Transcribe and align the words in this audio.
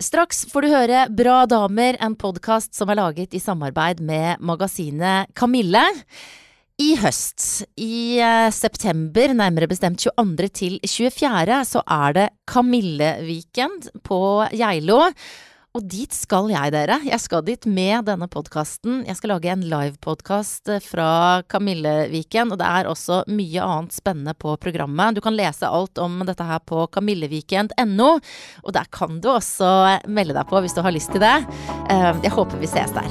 Straks 0.00 0.46
får 0.48 0.64
du 0.64 0.70
høre 0.72 1.00
Bra 1.12 1.42
damer, 1.44 1.98
en 2.00 2.14
podkast 2.16 2.72
som 2.72 2.88
er 2.88 2.96
laget 2.96 3.34
i 3.36 3.40
samarbeid 3.42 3.98
med 4.00 4.40
magasinet 4.40 5.28
Kamille. 5.36 5.82
I 6.80 6.94
høst, 6.96 7.66
i 7.76 8.16
eh, 8.16 8.48
september, 8.48 9.34
nærmere 9.36 9.68
bestemt 9.68 10.00
22. 10.00 10.48
til 10.56 10.78
24., 10.88 11.58
så 11.68 11.82
er 11.84 12.16
det 12.16 12.26
Kamille-weekend 12.48 13.90
på 14.00 14.22
Geilo. 14.56 15.02
Og 15.70 15.84
dit 15.86 16.10
skal 16.10 16.48
jeg, 16.50 16.72
dere. 16.74 16.96
Jeg 17.06 17.22
skal 17.22 17.44
dit 17.46 17.66
med 17.70 18.08
denne 18.08 18.26
podkasten. 18.30 19.04
Jeg 19.06 19.14
skal 19.20 19.30
lage 19.36 19.52
en 19.52 19.62
livepodkast 19.70 20.66
fra 20.82 21.10
Kamilleviken, 21.46 22.50
og 22.50 22.58
det 22.58 22.66
er 22.66 22.88
også 22.90 23.20
mye 23.30 23.62
annet 23.62 23.94
spennende 23.94 24.34
på 24.34 24.56
programmet. 24.58 25.14
Du 25.14 25.22
kan 25.22 25.36
lese 25.38 25.70
alt 25.70 26.00
om 26.02 26.24
dette 26.26 26.42
her 26.48 26.58
på 26.66 26.88
kamilleviken.no, 26.90 28.10
og 28.64 28.74
der 28.74 28.90
kan 28.90 29.22
du 29.22 29.30
også 29.36 29.70
melde 30.10 30.34
deg 30.34 30.50
på 30.50 30.64
hvis 30.64 30.74
du 30.74 30.82
har 30.82 30.96
lyst 30.96 31.14
til 31.14 31.22
det. 31.22 31.36
Eh, 31.86 32.10
jeg 32.26 32.34
håper 32.34 32.58
vi 32.58 32.72
ses 32.74 32.90
der. 32.90 33.06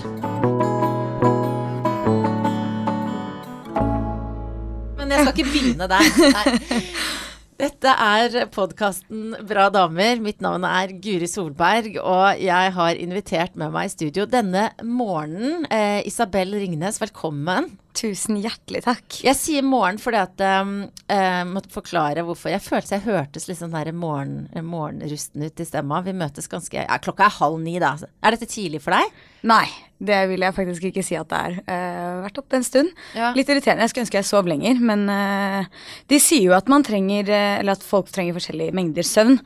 Men 5.00 5.16
jeg 5.16 5.24
skal 5.24 5.32
ikke 5.32 5.48
begynne 5.48 5.92
der. 5.96 6.14
Nei. 6.36 7.24
Dette 7.60 7.92
er 7.92 8.46
podkasten 8.56 9.34
Bra 9.44 9.66
damer. 9.68 10.22
Mitt 10.24 10.40
navn 10.40 10.64
er 10.64 10.94
Guri 11.04 11.28
Solberg, 11.28 11.98
og 12.00 12.40
jeg 12.40 12.72
har 12.78 13.02
invitert 13.04 13.58
med 13.60 13.74
meg 13.74 13.90
i 13.90 13.92
studio 13.92 14.24
denne 14.32 14.70
morgenen 14.80 15.66
eh, 15.68 16.00
Isabel 16.08 16.56
Ringnes, 16.56 17.02
velkommen. 17.04 17.68
Tusen 18.00 18.38
hjertelig 18.40 18.80
takk. 18.86 19.18
Jeg 19.26 19.36
sier 19.36 19.66
morgen 19.66 19.98
fordi 20.00 20.20
at 20.22 20.44
um, 20.64 20.76
Jeg 21.10 21.48
måtte 21.50 21.72
forklare 21.74 22.24
hvorfor. 22.24 22.52
Jeg 22.54 22.64
følte 22.64 22.96
jeg 22.96 23.04
hørtes 23.04 23.50
litt 23.50 23.60
sånn 23.60 23.74
der 23.74 23.90
morgen, 23.92 24.46
morgenrusten 24.64 25.44
ut 25.44 25.60
i 25.60 25.68
stemma. 25.68 26.00
Vi 26.06 26.14
møtes 26.16 26.48
ganske 26.52 26.86
Ja, 26.86 27.00
klokka 27.04 27.28
er 27.28 27.36
halv 27.42 27.58
ni, 27.64 27.76
da. 27.82 27.98
Er 28.24 28.36
dette 28.36 28.48
tidlig 28.48 28.80
for 28.86 28.96
deg? 28.96 29.18
Nei, 29.50 29.66
det 30.00 30.22
vil 30.32 30.46
jeg 30.46 30.56
faktisk 30.56 30.86
ikke 30.90 31.04
si 31.04 31.18
at 31.20 31.28
det 31.34 31.42
er. 31.50 31.58
Uh, 31.68 32.22
vært 32.28 32.40
oppe 32.40 32.60
en 32.60 32.68
stund. 32.68 32.94
Ja. 33.18 33.34
Litt 33.36 33.52
irriterende. 33.52 33.84
Jeg 33.84 33.92
skulle 33.92 34.06
ønske 34.08 34.22
jeg 34.22 34.30
sov 34.30 34.48
lenger, 34.48 34.80
men 34.80 35.04
uh, 35.12 35.90
de 36.12 36.22
sier 36.24 36.46
jo 36.48 36.56
at 36.56 36.72
man 36.72 36.86
trenger 36.88 37.28
Eller 37.34 37.76
at 37.76 37.84
folk 37.84 38.14
trenger 38.16 38.38
forskjellige 38.38 38.76
mengder 38.80 39.08
søvn. 39.08 39.42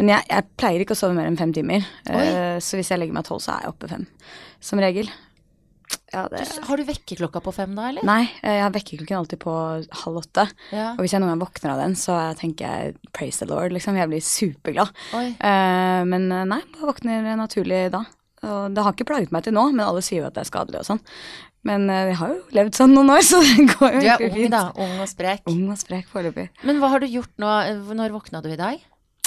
Men 0.00 0.14
jeg, 0.14 0.26
jeg 0.32 0.48
pleier 0.56 0.86
ikke 0.86 0.96
å 0.96 1.02
sove 1.02 1.18
mer 1.18 1.28
enn 1.28 1.36
fem 1.40 1.52
timer. 1.52 1.84
Uh, 2.08 2.56
så 2.64 2.80
hvis 2.80 2.94
jeg 2.94 3.02
legger 3.02 3.18
meg 3.18 3.28
tolv, 3.28 3.44
så 3.44 3.58
er 3.58 3.66
jeg 3.66 3.74
oppe 3.74 3.92
fem. 3.92 4.08
Som 4.64 4.80
regel. 4.80 5.12
Ja, 6.12 6.26
det... 6.28 6.42
du, 6.44 6.64
har 6.68 6.80
du 6.80 6.84
vekkerklokka 6.88 7.40
på 7.44 7.54
fem 7.56 7.76
da, 7.76 7.88
eller? 7.88 8.04
Nei, 8.04 8.26
jeg 8.44 8.60
har 8.60 8.72
vekkerklokken 8.74 9.18
alltid 9.18 9.40
på 9.40 9.52
halv 10.02 10.18
åtte. 10.20 10.44
Ja. 10.74 10.90
Og 10.92 11.04
hvis 11.04 11.14
jeg 11.14 11.22
noen 11.22 11.32
gang 11.32 11.44
våkner 11.44 11.72
av 11.74 11.80
den, 11.80 11.94
så 11.96 12.18
tenker 12.38 12.68
jeg 12.68 12.96
'praise 13.12 13.40
the 13.40 13.48
Lord', 13.48 13.72
liksom. 13.72 13.96
Jeg 13.96 14.10
blir 14.10 14.24
superglad. 14.24 14.92
Uh, 15.14 16.02
men 16.08 16.28
nei, 16.28 16.60
jeg 16.60 16.84
våkner 16.84 17.32
naturlig 17.40 17.86
da. 17.94 18.04
Og 18.42 18.74
det 18.74 18.82
har 18.84 18.92
ikke 18.92 19.06
plaget 19.08 19.32
meg 19.32 19.46
til 19.46 19.54
nå, 19.54 19.68
men 19.70 19.86
alle 19.86 20.02
sier 20.02 20.24
jo 20.24 20.28
at 20.28 20.36
det 20.36 20.42
er 20.42 20.50
skadelig 20.50 20.82
og 20.82 20.88
sånn. 20.90 21.02
Men 21.62 21.86
vi 21.86 22.10
jeg 22.10 22.18
har 22.18 22.32
jo 22.34 22.40
levd 22.58 22.76
sånn 22.76 22.94
noen 22.96 23.12
år, 23.14 23.22
så 23.30 23.38
det 23.38 23.68
går 23.70 23.96
jo 23.96 24.02
fint. 24.02 24.18
Du 24.18 24.26
er 24.26 24.28
ung, 24.28 24.36
fint. 24.36 24.54
da. 24.56 24.62
Ung 24.82 24.94
og 24.98 25.10
sprek. 25.10 25.44
Ung 25.52 25.64
og 25.70 25.78
sprek 25.80 26.08
foreløpig. 26.10 26.48
Men 26.66 26.82
hva 26.82 26.90
har 26.92 27.02
du 27.02 27.08
gjort 27.08 27.32
nå? 27.40 27.52
Når 27.94 28.16
våkna 28.18 28.42
du 28.42 28.50
i 28.50 28.60
dag? 28.60 28.82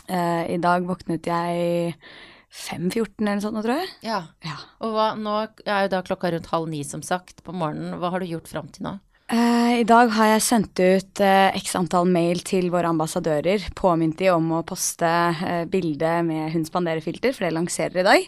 Uh, 0.05 0.43
I 0.53 0.61
dag 0.61 0.85
våknet 0.85 1.25
jeg 1.25 2.03
5.14 2.51 3.19
eller 3.19 3.35
noe 3.35 3.43
sånt, 3.43 3.63
tror 3.65 3.81
jeg. 3.81 3.89
Ja. 4.05 4.21
Ja. 4.45 4.59
Og 4.85 4.95
hva, 4.95 5.09
nå 5.19 5.35
er 5.65 5.85
jo 5.85 5.91
da 5.95 6.03
klokka 6.05 6.31
rundt 6.33 6.51
halv 6.51 6.69
ni, 6.71 6.83
som 6.87 7.03
sagt, 7.05 7.43
på 7.45 7.55
morgenen. 7.55 7.97
Hva 8.01 8.13
har 8.13 8.23
du 8.23 8.29
gjort 8.29 8.51
fram 8.51 8.69
til 8.73 8.87
nå? 8.87 8.97
Eh, 9.25 9.79
I 9.81 9.85
dag 9.89 10.11
har 10.13 10.35
jeg 10.35 10.45
sendt 10.45 10.77
ut 10.77 11.21
eh, 11.25 11.55
x 11.57 11.73
antall 11.79 12.05
mail 12.13 12.43
til 12.45 12.69
våre 12.73 12.91
ambassadører. 12.93 13.71
Påminnet 13.77 14.21
de 14.21 14.29
om 14.35 14.51
å 14.59 14.61
poste 14.67 15.09
uh, 15.09 15.63
bilde 15.65 16.11
med 16.27 16.53
Hun 16.53 16.67
spanderer-filter, 16.67 17.33
for 17.33 17.47
det 17.47 17.55
lanserer 17.55 18.03
i 18.03 18.05
dag. 18.05 18.27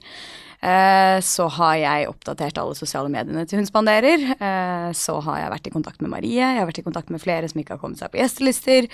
Eh, 0.58 1.19
så 1.22 1.45
har 1.53 1.75
jeg 1.77 2.08
oppdatert 2.09 2.58
alle 2.58 2.73
sosiale 2.77 3.11
mediene 3.13 3.45
til 3.45 3.61
Hun 3.61 3.69
spanderer. 3.69 4.23
Eh, 4.33 4.89
så 4.97 5.19
har 5.27 5.44
jeg 5.44 5.53
vært 5.53 5.69
i 5.69 5.73
kontakt 5.75 6.02
med 6.02 6.14
Marie. 6.16 6.41
Jeg 6.41 6.58
har 6.58 6.69
vært 6.69 6.81
i 6.81 6.87
kontakt 6.87 7.14
med 7.14 7.21
flere 7.21 7.49
som 7.49 7.61
ikke 7.61 7.77
har 7.77 7.83
kommet 7.83 8.02
seg 8.02 8.11
på 8.14 8.21
gjestelister. 8.21 8.89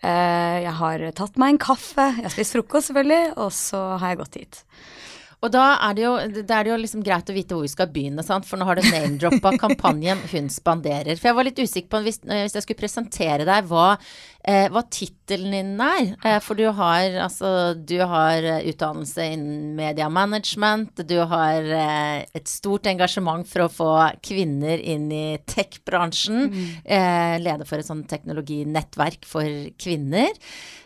Eh, 0.00 0.58
jeg 0.64 0.76
har 0.80 1.06
tatt 1.18 1.36
meg 1.36 1.54
en 1.54 1.64
kaffe. 1.68 2.08
Jeg 2.16 2.28
har 2.28 2.34
spist 2.34 2.56
frokost, 2.56 2.90
selvfølgelig. 2.90 3.36
Og 3.36 3.52
så 3.52 3.82
har 4.00 4.14
jeg 4.14 4.22
gått 4.24 4.40
hit. 4.40 4.62
Og 5.42 5.50
da 5.50 5.62
er 5.88 5.96
det 5.98 6.02
jo, 6.04 6.12
det 6.46 6.54
er 6.54 6.68
jo 6.70 6.76
liksom 6.78 7.02
greit 7.02 7.30
å 7.30 7.34
vite 7.34 7.56
hvor 7.56 7.64
vi 7.66 7.72
skal 7.72 7.88
begynne, 7.90 8.22
sant? 8.22 8.46
for 8.46 8.60
nå 8.60 8.66
har 8.68 8.78
du 8.78 8.86
name-droppa 8.86 9.56
kampanjen 9.58 10.20
Hun 10.30 10.46
spanderer. 10.54 11.18
For 11.18 11.32
jeg 11.32 11.38
var 11.38 11.48
litt 11.48 11.58
usikker 11.58 11.90
på 11.90 12.02
hvis, 12.04 12.20
hvis 12.22 12.54
jeg 12.54 12.62
skulle 12.62 12.78
presentere 12.78 13.46
deg 13.48 13.66
hva, 13.66 13.96
eh, 14.44 14.68
hva 14.72 14.82
tittelen 14.90 15.54
din 15.54 15.80
er. 15.82 16.12
Eh, 16.24 16.38
for 16.44 16.58
du 16.58 16.64
har 16.74 17.16
altså 17.24 17.74
Du 17.78 17.96
har 18.00 18.42
eh, 18.42 18.66
utdannelse 18.72 19.26
innen 19.34 19.72
media 19.78 20.08
management, 20.12 21.02
du 21.08 21.16
har 21.30 21.62
eh, 21.62 22.24
et 22.34 22.48
stort 22.50 22.86
engasjement 22.90 23.46
for 23.48 23.66
å 23.66 23.72
få 23.72 23.90
kvinner 24.24 24.82
inn 24.82 25.08
i 25.12 25.38
tech-bransjen. 25.46 26.52
Eh, 26.84 27.36
leder 27.42 27.68
for 27.68 27.78
et 27.78 27.88
sånn 27.88 28.04
teknologinettverk 28.10 29.26
for 29.28 29.48
kvinner. 29.80 30.30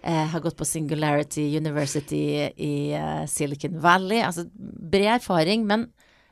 Eh, 0.03 0.25
har 0.33 0.45
gått 0.45 0.59
på 0.59 0.69
Singularity 0.69 1.49
University 1.57 2.51
i 2.57 2.75
Silicon 3.31 3.81
Valley. 3.83 4.23
Altså 4.23 4.47
bred 4.55 5.17
erfaring, 5.17 5.67
men 5.67 5.89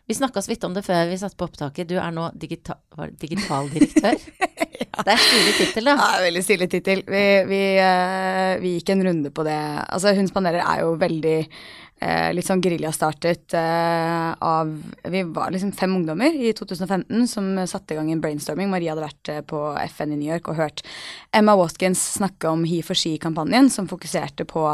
vi 0.07 0.15
snakka 0.15 0.43
så 0.43 0.51
vidt 0.53 0.65
om 0.65 0.75
det 0.77 0.83
før 0.85 1.07
vi 1.09 1.19
satte 1.19 1.37
på 1.41 1.47
opptaket. 1.49 1.89
Du 1.89 1.97
er 1.97 2.13
nå 2.13 2.27
digita 2.37 2.77
digitaldirektør. 3.21 4.19
ja. 4.85 5.05
Det 5.05 5.15
er 5.15 5.23
stilig 5.23 5.55
tittel, 5.57 5.89
da. 5.89 5.95
Ja, 5.97 6.11
veldig 6.27 6.43
stilig 6.45 6.69
tittel. 6.75 7.01
Vi, 7.09 7.23
vi, 7.49 7.63
eh, 7.81 8.51
vi 8.61 8.75
gikk 8.77 8.93
en 8.93 9.05
runde 9.09 9.33
på 9.35 9.47
det. 9.47 9.57
Altså, 9.89 10.13
Hun 10.19 10.29
spanderer 10.29 10.61
er 10.61 10.85
jo 10.85 10.93
veldig 11.01 11.39
eh, 12.01 12.31
litt 12.35 12.47
sånn 12.47 12.63
geriljastartet 12.65 13.55
eh, 13.59 14.31
av 14.45 14.71
Vi 15.11 15.23
var 15.35 15.53
liksom 15.55 15.73
fem 15.77 15.95
ungdommer 15.97 16.35
i 16.35 16.53
2015 16.57 17.29
som 17.31 17.51
satte 17.69 17.95
i 17.95 17.99
gang 17.99 18.11
en 18.13 18.23
brainstorming. 18.23 18.71
Maria 18.71 18.95
hadde 18.95 19.07
vært 19.07 19.31
eh, 19.33 19.41
på 19.47 19.61
FN 19.95 20.15
i 20.15 20.19
New 20.21 20.31
York 20.31 20.49
og 20.51 20.59
hørt 20.59 20.85
Emma 21.35 21.57
Watkins 21.59 22.03
snakke 22.19 22.51
om 22.51 22.65
He 22.69 22.81
for 22.87 22.99
She-kampanjen, 22.99 23.71
som 23.73 23.89
fokuserte 23.91 24.47
på 24.49 24.67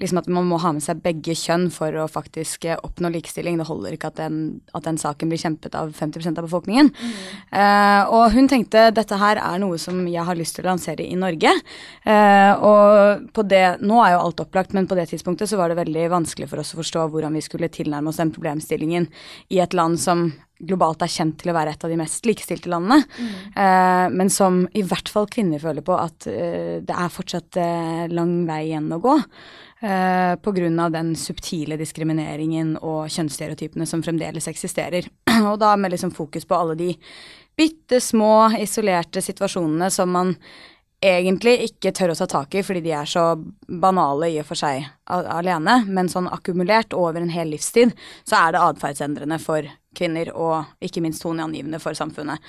liksom 0.00 0.22
at 0.22 0.30
man 0.32 0.48
må 0.48 0.60
ha 0.62 0.74
med 0.74 0.84
seg 0.84 1.02
begge 1.04 1.36
kjønn 1.38 1.68
for 1.74 1.94
å 1.96 2.08
faktisk 2.10 2.66
eh, 2.68 2.80
oppnå 2.80 3.12
likestilling. 3.14 3.60
Det 3.60 3.68
holder 3.68 3.96
ikke 3.96 4.12
at 4.12 4.20
den, 4.20 4.42
at 4.76 4.88
den 4.88 5.00
saken 5.00 5.32
blir 5.32 5.40
kjempet 5.42 5.76
av 5.78 5.94
50% 5.96 6.40
av 6.40 6.48
befolkningen. 6.48 6.92
Eh, 7.52 8.02
og 8.12 8.32
hun 8.36 8.50
tenkte 8.50 8.90
dette 8.94 9.18
her 9.20 9.40
er 9.42 9.62
noe 9.62 9.80
som 9.80 10.02
jeg 10.08 10.26
har 10.26 10.38
lyst 10.38 10.58
til 10.58 10.66
å 10.66 10.72
lansere 10.72 11.06
i 11.06 11.18
Norge. 11.18 11.52
Eh, 12.04 12.52
og 12.62 13.28
på 13.34 13.46
det, 13.46 13.64
nå 13.82 14.00
er 14.02 14.16
jo 14.16 14.22
alt 14.26 14.44
opplagt, 14.44 14.74
men 14.76 14.88
på 14.90 14.98
det 14.98 15.08
tidspunktet 15.12 15.50
så 15.50 15.58
var 15.60 15.70
det 15.70 15.80
veldig 15.80 16.08
vanskelig 16.12 16.48
for 16.50 16.61
oss 16.61 16.61
å 16.62 16.80
forstå 16.80 17.08
hvordan 17.10 17.34
vi 17.36 17.42
skulle 17.44 17.70
tilnærme 17.72 18.12
oss 18.12 18.20
den 18.22 18.32
problemstillingen 18.34 19.08
i 19.52 19.60
et 19.62 19.74
land 19.76 20.00
som 20.00 20.30
globalt 20.62 21.02
er 21.02 21.10
kjent 21.10 21.40
til 21.40 21.50
å 21.50 21.56
være 21.56 21.74
et 21.74 21.84
av 21.84 21.90
de 21.90 21.98
mest 21.98 22.26
likestilte 22.28 22.70
landene, 22.70 23.02
eh, 23.58 24.06
men 24.14 24.30
som 24.30 24.62
i 24.78 24.84
hvert 24.86 25.10
fall 25.10 25.26
kvinner 25.30 25.62
føler 25.62 25.84
på 25.86 25.96
at 25.98 26.28
eh, 26.30 26.78
det 26.86 26.94
er 26.94 27.12
fortsatt 27.12 27.58
eh, 27.58 28.06
lang 28.12 28.42
vei 28.48 28.62
igjen 28.68 28.90
å 28.94 29.02
gå. 29.02 29.18
Uh, 29.82 30.38
Pga. 30.38 30.68
den 30.94 31.08
subtile 31.18 31.74
diskrimineringen 31.74 32.76
og 32.86 33.08
kjønnsstereotypene 33.10 33.82
som 33.90 34.04
fremdeles 34.06 34.46
eksisterer. 34.46 35.08
og 35.50 35.56
da 35.58 35.72
med 35.74 35.90
liksom 35.90 36.12
fokus 36.14 36.46
på 36.46 36.54
alle 36.54 36.76
de 36.78 36.92
bitte 37.58 37.98
små, 38.00 38.52
isolerte 38.62 39.18
situasjonene 39.18 39.90
som 39.90 40.14
man 40.14 40.36
egentlig 41.02 41.56
ikke 41.66 41.92
tør 41.96 42.12
å 42.12 42.16
ta 42.18 42.28
tak 42.30 42.54
i 42.54 42.62
fordi 42.64 42.82
de 42.84 42.94
er 42.94 43.08
så 43.10 43.32
banale 43.66 44.30
i 44.32 44.38
og 44.42 44.48
for 44.48 44.58
seg 44.58 44.86
alene, 45.10 45.82
men 45.88 46.10
sånn 46.10 46.30
akkumulert 46.30 46.94
over 46.96 47.20
en 47.20 47.32
hel 47.32 47.50
livstid, 47.52 47.94
så 48.24 48.38
er 48.38 48.54
det 48.54 48.62
atferdsendrende 48.62 49.38
for 49.42 49.66
kvinner 49.96 50.30
og 50.32 50.84
ikke 50.84 51.02
minst 51.04 51.24
toneangivende 51.24 51.80
for 51.82 51.96
samfunnet. 51.98 52.40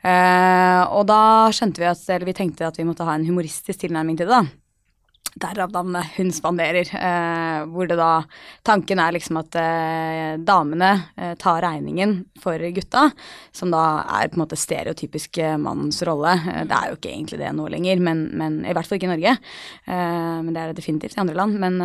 Eh, 0.00 0.82
og 0.86 1.04
da 1.10 1.50
skjønte 1.52 1.82
vi 1.82 1.90
at, 1.90 2.04
eller 2.08 2.30
vi 2.30 2.36
tenkte 2.38 2.68
at 2.68 2.78
vi 2.80 2.86
måtte 2.88 3.04
ha 3.08 3.18
en 3.18 3.26
humoristisk 3.26 3.82
tilnærming 3.84 4.16
til 4.16 4.30
det, 4.30 4.38
da. 4.38 4.65
Derav 5.36 5.72
navnet 5.72 6.14
Hun 6.16 6.30
spanderer, 6.32 6.88
eh, 6.96 7.64
hvor 7.68 7.88
det 7.88 7.98
da 8.00 8.24
Tanken 8.64 9.00
er 9.02 9.12
liksom 9.12 9.36
at 9.42 9.56
eh, 9.60 10.36
damene 10.40 10.90
eh, 11.12 11.34
tar 11.36 11.60
regningen 11.60 12.22
for 12.40 12.62
gutta, 12.72 13.10
som 13.52 13.70
da 13.74 13.82
er 14.16 14.30
på 14.30 14.38
en 14.38 14.42
måte 14.46 14.56
stereotypisk 14.56 15.36
eh, 15.44 15.58
mannens 15.60 16.00
rolle. 16.08 16.32
Eh, 16.40 16.62
det 16.68 16.78
er 16.78 16.88
jo 16.88 16.96
ikke 16.96 17.12
egentlig 17.12 17.40
det 17.42 17.52
nå 17.52 17.68
lenger, 17.72 18.00
men, 18.08 18.22
men 18.32 18.58
i 18.64 18.72
hvert 18.72 18.88
fall 18.88 18.96
ikke 18.96 19.10
i 19.10 19.12
Norge. 19.12 19.34
Eh, 19.84 20.38
men 20.40 20.50
det 20.54 20.62
er 20.62 20.72
det 20.72 20.80
definitivt 20.80 21.18
i 21.18 21.22
andre 21.26 21.36
land. 21.36 21.60
Men, 21.60 21.78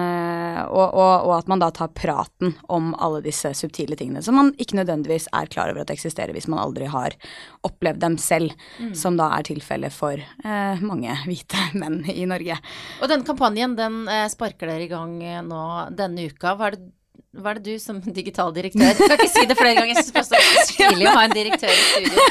og, 0.71 0.87
og, 0.87 1.13
og 1.27 1.35
at 1.35 1.51
man 1.51 1.61
da 1.61 1.69
tar 1.75 1.91
praten 1.95 2.55
om 2.71 2.93
alle 3.03 3.19
disse 3.25 3.51
subtile 3.57 3.97
tingene 3.99 4.23
som 4.23 4.37
man 4.39 4.53
ikke 4.61 4.79
nødvendigvis 4.79 5.27
er 5.35 5.51
klar 5.51 5.71
over 5.73 5.83
at 5.83 5.91
eksisterer 5.93 6.31
hvis 6.35 6.47
man 6.51 6.61
aldri 6.63 6.87
har 6.91 7.17
opplevd 7.67 8.01
dem 8.01 8.17
selv, 8.21 8.55
som 8.97 9.17
da 9.19 9.29
er 9.37 9.45
tilfellet 9.45 9.93
for 9.93 10.17
eh, 10.17 10.81
mange 10.81 11.13
hvite 11.27 11.67
menn 11.81 12.01
i 12.09 12.25
Norge. 12.29 12.57
Og 13.01 13.11
den 13.11 13.25
kampanjen, 13.27 13.77
den 13.77 14.03
eh, 14.09 14.25
sparker 14.33 14.71
dere 14.71 14.87
i 14.87 14.91
gang 14.91 15.19
eh, 15.23 15.43
nå 15.45 15.61
denne 15.97 16.29
uka. 16.31 16.55
Hva 16.57 16.71
er 16.71 16.79
det 16.79 16.89
hva 17.31 17.53
er 17.53 17.61
det 17.61 17.77
du 17.77 17.79
som 17.79 18.01
digital 18.19 18.51
direktør 18.55 18.89
Jeg 18.89 18.97
skal 18.97 19.13
ikke 19.15 19.31
si 19.31 19.45
det 19.47 19.55
flere 19.59 19.75
ganger, 19.77 19.95
jeg 19.95 20.07
syns 20.09 20.31
det 20.31 20.39
er 20.39 20.65
stilig 20.67 21.07
å 21.07 21.15
ha 21.15 21.23
en 21.27 21.35
direktør 21.35 21.71
i 21.71 21.85
studio. 21.85 22.25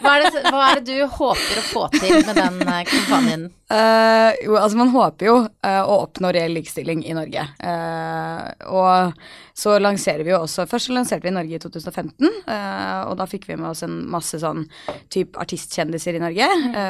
Hva 0.00 0.14
er, 0.16 0.24
det, 0.24 0.42
hva 0.48 0.62
er, 0.64 0.80
det, 0.80 0.94
du 0.96 1.12
håper 1.12 1.60
å 1.60 1.64
få 1.68 1.82
til 1.92 2.14
med 2.24 2.38
den 2.38 2.62
eh, 2.64 2.84
kampanjen? 2.88 3.42
Uh, 3.70 4.32
jo, 4.40 4.56
altså 4.56 4.80
man 4.80 4.90
håper 4.94 5.28
jo 5.28 5.34
uh, 5.44 5.82
å 5.84 5.98
oppnå 6.06 6.32
reell 6.34 6.56
likestilling 6.56 7.04
i 7.04 7.14
Norge. 7.14 7.44
Uh, 7.60 8.48
og 8.72 9.20
så 9.60 9.74
lanserer 9.82 10.24
vi 10.24 10.32
jo 10.32 10.40
også 10.40 10.64
Først 10.70 10.92
lanserte 10.94 11.26
vi 11.26 11.34
Norge 11.34 11.58
i 11.58 11.60
2015, 11.60 12.26
og 12.48 13.14
da 13.20 13.26
fikk 13.28 13.46
vi 13.50 13.58
med 13.58 13.70
oss 13.72 13.84
en 13.84 13.98
masse 14.10 14.40
sånn 14.40 14.64
type 15.12 15.38
artistkjendiser 15.40 16.16
i 16.16 16.22
Norge 16.22 16.48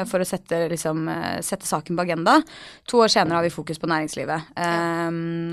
for 0.09 0.23
å 0.23 0.27
sette, 0.27 0.63
liksom, 0.71 1.03
sette 1.43 1.67
saken 1.67 1.97
på 1.97 2.05
agenda. 2.05 2.37
To 2.91 3.03
år 3.03 3.11
senere 3.11 3.39
har 3.39 3.47
vi 3.47 3.53
fokus 3.53 3.81
på 3.81 3.89
næringslivet. 3.91 4.53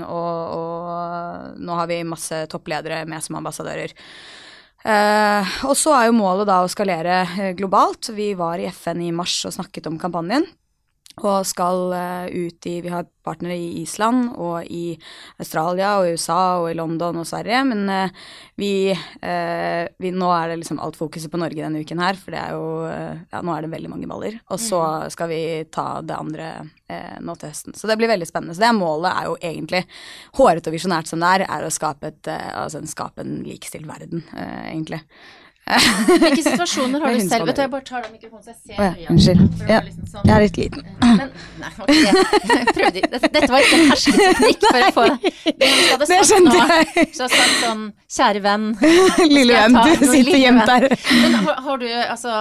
Og, 0.07 0.43
og 0.59 1.59
nå 1.59 1.79
har 1.81 1.89
vi 1.91 2.01
masse 2.07 2.45
toppledere 2.51 3.03
med 3.09 3.25
som 3.25 3.39
ambassadører. 3.41 3.95
Uh, 4.79 5.43
og 5.67 5.75
så 5.75 5.91
er 5.97 6.05
jo 6.07 6.15
målet 6.15 6.47
da 6.47 6.61
å 6.63 6.71
skalere 6.71 7.51
globalt. 7.59 8.13
Vi 8.15 8.31
var 8.39 8.61
i 8.61 8.69
FN 8.71 9.03
i 9.03 9.11
mars 9.15 9.41
og 9.49 9.57
snakket 9.57 9.89
om 9.91 9.99
kampanjen 9.99 10.47
og 11.27 11.47
skal 11.47 11.93
uh, 11.93 12.27
ut 12.29 12.67
i 12.69 12.79
Vi 12.83 12.91
har 12.91 13.07
partnere 13.25 13.57
i 13.59 13.81
Island 13.81 14.31
og 14.39 14.65
i 14.65 14.95
Australia 15.41 15.95
og 15.99 16.07
i 16.07 16.13
USA 16.17 16.39
og 16.61 16.69
i 16.71 16.77
London 16.77 17.19
og 17.21 17.27
Sverige, 17.29 17.61
men 17.69 17.83
uh, 17.89 18.29
vi, 18.59 18.91
uh, 18.93 19.85
vi, 19.99 20.13
Nå 20.15 20.31
er 20.35 20.51
det 20.51 20.59
liksom 20.61 20.81
alt 20.83 20.99
fokuset 20.99 21.31
på 21.31 21.41
Norge 21.41 21.61
denne 21.61 21.83
uken 21.83 22.03
her, 22.03 22.19
for 22.19 22.35
det 22.35 22.41
er 22.41 22.55
jo 22.57 22.67
Ja, 22.89 23.41
nå 23.45 23.53
er 23.53 23.65
det 23.65 23.71
veldig 23.73 23.91
mange 23.91 24.07
baller. 24.09 24.39
Og 24.49 24.59
så 24.61 24.79
mm. 24.79 25.09
skal 25.13 25.29
vi 25.29 25.41
ta 25.71 25.87
det 26.05 26.15
andre 26.15 26.47
nå 27.21 27.35
til 27.37 27.51
høsten. 27.51 27.75
Så 27.77 27.87
det 27.87 27.97
blir 27.99 28.09
veldig 28.09 28.27
spennende. 28.27 28.55
Så 28.57 28.63
det 28.63 28.71
målet 28.77 29.11
er 29.11 29.27
jo 29.27 29.35
egentlig, 29.45 29.83
hårete 30.39 30.71
og 30.71 30.75
visjonært 30.75 31.11
som 31.11 31.21
det 31.21 31.29
er, 31.35 31.43
er 31.45 31.65
å 31.65 31.71
skape, 31.73 32.09
et, 32.09 32.29
altså, 32.29 32.81
skape 32.89 33.23
en 33.23 33.43
likestilt 33.45 33.87
verden, 33.89 34.23
egentlig. 34.33 35.03
Hvilke 36.21 36.41
situasjoner 36.41 37.03
har 37.03 37.13
du 37.13 37.19
selv 37.29 37.45
Vet 37.49 37.57
du, 37.57 37.61
jeg 37.61 37.71
bare 37.71 37.85
tar 37.85 38.05
den 38.05 38.13
mikrofonen 38.15 38.43
så 38.43 38.53
jeg 38.53 38.57
ser 38.57 38.79
øynene. 38.79 39.01
Ja, 39.03 39.11
unnskyld. 39.13 39.41
Ja, 39.69 39.79
liksom 39.85 40.07
sånn, 40.09 40.25
jeg 40.25 40.35
er 40.35 40.45
litt 40.45 40.57
liten. 40.57 40.87
Men, 41.19 41.33
nei, 41.61 41.71
okay. 41.85 42.23
Prøvde, 42.79 43.03
dette, 43.13 43.31
dette 43.35 43.49
var 43.53 43.65
ikke 43.65 43.77
en 43.77 43.91
hersketeknikk 43.91 44.65
for 44.65 44.79
å 44.79 44.91
få 44.95 45.05
det. 45.11 45.33
Det 46.09 46.19
skjønte 46.31 46.55
jeg. 46.57 47.07
Så 47.13 47.25
jeg 47.27 47.33
sagt 47.35 47.57
sånn 47.61 47.85
Kjære 48.09 48.41
venn. 48.41 48.67
Lille 49.29 49.59
venn, 49.61 49.77
du 49.77 50.05
sitter 50.09 50.39
gjemt 50.41 50.65
der. 50.69 50.87
Men 51.21 51.37
har, 51.43 51.59
har, 51.67 51.81
du, 51.83 51.87
altså 52.01 52.33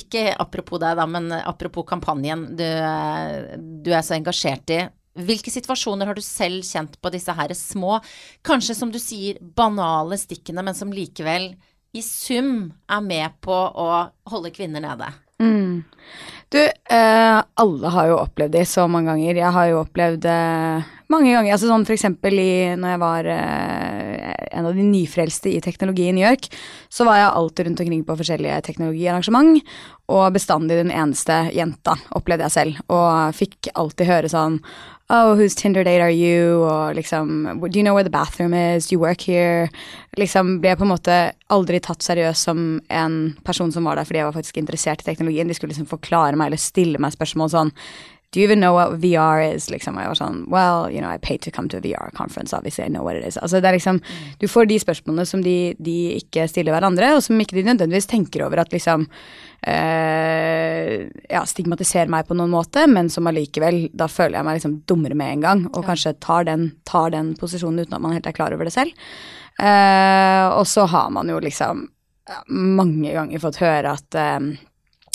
Ikke 0.00 0.30
apropos 0.40 0.80
deg, 0.80 0.96
da, 0.96 1.08
men 1.10 1.28
apropos 1.42 1.84
kampanjen 1.88 2.48
du, 2.56 2.64
du 3.84 3.92
er 3.92 4.06
så 4.06 4.16
engasjert 4.16 4.72
i. 4.72 4.86
Hvilke 5.18 5.50
situasjoner 5.50 6.08
har 6.08 6.16
du 6.16 6.22
selv 6.24 6.62
kjent 6.64 6.94
på 7.02 7.10
disse 7.12 7.34
her 7.34 7.52
små, 7.56 7.98
kanskje 8.46 8.76
som 8.78 8.92
du 8.94 9.00
sier 9.02 9.40
banale 9.42 10.16
stikkene, 10.20 10.62
men 10.64 10.76
som 10.78 10.94
likevel 10.94 11.50
i 11.96 12.02
sum 12.04 12.72
er 12.90 13.00
med 13.04 13.38
på 13.44 13.54
å 13.54 13.88
holde 14.28 14.52
kvinner 14.54 14.84
nede? 14.84 15.08
Mm. 15.38 15.84
Du, 16.48 16.60
eh, 16.60 17.38
alle 17.54 17.92
har 17.94 18.10
jo 18.10 18.20
opplevd 18.22 18.54
det 18.56 18.64
så 18.68 18.86
mange 18.90 19.12
ganger. 19.12 19.40
Jeg 19.40 19.54
har 19.54 19.66
jo 19.70 19.82
opplevd 19.82 20.28
eh, 20.28 20.88
mange 21.12 21.32
ganger. 21.32 21.54
Altså 21.54 21.70
sånn 21.70 21.86
eksempel 21.88 22.36
når 22.80 22.94
jeg 22.94 23.02
var 23.02 23.30
eh, 23.32 24.34
en 24.58 24.68
av 24.68 24.76
de 24.76 24.84
nyfrelste 24.84 25.52
i 25.52 25.62
teknologi 25.64 26.08
i 26.08 26.12
New 26.16 26.24
York, 26.24 26.50
så 26.92 27.06
var 27.08 27.20
jeg 27.20 27.32
alltid 27.40 27.68
rundt 27.68 27.82
omkring 27.84 28.04
på 28.04 28.18
forskjellige 28.20 28.60
teknologiarrangement, 28.68 29.62
og 30.08 30.28
bestandig 30.32 30.78
den 30.80 30.92
eneste 30.94 31.48
jenta, 31.56 31.98
opplevde 32.16 32.46
jeg 32.48 32.56
selv. 32.56 32.84
Og 32.92 33.34
fikk 33.36 33.72
alltid 33.74 34.08
høre 34.08 34.32
sånn 34.32 34.62
Oh, 35.10 35.32
whose 35.34 35.54
Tinder 35.56 35.84
date 35.84 36.02
are 36.04 36.12
you? 36.12 36.60
Og 36.68 36.94
liksom 36.98 37.60
Do 37.62 37.78
you 37.78 37.82
know 37.82 37.94
where 37.94 38.04
the 38.04 38.12
bathroom 38.12 38.52
is? 38.52 38.88
Do 38.88 38.92
you 38.92 39.00
work 39.00 39.22
here? 39.24 39.70
Liksom 40.20 40.58
ble 40.60 40.74
jeg 40.74 40.80
på 40.82 40.84
en 40.84 40.92
måte 40.92 41.16
aldri 41.48 41.80
tatt 41.80 42.04
seriøst 42.04 42.44
som 42.44 42.60
en 42.92 43.16
person 43.44 43.72
som 43.72 43.88
var 43.88 43.96
der 43.96 44.04
fordi 44.04 44.20
jeg 44.20 44.28
var 44.28 44.36
faktisk 44.36 44.60
interessert 44.60 45.00
i 45.00 45.08
teknologien. 45.08 45.48
De 45.48 45.56
skulle 45.56 45.72
liksom 45.72 45.88
forklare 45.88 46.36
meg 46.36 46.50
eller 46.50 46.60
stille 46.60 47.00
meg 47.00 47.16
spørsmål 47.16 47.54
sånn 47.54 47.72
Do 48.30 48.40
you 48.40 48.44
even 48.44 48.60
know 48.60 48.74
what 48.74 49.00
VR 49.00 49.40
is? 49.54 49.70
Liksom. 49.72 49.96
Jeg 49.96 50.10
var 50.10 50.18
sånn 50.18 50.42
Well, 50.52 50.90
you 50.92 51.00
know, 51.00 51.08
I 51.08 51.16
paid 51.16 51.40
to 51.46 51.50
come 51.50 51.68
to 51.72 51.78
a 51.78 51.80
VR 51.80 52.12
conference. 52.12 52.52
Obviously, 52.52 52.84
I 52.84 52.92
know 52.92 53.02
what 53.02 53.16
it 53.16 53.24
is. 53.24 53.38
Altså, 53.40 53.62
det 53.62 53.70
er 53.70 53.78
liksom 53.78 54.00
Du 54.38 54.48
får 54.48 54.68
de 54.68 54.78
spørsmålene 54.82 55.26
som 55.26 55.42
de, 55.44 55.74
de 55.80 55.98
ikke 56.18 56.44
stiller 56.50 56.76
hverandre, 56.76 57.14
og 57.16 57.22
som 57.24 57.40
ikke 57.40 57.56
de 57.56 57.64
nødvendigvis 57.70 58.10
tenker 58.10 58.44
over 58.46 58.64
at 58.64 58.74
liksom 58.74 59.08
Uh, 59.58 61.08
ja, 61.26 61.40
stigmatiserer 61.42 62.06
meg 62.06 62.28
på 62.28 62.34
noen 62.38 62.52
måte, 62.52 62.84
men 62.86 63.08
som 63.10 63.26
allikevel 63.26 63.88
Da 63.90 64.06
føler 64.06 64.36
jeg 64.38 64.46
meg 64.46 64.60
liksom 64.60 64.76
dummere 64.86 65.16
med 65.18 65.32
en 65.32 65.42
gang, 65.42 65.64
og 65.72 65.80
ja. 65.82 65.88
kanskje 65.88 66.12
tar 66.22 66.46
den, 66.46 66.68
tar 66.86 67.10
den, 67.10 67.32
posisjonen 67.34 67.82
uten 67.82 67.96
at 67.98 68.04
man 68.04 68.14
helt 68.14 68.28
er 68.30 68.36
klar 68.36 68.54
over 68.54 68.68
det 68.68 68.76
selv. 68.76 68.94
Uh, 69.58 70.54
og 70.54 70.62
så 70.70 70.86
har 70.86 71.10
man 71.10 71.26
jo 71.34 71.40
liksom 71.42 71.88
mange 72.54 73.10
ganger 73.16 73.42
fått 73.42 73.58
høre 73.64 73.96
at 73.98 74.18
uh, 74.20 74.46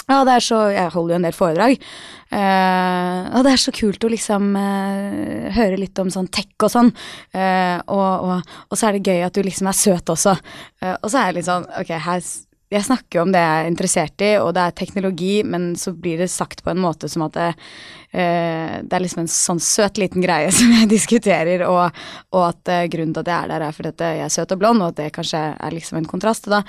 ja, 0.10 0.20
det 0.28 0.34
er 0.36 0.44
så 0.44 0.60
Jeg 0.74 0.94
holder 0.94 1.16
jo 1.16 1.20
en 1.20 1.28
del 1.28 1.36
foredrag. 1.38 1.88
Uh, 2.34 3.30
og 3.38 3.44
det 3.46 3.52
er 3.54 3.62
så 3.62 3.72
kult 3.76 4.04
å 4.04 4.10
liksom 4.10 4.56
uh, 4.58 5.52
høre 5.54 5.78
litt 5.78 6.00
om 6.02 6.10
sånn 6.14 6.32
tech 6.34 6.54
og 6.66 6.72
sånn. 6.74 6.90
Uh, 7.36 7.78
og, 7.94 8.08
og, 8.26 8.56
og, 8.70 8.78
så 8.78 8.90
er 8.90 8.98
det 8.98 9.14
gøy 9.14 9.28
at 9.28 9.38
du 9.38 9.44
liksom 9.46 9.70
er 9.70 9.78
søt 9.78 10.10
også. 10.16 10.34
og 10.96 11.06
så 11.08 11.20
er 11.20 11.30
det 11.30 11.38
litt 11.40 11.50
sånn 11.52 11.70
Ok, 11.80 11.94
her 11.94 12.26
jeg 12.74 12.88
snakker 12.88 13.20
jo 13.20 13.24
om 13.28 13.34
det 13.34 13.42
jeg 13.42 13.62
er 13.62 13.70
interessert 13.70 14.24
i, 14.26 14.32
og 14.42 14.54
det 14.56 14.64
er 14.64 14.78
teknologi, 14.78 15.34
men 15.46 15.74
så 15.80 15.94
blir 15.94 16.24
det 16.24 16.32
sagt 16.34 16.64
på 16.66 16.72
en 16.74 16.82
måte 16.82 17.10
som 17.12 17.26
at 17.28 17.36
det, 17.38 17.50
eh, 18.12 18.80
det 18.82 18.98
er 18.98 19.04
liksom 19.04 19.24
en 19.24 19.32
sånn 19.32 19.62
søt 19.64 20.02
liten 20.02 20.24
greie 20.26 20.52
som 20.58 20.74
jeg 20.74 20.90
diskuterer, 20.92 21.66
og, 21.70 22.04
og 22.34 22.46
at 22.50 22.74
eh, 22.74 22.86
grunnen 22.94 23.14
til 23.16 23.26
at 23.26 23.34
jeg 23.34 23.38
er 23.46 23.54
der, 23.54 23.68
er 23.68 23.78
fordi 23.78 23.94
at 23.94 24.06
jeg 24.08 24.26
er 24.26 24.36
søt 24.38 24.56
og 24.56 24.64
blond, 24.64 24.82
og 24.82 24.94
at 24.94 25.02
det 25.04 25.12
kanskje 25.16 25.44
er 25.54 25.76
liksom 25.76 26.02
en 26.02 26.10
kontrast. 26.10 26.50
Da 26.50 26.64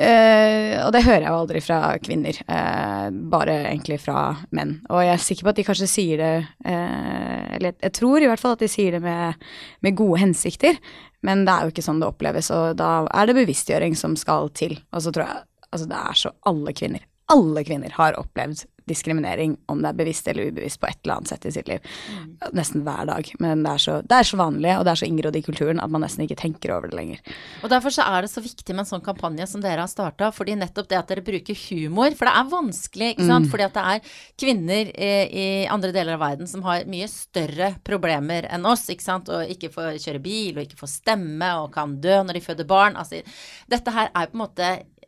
Uh, 0.00 0.80
og 0.86 0.94
det 0.94 1.02
hører 1.04 1.26
jeg 1.26 1.28
jo 1.28 1.40
aldri 1.42 1.60
fra 1.60 1.78
kvinner, 2.00 2.36
uh, 2.48 3.10
bare 3.32 3.56
egentlig 3.68 3.98
fra 4.00 4.30
menn. 4.56 4.78
Og 4.88 5.02
jeg 5.04 5.12
er 5.12 5.24
sikker 5.26 5.44
på 5.44 5.52
at 5.52 5.58
de 5.58 5.64
kanskje 5.66 5.88
sier 5.92 6.22
det 6.22 6.30
uh, 6.64 7.42
Eller 7.58 7.74
jeg 7.74 7.92
tror 7.98 8.24
i 8.24 8.30
hvert 8.30 8.40
fall 8.40 8.56
at 8.56 8.64
de 8.64 8.70
sier 8.72 8.96
det 8.96 9.02
med, 9.04 9.44
med, 9.84 9.98
gode 9.98 10.22
hensikter, 10.22 10.80
men 11.26 11.44
det 11.44 11.52
er 11.52 11.66
jo 11.66 11.74
ikke 11.74 11.84
sånn 11.84 12.00
det 12.00 12.08
oppleves, 12.08 12.48
og 12.56 12.80
da 12.80 12.90
er 13.12 13.28
det 13.28 13.36
bevisstgjøring 13.42 13.98
som 13.98 14.16
skal 14.16 14.48
til. 14.56 14.78
Og 14.94 15.04
så 15.04 15.12
tror 15.14 15.28
jeg 15.28 15.46
Altså, 15.70 15.86
det 15.86 15.98
er 16.02 16.16
så 16.18 16.30
alle 16.50 16.72
kvinner. 16.74 17.02
Alle 17.30 17.62
kvinner 17.62 17.92
har 17.94 18.16
opplevd 18.18 18.64
diskriminering, 18.90 19.56
om 19.70 19.80
det 19.82 19.90
er 19.90 19.98
bevisst 20.00 20.28
eller 20.30 20.50
ubevisst, 20.50 20.80
på 20.82 20.88
et 20.90 20.98
eller 21.04 21.18
annet 21.18 21.32
sett 21.32 21.46
i 21.48 21.52
sitt 21.54 21.70
liv. 21.70 21.86
Mm. 22.10 22.26
Nesten 22.58 22.84
hver 22.86 23.08
dag. 23.08 23.30
Men 23.42 23.64
det 23.64 23.72
er, 23.72 23.82
så, 23.84 23.96
det 24.04 24.18
er, 24.18 24.28
så, 24.28 24.38
vanlig, 24.40 24.74
og 24.76 24.84
det 24.86 24.92
er 24.92 25.00
så 25.02 25.08
inngrodd 25.08 25.38
i 25.38 25.44
kulturen 25.46 25.82
at 25.82 25.92
man 25.92 26.04
nesten 26.04 26.26
ikke 26.26 26.38
tenker 26.40 26.74
over 26.76 26.90
det 26.90 26.98
lenger. 26.98 27.22
Og 27.62 27.72
Derfor 27.72 27.94
så 27.94 28.06
er 28.08 28.26
det 28.26 28.32
så 28.32 28.42
viktig 28.44 28.74
med 28.74 28.84
en 28.84 28.90
sånn 28.92 29.04
kampanje 29.04 29.48
som 29.50 29.64
dere 29.64 29.84
har 29.84 29.90
starta, 29.90 30.30
fordi 30.34 30.58
nettopp 30.60 30.90
det 30.90 31.00
at 31.00 31.10
dere 31.10 31.24
bruker 31.24 31.58
humor 31.68 32.14
For 32.18 32.28
det 32.28 32.34
er 32.36 32.52
vanskelig, 32.52 33.10
ikke 33.14 33.28
sant. 33.28 33.48
Mm. 33.48 33.50
Fordi 33.54 33.66
at 33.66 33.76
det 33.78 33.86
er 33.94 34.14
kvinner 34.44 34.92
i, 34.92 35.10
i, 35.42 35.48
andre 35.70 35.92
deler 35.96 36.16
av 36.16 36.24
verden 36.24 36.50
som 36.50 36.64
har 36.66 36.88
mye 36.90 37.08
større 37.10 37.74
problemer 37.86 38.48
enn 38.50 38.68
oss, 38.68 38.88
ikke 38.92 39.06
sant. 39.06 39.32
Og 39.32 39.56
ikke 39.56 39.72
får 39.74 40.00
kjøre 40.02 40.22
bil, 40.24 40.56
og 40.56 40.64
ikke 40.66 40.80
får 40.80 40.94
stemme, 40.98 41.52
og 41.62 41.72
kan 41.74 41.98
dø 42.02 42.22
når 42.24 42.38
de 42.38 42.44
føder 42.44 42.68
barn. 42.68 42.98
Altså, 43.00 43.22
dette 43.70 43.94
her 43.94 44.10
er 44.10 44.30
på 44.30 44.38
en 44.38 44.44
måte 44.44 44.70
Eh, 44.70 44.99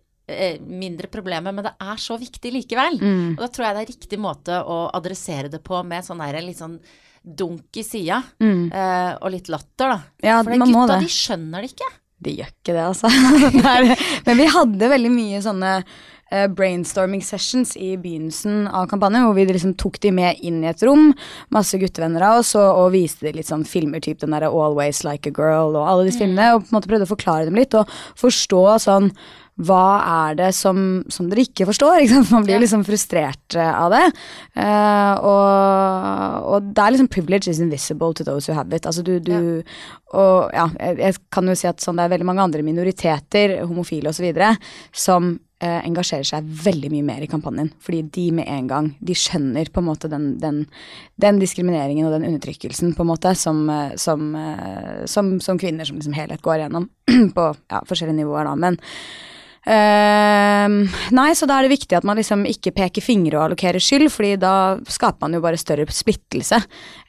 mindre 0.62 1.08
problemer, 1.12 1.52
men 1.52 1.66
det 1.66 1.72
er 1.82 1.98
så 2.00 2.14
viktig 2.16 2.52
likevel. 2.54 2.98
Mm. 3.02 3.32
Og 3.34 3.40
da 3.42 3.48
tror 3.50 3.66
jeg 3.66 3.76
det 3.76 3.80
er 3.82 3.90
riktig 3.90 4.18
måte 4.22 4.60
å 4.62 4.84
adressere 4.94 5.50
det 5.52 5.58
på 5.66 5.80
med 5.82 6.06
sånn 6.06 6.22
der 6.22 6.38
litt 6.46 6.60
sånn 6.60 6.76
dunk 7.22 7.76
i 7.76 7.84
sida, 7.86 8.22
mm. 8.42 8.70
uh, 8.74 9.12
og 9.22 9.30
litt 9.34 9.50
latter, 9.52 9.94
da. 9.94 9.98
Ja, 10.22 10.40
For 10.42 10.54
det, 10.54 10.64
gutta, 10.66 11.02
de 11.02 11.10
skjønner 11.12 11.62
det 11.62 11.74
ikke. 11.74 11.90
De 12.22 12.32
gjør 12.38 12.50
ikke 12.50 12.74
det, 12.74 12.86
altså. 12.86 13.12
men 14.26 14.40
vi 14.40 14.48
hadde 14.50 14.90
veldig 14.90 15.12
mye 15.12 15.42
sånne 15.42 15.70
uh, 15.82 16.48
brainstorming 16.50 17.22
sessions 17.22 17.76
i 17.78 17.92
begynnelsen 18.00 18.66
av 18.66 18.88
kampanjen, 18.90 19.28
hvor 19.28 19.38
vi 19.38 19.46
liksom 19.52 19.76
tok 19.78 20.00
de 20.02 20.12
med 20.14 20.42
inn 20.42 20.60
i 20.64 20.70
et 20.72 20.82
rom, 20.86 21.12
masse 21.54 21.78
guttevenner 21.78 22.26
av 22.26 22.40
oss, 22.42 22.54
og, 22.58 22.66
og 22.82 22.90
viste 22.96 23.28
de 23.28 23.36
litt 23.38 23.50
sånn 23.50 23.66
filmer, 23.68 24.02
typ 24.02 24.22
den 24.22 24.34
derre 24.34 24.50
Always 24.50 25.04
Like 25.06 25.30
a 25.30 25.36
Girl 25.36 25.78
og 25.78 25.86
alle 25.86 26.08
disse 26.08 26.18
mm. 26.18 26.26
filmene, 26.26 26.50
og 26.56 26.64
på 26.64 26.72
en 26.72 26.78
måte 26.80 26.90
prøvde 26.90 27.06
å 27.06 27.14
forklare 27.14 27.46
dem 27.46 27.62
litt, 27.62 27.78
og 27.78 27.94
forstå 28.18 28.64
sånn 28.88 29.12
hva 29.60 30.00
er 30.30 30.36
det 30.38 30.48
som, 30.56 31.02
som 31.12 31.28
dere 31.28 31.44
ikke 31.44 31.66
forstår? 31.68 32.06
Ikke 32.06 32.22
Man 32.30 32.46
blir 32.46 32.56
jo 32.56 32.62
liksom 32.62 32.86
frustrert 32.88 33.56
uh, 33.58 33.84
av 33.84 33.92
det. 33.92 34.04
Uh, 34.56 35.12
og, 35.28 36.46
og, 36.54 36.70
det 36.72 36.80
er 36.80 36.94
liksom 36.94 37.10
'privilege 37.12 37.52
is 37.52 37.60
invisible 37.60 38.14
to 38.14 38.24
those 38.24 38.48
who 38.48 38.56
have 38.56 38.72
it'. 38.72 38.86
Altså 38.86 39.02
du, 39.04 39.18
du. 39.20 39.62
Og 40.16 40.50
ja, 40.54 40.70
jeg, 40.80 40.98
jeg, 40.98 41.16
kan 41.30 41.48
jo 41.48 41.54
si 41.54 41.68
at 41.68 41.84
sånn, 41.84 42.00
det 42.00 42.06
er 42.06 42.14
veldig 42.16 42.26
mange 42.26 42.42
andre 42.42 42.64
minoriteter, 42.64 43.58
homofile 43.68 44.08
osv., 44.08 44.32
som 44.92 45.28
uh, 45.36 45.80
engasjerer 45.84 46.24
seg 46.24 46.48
veldig 46.64 46.90
mye 46.94 47.06
mer 47.10 47.26
i 47.26 47.28
kampanjen. 47.28 47.68
Fordi 47.78 48.00
de 48.08 48.24
med 48.32 48.48
en 48.48 48.70
gang, 48.70 48.88
de 49.04 49.16
skjønner 49.16 49.68
på 49.68 49.82
en 49.84 49.88
måte 49.90 50.08
den, 50.08 50.38
den, 50.40 50.62
den 51.20 51.42
diskrimineringen 51.42 52.08
og 52.08 52.16
den 52.16 52.24
undertrykkelsen 52.30 52.94
på 52.96 53.04
en 53.04 53.12
måte 53.12 53.34
som, 53.36 53.68
som, 54.00 54.32
som, 55.04 55.36
som 55.44 55.60
kvinner 55.60 55.84
som 55.84 56.00
liksom 56.00 56.16
helhet 56.16 56.40
går 56.40 56.64
gjennom 56.64 56.88
på 57.36 57.46
ja, 57.52 57.82
forskjellige 57.84 58.22
nivåer, 58.22 58.48
da. 58.48 58.56
Men 58.56 58.80
Uh, 59.62 60.90
nei, 61.14 61.28
så 61.38 61.46
da 61.46 61.60
er 61.60 61.68
det 61.68 61.76
viktig 61.76 61.94
at 61.94 62.06
man 62.06 62.18
liksom 62.18 62.42
ikke 62.50 62.74
peker 62.74 63.04
fingre 63.04 63.38
og 63.38 63.44
allokerer 63.46 63.82
skyld, 63.82 64.08
fordi 64.10 64.34
da 64.42 64.54
skaper 64.90 65.22
man 65.22 65.38
jo 65.38 65.42
bare 65.44 65.60
større 65.60 65.86
splittelse 65.86 66.58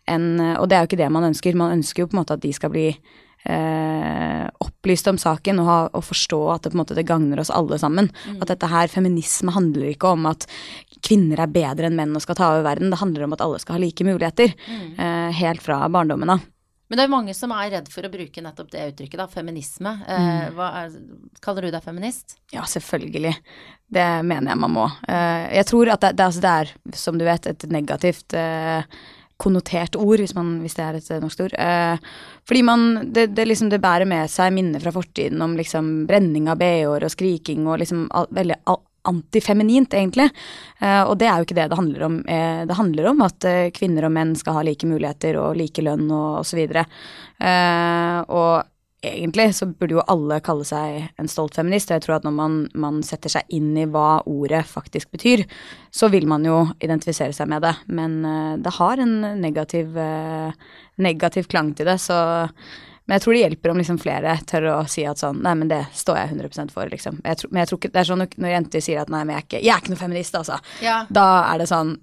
enn 0.04 0.36
Og 0.60 0.68
det 0.68 0.76
er 0.76 0.84
jo 0.84 0.92
ikke 0.92 1.00
det 1.00 1.12
man 1.16 1.30
ønsker. 1.30 1.56
Man 1.56 1.78
ønsker 1.80 2.04
jo 2.04 2.10
på 2.12 2.18
en 2.18 2.22
måte 2.22 2.36
at 2.36 2.44
de 2.44 2.52
skal 2.54 2.74
bli 2.74 2.90
uh, 3.50 4.46
opplyst 4.64 5.08
om 5.08 5.20
saken 5.20 5.62
og, 5.64 5.68
ha, 5.68 5.78
og 5.96 6.06
forstå 6.06 6.42
at 6.54 6.64
det 6.66 6.74
på 6.74 6.78
en 6.78 6.84
måte 6.84 6.98
det 6.98 7.08
gagner 7.08 7.42
oss 7.42 7.52
alle 7.54 7.80
sammen. 7.82 8.10
Mm. 8.28 8.42
At 8.44 8.52
dette 8.52 8.70
her, 8.72 8.92
feminisme 8.92 9.54
handler 9.56 9.94
ikke 9.94 10.14
om 10.16 10.28
at 10.30 10.48
kvinner 11.04 11.44
er 11.44 11.52
bedre 11.52 11.90
enn 11.90 11.98
menn 12.00 12.16
og 12.16 12.24
skal 12.24 12.38
ta 12.40 12.54
over 12.54 12.68
verden. 12.68 12.94
Det 12.94 13.02
handler 13.02 13.26
om 13.26 13.36
at 13.36 13.44
alle 13.44 13.60
skal 13.64 13.78
ha 13.78 13.84
like 13.84 14.08
muligheter. 14.08 14.54
Mm. 14.68 14.90
Eh, 14.96 15.30
helt 15.42 15.64
fra 15.64 15.82
barndommen 15.92 16.32
av. 16.36 16.44
Men 16.94 17.00
det 17.00 17.06
er 17.08 17.10
mange 17.10 17.34
som 17.34 17.50
er 17.58 17.72
redd 17.74 17.88
for 17.90 18.06
å 18.06 18.10
bruke 18.14 18.42
nettopp 18.46 18.68
det 18.70 18.84
uttrykket, 18.92 19.18
da, 19.18 19.26
feminisme. 19.26 19.96
Eh, 20.14 20.44
hva 20.54 20.68
er, 20.84 20.92
kaller 21.42 21.66
du 21.66 21.74
deg 21.74 21.82
feminist? 21.82 22.36
Ja, 22.54 22.68
selvfølgelig. 22.70 23.32
Det 23.98 24.04
mener 24.22 24.54
jeg 24.54 24.62
man 24.62 24.76
må. 24.76 24.84
Eh, 25.10 25.48
jeg 25.58 25.66
tror 25.72 25.90
at 25.90 26.06
det, 26.06 26.12
det, 26.20 26.28
altså 26.28 26.44
det 26.44 26.52
er, 26.54 26.74
som 27.02 27.18
du 27.18 27.26
vet, 27.26 27.50
et 27.50 27.66
negativt 27.74 28.38
eh, 28.38 28.86
konnotert 29.42 29.98
ord, 29.98 30.22
hvis, 30.22 30.36
man, 30.38 30.60
hvis, 30.62 30.78
det 30.78 30.86
er 30.86 31.00
et 31.00 31.10
norsk 31.26 31.42
ord. 31.48 31.58
Eh, 31.58 32.14
fordi 32.46 32.62
man 32.70 32.86
det, 33.10 33.32
det, 33.34 33.48
liksom, 33.50 33.74
det, 33.74 33.82
bærer 33.82 34.06
med 34.14 34.30
seg 34.30 34.54
minner 34.54 34.86
fra 34.86 34.94
fortiden 34.94 35.42
om 35.42 35.58
liksom 35.58 35.92
brenning 36.06 36.46
av 36.54 36.62
bh-er 36.62 37.10
og 37.10 37.16
skriking 37.18 37.66
og 37.66 37.82
liksom 37.82 38.06
all, 38.14 38.30
veldig 38.38 38.62
all, 38.70 38.84
antifeminint, 39.10 39.94
egentlig. 39.94 40.30
Eh, 40.80 41.02
og 41.04 41.18
det 41.20 41.30
er 41.30 41.40
jo 41.40 41.48
ikke 41.48 41.58
det 41.58 41.70
det 41.72 41.80
handler 41.80 42.06
om. 42.08 42.20
Eh, 42.28 42.66
det 42.70 42.78
handler 42.78 43.10
om 43.12 43.24
at 43.26 43.48
eh, 43.48 43.72
kvinner 43.76 44.08
og 44.08 44.14
menn 44.16 44.36
skal 44.40 44.60
ha 44.60 44.66
like 44.66 44.88
muligheter 44.88 45.40
og 45.42 45.58
like 45.60 45.84
lønn 45.84 46.06
og 46.12 46.44
osv. 46.44 46.62
Eh, 46.64 48.20
og 48.28 49.04
egentlig 49.04 49.50
så 49.58 49.68
burde 49.68 49.98
jo 49.98 50.06
alle 50.08 50.40
kalle 50.44 50.68
seg 50.68 51.10
en 51.20 51.32
stolt 51.32 51.58
feminist. 51.60 51.92
Og 51.92 51.98
jeg 51.98 52.06
tror 52.06 52.18
at 52.18 52.28
når 52.28 52.38
man, 52.38 52.62
man, 52.80 53.02
setter 53.04 53.34
seg 53.34 53.52
inn 53.52 53.74
i 53.76 53.88
hva 53.92 54.22
ordet 54.30 54.64
faktisk 54.70 55.12
betyr, 55.12 55.44
så 55.92 56.08
vil 56.14 56.30
man 56.32 56.48
jo 56.48 56.64
identifisere 56.80 57.36
seg 57.36 57.52
med 57.52 57.66
det. 57.68 57.76
Men 57.92 58.22
det 58.64 58.76
har 58.80 59.04
en 59.04 59.20
negativ, 59.44 60.00
negativ 60.96 61.52
klang 61.52 61.76
til 61.76 61.92
det, 61.92 62.00
så 62.00 62.22
men 63.04 63.18
jeg 63.18 63.24
tror 63.26 63.36
det 63.36 63.42
hjelper 63.42 63.74
om 63.74 63.82
liksom 63.82 64.00
flere 64.00 64.38
tør 64.48 64.70
å 64.78 64.78
si 64.88 65.04
at 65.08 65.20
sånn 65.20 65.42
Nei, 65.44 65.54
men 65.60 65.68
det 65.72 65.82
står 65.98 66.22
jeg 66.22 66.32
100 66.38 66.72
for, 66.72 66.88
liksom. 66.88 67.20
Jeg 67.26 67.42
tror, 67.42 67.52
men 67.52 67.64
jeg 67.64 67.70
tror 67.70 67.82
ikke 67.82 67.92
Det 67.92 68.00
er 68.00 68.10
sånn 68.10 68.24
når 68.24 68.54
jenter 68.54 68.84
sier 68.86 69.04
at 69.04 69.12
nei, 69.12 69.26
men 69.26 69.36
jeg 69.36 69.42
er 69.42 69.48
ikke, 69.48 69.62
jeg 69.66 69.76
er 69.76 69.84
ikke 69.84 69.94
noe 69.94 70.04
feminist, 70.06 70.40
altså. 70.40 70.60
Ja. 70.84 71.04
Da 71.12 71.28
er 71.52 71.64
det 71.64 71.70
sånn 71.72 71.98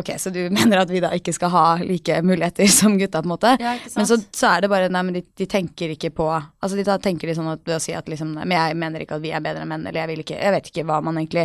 Ok, 0.00 0.14
så 0.16 0.30
du 0.32 0.40
mener 0.56 0.80
at 0.80 0.90
vi 0.90 1.02
da 1.04 1.10
ikke 1.12 1.34
skal 1.36 1.52
ha 1.52 1.64
like 1.84 2.22
muligheter 2.24 2.70
som 2.72 2.96
gutta, 2.98 3.20
på 3.20 3.28
en 3.28 3.34
måte? 3.34 3.50
Ja, 3.60 3.74
ikke 3.76 3.90
sant? 3.90 3.98
men 4.00 4.08
så, 4.08 4.18
så 4.32 4.48
er 4.54 4.64
det 4.64 4.70
bare 4.72 4.88
Nei, 4.88 5.02
men 5.08 5.18
de, 5.18 5.24
de 5.36 5.48
tenker 5.50 5.92
ikke 5.92 6.12
på 6.16 6.30
Altså 6.32 6.78
de 6.78 6.86
da 6.88 6.96
tenker 7.02 7.28
de 7.28 7.36
sånn 7.36 7.52
at 7.52 7.60
ved 7.68 7.76
å 7.76 7.82
si 7.82 7.92
at 7.96 8.08
liksom 8.08 8.32
Men 8.38 8.56
jeg 8.56 8.78
mener 8.80 9.04
ikke 9.04 9.20
at 9.20 9.24
vi 9.24 9.34
er 9.34 9.44
bedre 9.44 9.66
enn 9.66 9.74
menn, 9.74 9.84
eller 9.84 10.04
jeg 10.04 10.12
vil 10.14 10.24
ikke 10.24 10.40
Jeg 10.40 10.56
vet 10.56 10.72
ikke 10.72 10.86
hva 10.88 11.02
man 11.04 11.20
egentlig 11.20 11.44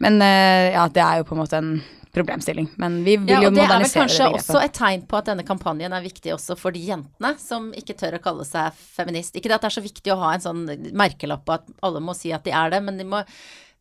Men 0.00 0.16
uh, 0.24 0.72
ja, 0.72 0.88
det 0.88 1.04
er 1.04 1.20
jo 1.20 1.28
på 1.28 1.36
en 1.36 1.42
måte 1.42 1.60
en 1.60 1.76
problemstilling. 2.16 2.70
Men 2.80 3.02
vi 3.04 3.18
vil 3.20 3.34
ja, 3.34 3.42
jo 3.44 3.50
og 3.50 3.58
det 3.58 3.66
er 3.66 3.74
vel 3.74 3.92
kanskje 3.92 4.24
det 4.24 4.38
også 4.40 4.62
et 4.62 4.74
tegn 4.76 5.04
på 5.08 5.18
at 5.18 5.28
denne 5.28 5.44
kampanjen 5.46 5.92
er 5.92 6.04
viktig 6.04 6.32
også 6.34 6.56
for 6.58 6.74
de 6.74 6.80
jentene 6.88 7.34
som 7.42 7.68
ikke 7.76 7.98
tør 8.00 8.16
å 8.18 8.22
kalle 8.24 8.46
seg 8.48 8.72
feminist. 8.96 9.36
Ikke 9.36 9.52
det 9.52 9.58
at 9.58 9.66
det 9.66 9.70
er 9.70 9.76
så 9.78 9.84
viktig 9.84 10.14
å 10.14 10.18
ha 10.24 10.32
en 10.34 10.44
sånn 10.44 10.64
merkelapp 10.96 11.44
på 11.46 11.58
at 11.58 11.70
alle 11.86 12.02
må 12.04 12.16
si 12.16 12.32
at 12.34 12.46
de 12.46 12.54
er 12.56 12.72
det, 12.72 12.82
men 12.88 13.00
de 13.00 13.08
må 13.08 13.22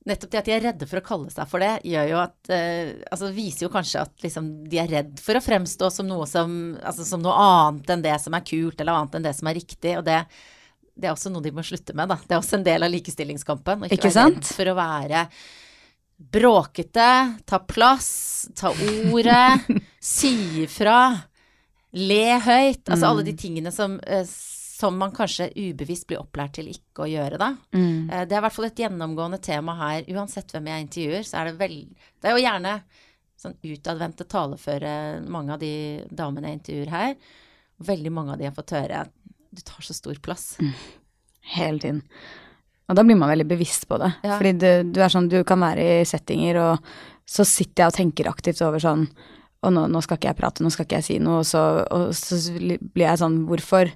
Nettopp 0.05 0.29
det 0.35 0.37
at 0.37 0.45
de 0.45 0.53
er 0.53 0.61
redde 0.61 0.85
for 0.85 1.01
å 1.01 1.01
kalle 1.01 1.31
seg 1.33 1.47
for 1.49 1.63
det, 1.63 1.79
gjør 1.89 2.11
jo 2.11 2.17
at 2.21 2.49
eh, 2.53 2.91
Altså 3.09 3.31
viser 3.33 3.65
jo 3.65 3.71
kanskje 3.73 4.03
at 4.05 4.21
liksom 4.21 4.51
de 4.69 4.77
er 4.77 4.91
redd 4.91 5.15
for 5.17 5.33
å 5.33 5.41
fremstå 5.41 5.89
som 5.89 6.05
noe 6.05 6.27
som 6.29 6.51
Altså 6.77 7.07
som 7.09 7.23
noe 7.23 7.33
annet 7.33 7.89
enn 7.89 8.03
det 8.05 8.19
som 8.21 8.37
er 8.37 8.45
kult, 8.45 8.77
eller 8.77 8.99
annet 8.99 9.17
enn 9.17 9.25
det 9.25 9.33
som 9.33 9.49
er 9.49 9.57
riktig, 9.57 9.95
og 9.97 10.05
det 10.05 10.19
det 10.95 11.09
er 11.09 11.11
også 11.11 11.27
noe 11.27 11.43
de 11.43 11.51
må 11.51 11.63
slutte 11.65 11.91
med, 11.91 12.07
da. 12.07 12.15
Det 12.23 12.31
er 12.31 12.39
også 12.39 12.55
en 12.55 12.63
del 12.63 12.85
av 12.85 12.91
likestillingskampen. 12.93 13.81
Ikke, 13.83 13.97
Ikke 13.97 14.11
sant? 14.15 14.47
for 14.55 14.71
å 14.71 14.77
være 14.77 15.25
bråkete, 16.17 17.07
ta 17.45 17.59
plass, 17.59 18.49
ta 18.55 18.71
ordet, 19.11 19.61
si 19.99 20.31
ifra, 20.63 20.99
le 21.95 22.25
høyt. 22.43 22.83
Altså 22.89 23.09
alle 23.11 23.25
de 23.27 23.33
tingene 23.39 23.71
som, 23.71 23.97
eh, 24.07 24.25
som 24.27 24.97
man 24.99 25.13
kanskje 25.15 25.49
ubevisst 25.55 26.07
blir 26.09 26.19
opplært 26.21 26.57
til 26.59 26.69
ikke 26.71 27.05
å 27.05 27.09
gjøre, 27.09 27.39
da. 27.39 27.51
Mm. 27.75 28.09
Eh, 28.09 28.25
Det 28.25 28.35
er 28.35 28.41
i 28.41 28.45
hvert 28.47 28.55
fall 28.57 28.69
et 28.69 28.83
gjennomgående 28.83 29.41
tema 29.43 29.75
her. 29.79 30.07
Uansett 30.15 30.51
hvem 30.55 30.71
jeg 30.71 30.87
intervjuer, 30.87 31.27
så 31.27 31.41
er 31.41 31.51
det 31.51 31.59
vel 31.59 31.77
Det 32.21 32.31
er 32.31 32.37
jo 32.37 32.43
gjerne 32.45 32.77
sånn 33.39 33.57
utadvendte 33.67 34.23
taleføre, 34.31 34.95
mange 35.27 35.53
av 35.53 35.59
de 35.59 35.73
damene 36.09 36.49
jeg 36.53 36.59
intervjuer 36.61 36.91
her. 36.93 37.15
Veldig 37.83 38.11
mange 38.15 38.31
av 38.33 38.39
de 38.39 38.47
har 38.47 38.55
fått 38.55 38.71
høre 38.77 39.05
du 39.55 39.61
tar 39.63 39.83
så 39.87 39.93
stor 39.95 40.15
plass. 40.23 40.57
Hele 41.55 41.79
tiden. 41.79 42.01
Og 42.85 42.97
da 42.97 43.03
blir 43.05 43.17
man 43.17 43.31
veldig 43.31 43.47
bevisst 43.49 43.87
på 43.89 43.97
det. 44.01 44.11
Ja. 44.25 44.35
Fordi 44.37 44.51
du, 44.61 44.69
du 44.93 44.99
er 45.01 45.13
sånn, 45.13 45.29
du 45.31 45.39
kan 45.47 45.63
være 45.63 45.85
i 46.01 46.05
settinger, 46.07 46.59
og 46.61 46.91
så 47.25 47.45
sitter 47.47 47.85
jeg 47.85 47.91
og 47.91 47.97
tenker 47.97 48.29
aktivt 48.29 48.61
over 48.61 48.81
sånn 48.81 49.07
Og 49.65 49.71
nå, 49.73 49.87
nå 49.89 50.01
skal 50.05 50.19
ikke 50.19 50.29
jeg 50.29 50.37
prate, 50.37 50.61
nå 50.61 50.69
skal 50.69 50.85
ikke 50.85 50.99
jeg 50.99 51.05
si 51.07 51.15
noe, 51.17 51.39
og 51.41 51.47
så, 51.49 51.61
og 51.89 52.11
så 52.13 52.37
blir 52.53 53.07
jeg 53.07 53.21
sånn 53.23 53.39
Hvorfor 53.49 53.89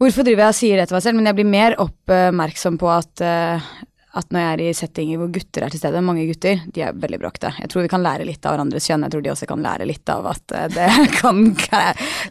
Hvorfor 0.00 0.26
driver 0.26 0.46
jeg 0.46 0.54
og 0.54 0.56
sier 0.58 0.80
det 0.80 0.86
til 0.88 0.96
meg 0.96 1.04
selv? 1.04 1.18
Men 1.18 1.28
jeg 1.28 1.36
blir 1.38 1.46
mer 1.52 1.76
oppmerksom 1.84 2.78
på 2.80 2.88
at 2.90 3.22
eh, 3.22 3.68
at 4.14 4.30
når 4.30 4.42
jeg 4.42 4.54
er 4.54 4.62
i 4.62 4.74
settinger 4.78 5.18
hvor 5.20 5.30
gutter 5.34 5.64
er 5.66 5.72
til 5.74 5.80
stede, 5.80 6.02
mange 6.06 6.26
gutter, 6.28 6.62
de 6.74 6.84
er 6.86 6.96
veldig 7.02 7.18
bråkte. 7.22 7.50
Jeg 7.58 7.70
tror 7.72 7.84
vi 7.84 7.90
kan 7.90 8.04
lære 8.04 8.26
litt 8.28 8.46
av 8.46 8.54
hverandres 8.54 8.86
kjønn. 8.86 9.06
Jeg 9.06 9.14
tror 9.14 9.24
de 9.24 9.32
også 9.32 9.48
kan 9.50 9.64
lære 9.64 9.88
litt 9.90 10.12
av 10.12 10.28
at 10.30 10.54
eh, 10.54 10.66
det 10.74 10.88
kan, 11.20 11.42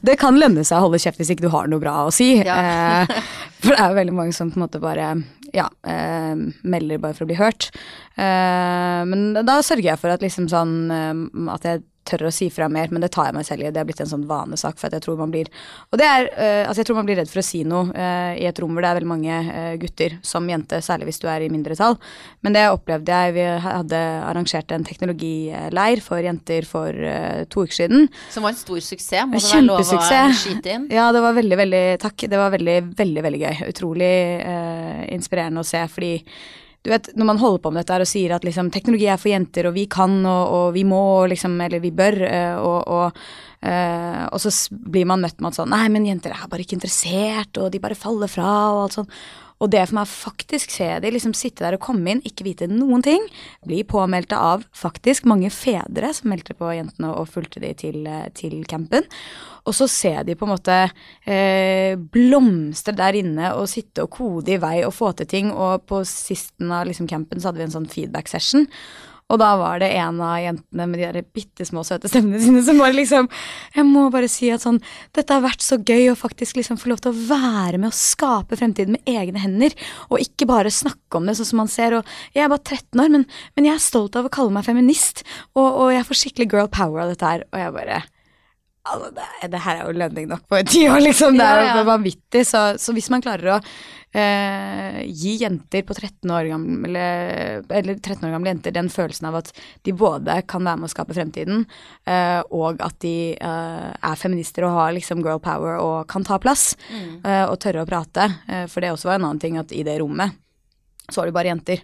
det 0.08 0.18
kan 0.22 0.40
lønne 0.40 0.64
seg 0.64 0.80
å 0.80 0.88
holde 0.88 1.02
kjeft 1.04 1.20
hvis 1.20 1.34
ikke 1.36 1.48
du 1.48 1.52
har 1.54 1.68
noe 1.72 1.84
bra 1.84 1.98
å 2.06 2.14
si. 2.16 2.36
Ja. 2.40 2.58
Eh, 3.04 3.16
for 3.64 3.74
det 3.74 3.80
er 3.80 3.92
jo 3.92 4.00
veldig 4.00 4.16
mange 4.16 4.36
som 4.36 4.52
på 4.52 4.60
en 4.60 4.66
måte 4.66 4.84
bare 4.84 5.14
ja, 5.54 5.68
eh, 5.88 6.34
melder 6.64 7.04
bare 7.04 7.18
for 7.18 7.28
å 7.28 7.32
bli 7.32 7.40
hørt. 7.40 7.70
Men 8.14 9.32
da 9.34 9.56
sørger 9.66 9.88
jeg 9.88 10.00
for 10.02 10.14
at 10.14 10.22
liksom 10.22 10.46
sånn 10.52 11.50
at 11.50 11.64
jeg 11.66 11.82
tør 12.08 12.28
å 12.28 12.32
si 12.34 12.50
fra 12.54 12.68
mer, 12.72 12.92
men 12.94 13.04
det 13.04 13.12
tar 13.16 13.30
jeg 13.30 13.38
meg 13.38 13.48
selv 13.48 13.66
i. 13.66 13.72
Det 13.74 13.82
har 13.82 13.88
blitt 13.88 14.02
en 14.04 14.10
sånn 14.10 14.26
vanesak, 14.30 14.78
for 14.80 14.90
at 14.90 14.98
jeg 14.98 15.06
tror 15.06 15.20
man 15.20 15.34
blir 15.34 15.50
Og 15.92 16.00
det 16.00 16.08
er 16.08 16.30
uh, 16.32 16.64
Altså, 16.68 16.82
jeg 16.82 16.90
tror 16.90 17.00
man 17.00 17.08
blir 17.08 17.20
redd 17.20 17.32
for 17.32 17.42
å 17.42 17.46
si 17.46 17.64
noe 17.68 17.92
uh, 17.92 18.34
i 18.40 18.48
et 18.50 18.60
rom 18.62 18.74
hvor 18.74 18.86
det 18.86 18.92
er 18.92 18.98
veldig 19.00 19.10
mange 19.10 19.40
uh, 19.48 19.74
gutter, 19.82 20.18
som 20.26 20.48
jente, 20.50 20.80
særlig 20.84 21.10
hvis 21.10 21.22
du 21.24 21.28
er 21.32 21.46
i 21.46 21.52
mindretall. 21.54 21.98
Men 22.46 22.58
det 22.58 22.66
opplevde 22.72 23.20
jeg 23.24 23.36
Vi 23.38 23.46
hadde 23.64 24.00
arrangert 24.24 24.72
en 24.76 24.86
teknologileir 24.88 26.02
for 26.04 26.24
jenter 26.24 26.68
for 26.68 26.96
to 27.50 27.66
uker 27.66 27.78
siden. 27.78 28.08
Som 28.34 28.46
var 28.46 28.54
en 28.54 28.60
stor 28.60 28.82
suksess, 28.84 29.28
må 29.30 29.40
det 29.40 29.52
være 29.52 29.66
lov 29.66 29.82
å 29.84 30.10
skyte 30.40 30.76
inn. 30.76 30.88
Ja, 30.94 31.10
det 31.16 31.22
var 31.24 31.38
veldig, 31.38 31.60
veldig 31.60 31.84
Takk. 32.04 32.26
Det 32.30 32.40
var 32.40 32.52
veldig, 32.54 32.78
veldig, 32.98 33.24
veldig 33.26 33.42
gøy. 33.44 33.64
Utrolig 33.70 34.12
inspirerende 35.14 35.64
å 35.64 35.68
se, 35.68 35.82
fordi 35.92 36.14
du 36.84 36.92
vet, 36.92 37.08
når 37.16 37.30
man 37.30 37.40
holder 37.40 37.62
på 37.64 37.72
med 37.72 37.86
dette 37.86 38.04
og 38.04 38.10
sier 38.10 38.34
at 38.36 38.44
liksom 38.44 38.68
teknologi 38.74 39.08
er 39.08 39.20
for 39.20 39.32
jenter, 39.32 39.70
og 39.70 39.76
vi 39.78 39.86
kan, 39.92 40.18
og, 40.28 40.56
og 40.58 40.66
vi 40.76 40.84
må, 40.88 41.04
liksom, 41.32 41.56
eller 41.64 41.80
vi 41.80 41.94
bør, 41.96 42.18
eh, 42.28 42.58
og, 42.60 42.90
og, 42.92 43.22
eh, 43.64 44.26
og 44.28 44.44
så 44.44 44.52
blir 44.72 45.08
man 45.08 45.24
møtt 45.24 45.40
med 45.40 45.54
at 45.54 45.62
sånn 45.62 45.72
Nei, 45.72 45.86
men 45.94 46.10
jenter 46.10 46.36
er 46.36 46.50
bare 46.52 46.66
ikke 46.66 46.76
interessert, 46.76 47.56
og 47.56 47.72
de 47.72 47.80
bare 47.84 47.96
faller 47.96 48.32
fra, 48.32 48.50
og 48.74 48.82
alt 48.84 48.98
sånn. 49.00 49.10
Og 49.64 49.72
det 49.72 49.86
for 49.88 49.96
meg 49.96 50.10
faktisk 50.12 50.74
se 50.76 50.90
de 51.00 51.12
liksom 51.14 51.34
sitte 51.38 51.64
der 51.64 51.78
og 51.78 51.84
komme 51.86 52.12
inn, 52.12 52.24
ikke 52.28 52.44
vite 52.50 52.68
noen 52.68 53.04
ting, 53.06 53.24
bli 53.64 53.80
påmeldte 53.88 54.36
av 54.36 54.66
faktisk 54.76 55.28
mange 55.30 55.52
fedre 55.54 56.10
som 56.16 56.34
meldte 56.34 56.56
på 56.58 56.74
jentene 56.76 57.14
og 57.16 57.30
fulgte 57.32 57.64
de 57.64 57.72
til, 57.80 58.02
eh, 58.08 58.28
til 58.36 58.58
campen. 58.68 59.08
Og 59.64 59.78
så 59.78 59.88
ser 59.88 60.26
de 60.28 60.36
på 60.36 60.44
en 60.44 60.52
måte 60.52 60.76
eh, 61.26 61.96
blomstre 61.96 62.96
der 63.00 63.16
inne 63.16 63.54
og 63.56 63.70
sitte 63.72 64.04
og 64.04 64.12
kode 64.18 64.58
i 64.58 64.60
vei 64.60 64.84
og 64.84 64.92
få 64.98 65.14
til 65.16 65.30
ting. 65.32 65.54
Og 65.56 65.88
på 65.88 66.04
sisten 66.04 66.72
av 66.72 66.90
liksom 66.90 67.08
campen 67.08 67.40
så 67.40 67.50
hadde 67.50 67.64
vi 67.64 67.70
en 67.70 67.78
sånn 67.80 67.90
feedback 67.90 68.28
session. 68.28 68.68
Og 69.32 69.40
da 69.42 69.54
var 69.60 69.80
det 69.82 69.92
en 69.98 70.20
av 70.22 70.36
jentene 70.42 70.88
med 70.90 71.00
de 71.00 71.08
der 71.08 71.28
bitte 71.36 71.66
små 71.68 71.84
søte 71.88 72.10
stemmene 72.12 72.42
sine 72.44 72.64
som 72.66 72.82
bare 72.82 72.96
liksom 72.96 73.30
Jeg 73.76 73.86
må 73.88 74.06
bare 74.14 74.30
si 74.32 74.50
at 74.54 74.64
sånn 74.66 74.82
Dette 75.16 75.34
har 75.34 75.46
vært 75.46 75.64
så 75.64 75.80
gøy 75.80 76.12
å 76.12 76.18
faktisk 76.20 76.60
liksom 76.60 76.80
få 76.82 76.92
lov 76.92 77.04
til 77.04 77.14
å 77.14 77.26
være 77.32 77.80
med 77.80 77.92
og 77.92 77.98
skape 77.98 78.60
fremtiden 78.60 78.98
med 78.98 79.10
egne 79.10 79.42
hender. 79.42 79.76
Og 80.10 80.22
ikke 80.22 80.48
bare 80.50 80.74
snakke 80.74 81.20
om 81.20 81.28
det 81.28 81.38
sånn 81.40 81.52
som 81.54 81.64
man 81.64 81.72
ser. 81.72 81.98
Og 81.98 82.16
jeg 82.36 82.46
er 82.46 82.52
bare 82.52 82.66
13 82.66 83.04
år, 83.04 83.14
men, 83.14 83.28
men 83.56 83.70
jeg 83.70 83.78
er 83.78 83.86
stolt 83.86 84.18
av 84.20 84.28
å 84.28 84.34
kalle 84.34 84.54
meg 84.56 84.68
feminist. 84.68 85.24
Og, 85.56 85.66
og 85.68 85.94
jeg 85.96 86.08
får 86.10 86.22
skikkelig 86.22 86.50
girl 86.52 86.72
power 86.74 87.06
av 87.06 87.14
dette 87.14 87.30
her. 87.34 87.48
Og 87.52 87.62
jeg 87.62 87.76
bare 87.78 88.02
Altså, 88.84 89.14
det, 89.16 89.26
det 89.54 89.60
her 89.64 89.78
er 89.80 89.86
jo 89.88 89.96
lønning 89.96 90.26
nok 90.28 90.42
på 90.52 90.58
et 90.60 90.68
tiår, 90.68 91.00
liksom. 91.06 91.38
Det 91.40 91.46
er 91.48 91.78
jo 91.78 91.86
vanvittig. 91.88 92.42
Så, 92.50 92.64
så 92.84 92.92
hvis 92.96 93.08
man 93.14 93.24
klarer 93.24 93.54
å 93.54 93.60
eh, 94.20 94.98
gi 95.08 95.38
jenter 95.40 95.86
på 95.88 95.96
13 95.96 96.34
år 96.36 96.50
gamle 96.52 97.06
Eller 97.64 97.96
13 97.96 98.28
år 98.28 98.36
gamle 98.36 98.52
jenter 98.52 98.76
den 98.76 98.92
følelsen 98.92 99.30
av 99.32 99.40
at 99.40 99.54
de 99.88 99.96
både 99.96 100.36
kan 100.52 100.68
være 100.68 100.82
med 100.82 100.90
å 100.90 100.92
skape 100.92 101.16
fremtiden, 101.16 101.64
eh, 102.04 102.42
og 102.52 102.84
at 102.84 103.00
de 103.06 103.16
eh, 103.40 103.90
er 103.96 104.20
feminister 104.20 104.68
og 104.68 104.76
har 104.76 104.94
liksom 105.00 105.24
girl 105.24 105.40
power 105.44 105.80
og 105.80 106.04
kan 106.12 106.28
ta 106.28 106.42
plass, 106.44 106.74
eh, 106.92 107.46
og 107.48 107.58
tørre 107.64 107.86
å 107.86 107.90
prate. 107.90 108.30
Eh, 108.52 108.66
for 108.68 108.84
det 108.84 108.92
også 108.94 109.14
var 109.14 109.22
en 109.22 109.30
annen 109.32 109.44
ting 109.44 109.60
at 109.62 109.72
i 109.72 109.88
det 109.88 110.00
rommet 110.04 110.36
så 111.10 111.22
var 111.22 111.32
det 111.32 111.40
bare 111.40 111.54
jenter. 111.56 111.84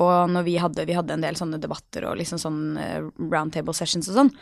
Og 0.00 0.30
når 0.30 0.46
vi 0.46 0.60
hadde, 0.62 0.86
vi 0.86 0.94
hadde 0.96 1.18
en 1.18 1.24
del 1.26 1.36
sånne 1.38 1.58
debatter 1.60 2.06
og 2.08 2.18
liksom 2.22 2.38
sånn 2.40 2.60
eh, 2.78 3.00
roundtable 3.18 3.74
sessions 3.74 4.08
og 4.10 4.22
sånn. 4.22 4.36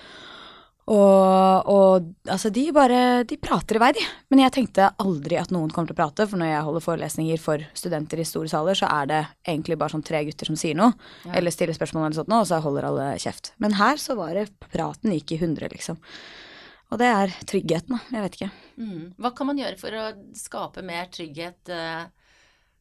Og, 0.88 1.68
og 1.68 2.06
altså, 2.32 2.48
de 2.54 2.62
bare 2.72 3.00
De 3.28 3.36
prater 3.40 3.76
i 3.76 3.82
vei, 3.82 3.90
de. 3.98 4.04
Men 4.32 4.42
jeg 4.46 4.54
tenkte 4.56 4.88
aldri 5.02 5.36
at 5.40 5.52
noen 5.52 5.72
kommer 5.74 5.90
til 5.90 5.96
å 5.96 6.00
prate, 6.00 6.26
for 6.30 6.40
når 6.40 6.52
jeg 6.52 6.64
holder 6.68 6.84
forelesninger 6.86 7.42
for 7.42 7.64
studenter 7.76 8.22
i 8.22 8.26
store 8.28 8.48
saler, 8.48 8.78
så 8.78 8.88
er 8.88 9.10
det 9.10 9.20
egentlig 9.44 9.76
bare 9.80 9.92
sånn 9.96 10.06
tre 10.06 10.22
gutter 10.28 10.48
som 10.48 10.58
sier 10.58 10.78
noe, 10.78 10.96
eller 11.28 11.52
stiller 11.52 11.76
spørsmål 11.76 12.06
eller 12.06 12.20
sånt 12.22 12.32
noe, 12.32 12.44
og 12.44 12.48
så 12.48 12.62
holder 12.64 12.88
alle 12.88 13.08
kjeft. 13.20 13.52
Men 13.60 13.76
her 13.76 14.00
så 14.00 14.16
var 14.18 14.34
det 14.38 14.48
Praten 14.72 15.12
gikk 15.12 15.36
i 15.36 15.40
hundre, 15.42 15.68
liksom. 15.72 16.00
Og 16.88 17.00
det 17.00 17.08
er 17.12 17.32
tryggheten, 17.48 17.98
da. 17.98 18.16
Jeg 18.16 18.24
vet 18.24 18.38
ikke. 18.38 18.50
Mm. 18.80 19.02
Hva 19.20 19.32
kan 19.36 19.50
man 19.50 19.60
gjøre 19.60 19.80
for 19.80 19.96
å 19.98 20.04
skape 20.36 20.84
mer 20.86 21.10
trygghet 21.12 21.72
eh, 21.74 22.04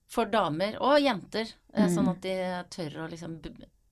for 0.07 0.31
damer 0.31 0.77
og 0.79 1.01
jenter, 1.03 1.49
eh, 1.75 1.89
sånn 1.91 2.07
at 2.13 2.21
de 2.23 2.37
tør 2.71 3.01
å 3.03 3.09
liksom 3.11 3.41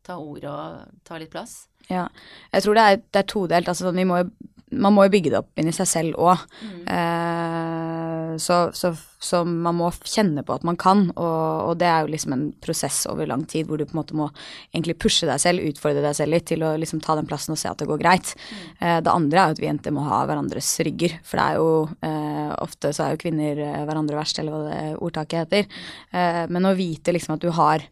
ta 0.06 0.20
ordet 0.22 0.52
og 0.52 1.00
ta 1.08 1.20
litt 1.22 1.34
plass? 1.34 1.66
Ja. 1.90 2.08
Jeg 2.54 2.66
tror 2.66 2.78
det 2.78 2.84
er, 2.86 3.02
det 3.14 3.22
er 3.22 3.30
todelt. 3.30 3.72
Altså, 3.72 3.92
vi 3.94 4.06
må 4.08 4.24
jo, 4.24 4.30
man 4.76 4.96
må 4.96 5.06
jo 5.06 5.14
bygge 5.14 5.32
det 5.32 5.40
opp 5.40 5.62
inni 5.62 5.74
seg 5.76 5.88
selv 5.90 6.22
òg. 6.22 6.42
Eh, 6.90 8.32
så, 8.42 8.58
så, 8.76 8.92
så 9.22 9.42
man 9.48 9.78
må 9.78 9.92
kjenne 10.04 10.44
på 10.46 10.56
at 10.56 10.66
man 10.68 10.78
kan, 10.80 11.06
og, 11.14 11.70
og 11.70 11.78
det 11.80 11.88
er 11.88 12.04
jo 12.04 12.12
liksom 12.12 12.34
en 12.36 12.46
prosess 12.64 13.04
over 13.12 13.30
lang 13.30 13.46
tid 13.50 13.70
hvor 13.70 13.80
du 13.80 13.86
på 13.86 13.96
en 13.96 14.02
måte 14.02 14.18
må 14.18 14.28
egentlig 14.74 14.98
pushe 15.00 15.30
deg 15.30 15.40
selv, 15.42 15.64
utfordre 15.70 16.04
deg 16.04 16.18
selv 16.18 16.36
litt 16.36 16.48
til 16.50 16.66
å 16.66 16.74
liksom 16.82 17.04
ta 17.06 17.16
den 17.20 17.30
plassen 17.30 17.56
og 17.56 17.62
se 17.62 17.70
at 17.72 17.80
det 17.82 17.90
går 17.90 18.02
greit. 18.02 18.34
Eh, 18.80 18.98
det 19.06 19.14
andre 19.14 19.42
er 19.42 19.54
jo 19.54 19.58
at 19.58 19.64
vi 19.64 19.70
jenter 19.70 19.96
må 19.96 20.08
ha 20.10 20.24
hverandres 20.28 20.74
rygger, 20.88 21.20
for 21.24 21.40
det 21.40 21.46
er 21.46 21.62
jo 21.62 21.70
eh, 22.10 22.52
ofte 22.66 22.92
så 22.96 23.06
er 23.06 23.16
jo 23.16 23.24
kvinner 23.24 23.64
eh, 23.70 23.86
hverandre 23.86 24.20
verst, 24.20 24.42
eller 24.42 24.56
hva 24.58 24.66
det 24.68 24.84
ordtaket 24.98 25.46
heter. 25.46 25.80
Eh, 26.12 26.44
men 26.52 26.68
å 26.68 26.76
vite 26.78 27.16
liksom 27.16 27.38
at 27.38 27.46
du 27.46 27.54
har 27.56 27.86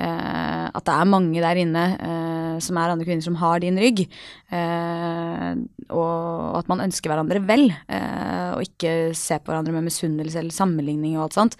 at 0.00 0.86
det 0.86 0.94
er 0.94 1.08
mange 1.08 1.42
der 1.42 1.60
inne 1.60 1.84
eh, 1.98 2.58
som 2.64 2.78
er 2.78 2.92
andre 2.92 3.06
kvinner 3.08 3.24
som 3.24 3.38
har 3.40 3.62
din 3.62 3.78
rygg. 3.80 4.04
Eh, 4.54 5.48
og 5.90 6.60
at 6.60 6.70
man 6.70 6.84
ønsker 6.86 7.12
hverandre 7.12 7.42
vel, 7.46 7.68
eh, 7.70 8.50
og 8.54 8.64
ikke 8.66 9.16
ser 9.18 9.42
på 9.42 9.52
hverandre 9.52 9.74
med 9.76 9.88
misunnelse 9.88 10.40
eller 10.42 10.54
sammenligning 10.54 11.16
og 11.18 11.28
alt 11.28 11.40
sånt. 11.40 11.58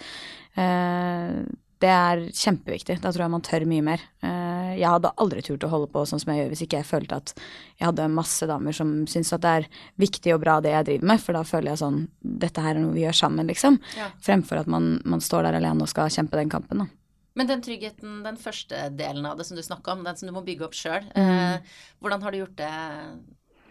Eh, 0.59 1.41
det 1.81 1.89
er 1.89 2.27
kjempeviktig. 2.37 2.99
Da 3.01 3.09
tror 3.09 3.25
jeg 3.25 3.33
man 3.33 3.45
tør 3.45 3.65
mye 3.69 3.85
mer. 3.85 4.03
Eh, 4.27 4.73
jeg 4.77 4.85
hadde 4.85 5.13
aldri 5.23 5.41
turt 5.45 5.65
å 5.65 5.71
holde 5.73 5.89
på 5.93 6.03
sånn 6.09 6.21
som 6.21 6.33
jeg 6.33 6.43
gjør 6.43 6.53
hvis 6.53 6.63
ikke 6.67 6.83
jeg 6.83 6.89
følte 6.91 7.21
at 7.23 7.33
jeg 7.81 7.87
hadde 7.87 8.11
masse 8.13 8.49
damer 8.49 8.77
som 8.77 8.93
syns 9.09 9.33
at 9.33 9.45
det 9.45 9.55
er 9.63 9.69
viktig 10.03 10.35
og 10.37 10.43
bra 10.45 10.59
det 10.61 10.75
jeg 10.75 10.89
driver 10.91 11.13
med, 11.15 11.25
for 11.25 11.39
da 11.39 11.45
føler 11.49 11.73
jeg 11.73 11.83
sånn 11.83 12.01
Dette 12.21 12.63
her 12.65 12.77
er 12.77 12.85
noe 12.85 12.95
vi 12.95 13.07
gjør 13.07 13.17
sammen, 13.17 13.49
liksom. 13.49 13.81
Ja. 13.97 14.11
Fremfor 14.23 14.61
at 14.61 14.69
man, 14.71 14.99
man 15.09 15.25
står 15.25 15.49
der 15.49 15.57
alene 15.59 15.87
og 15.87 15.91
skal 15.91 16.13
kjempe 16.13 16.37
den 16.39 16.53
kampen, 16.53 16.85
da. 16.85 17.00
Men 17.41 17.49
den 17.49 17.65
tryggheten, 17.65 18.21
den 18.27 18.37
første 18.41 18.87
delen 18.93 19.25
av 19.27 19.41
det 19.41 19.49
som 19.49 19.57
du 19.57 19.65
snakka 19.65 19.95
om, 19.97 20.05
den 20.05 20.19
som 20.21 20.29
du 20.29 20.35
må 20.37 20.45
bygge 20.45 20.69
opp 20.69 20.77
sjøl, 20.77 21.09
Mm. 21.17 21.31
eh, 21.57 21.77
hvordan 22.03 22.23
har 22.23 22.37
du 22.37 22.43
gjort 22.43 22.57
det 22.61 22.73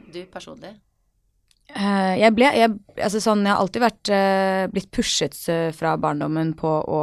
du 0.10 0.24
personlig? 0.34 0.74
Eh, 1.70 2.14
jeg 2.18 2.34
ble 2.34 2.50
jeg, 2.50 2.74
altså 2.98 3.22
sånn, 3.22 3.46
jeg 3.46 3.54
har 3.54 3.62
alltid 3.62 3.84
vært 3.84 4.10
eh, 4.10 4.68
blitt 4.74 4.90
pushet 4.90 5.38
fra 5.78 5.96
barndommen 6.02 6.56
på 6.58 6.72
å 6.82 7.02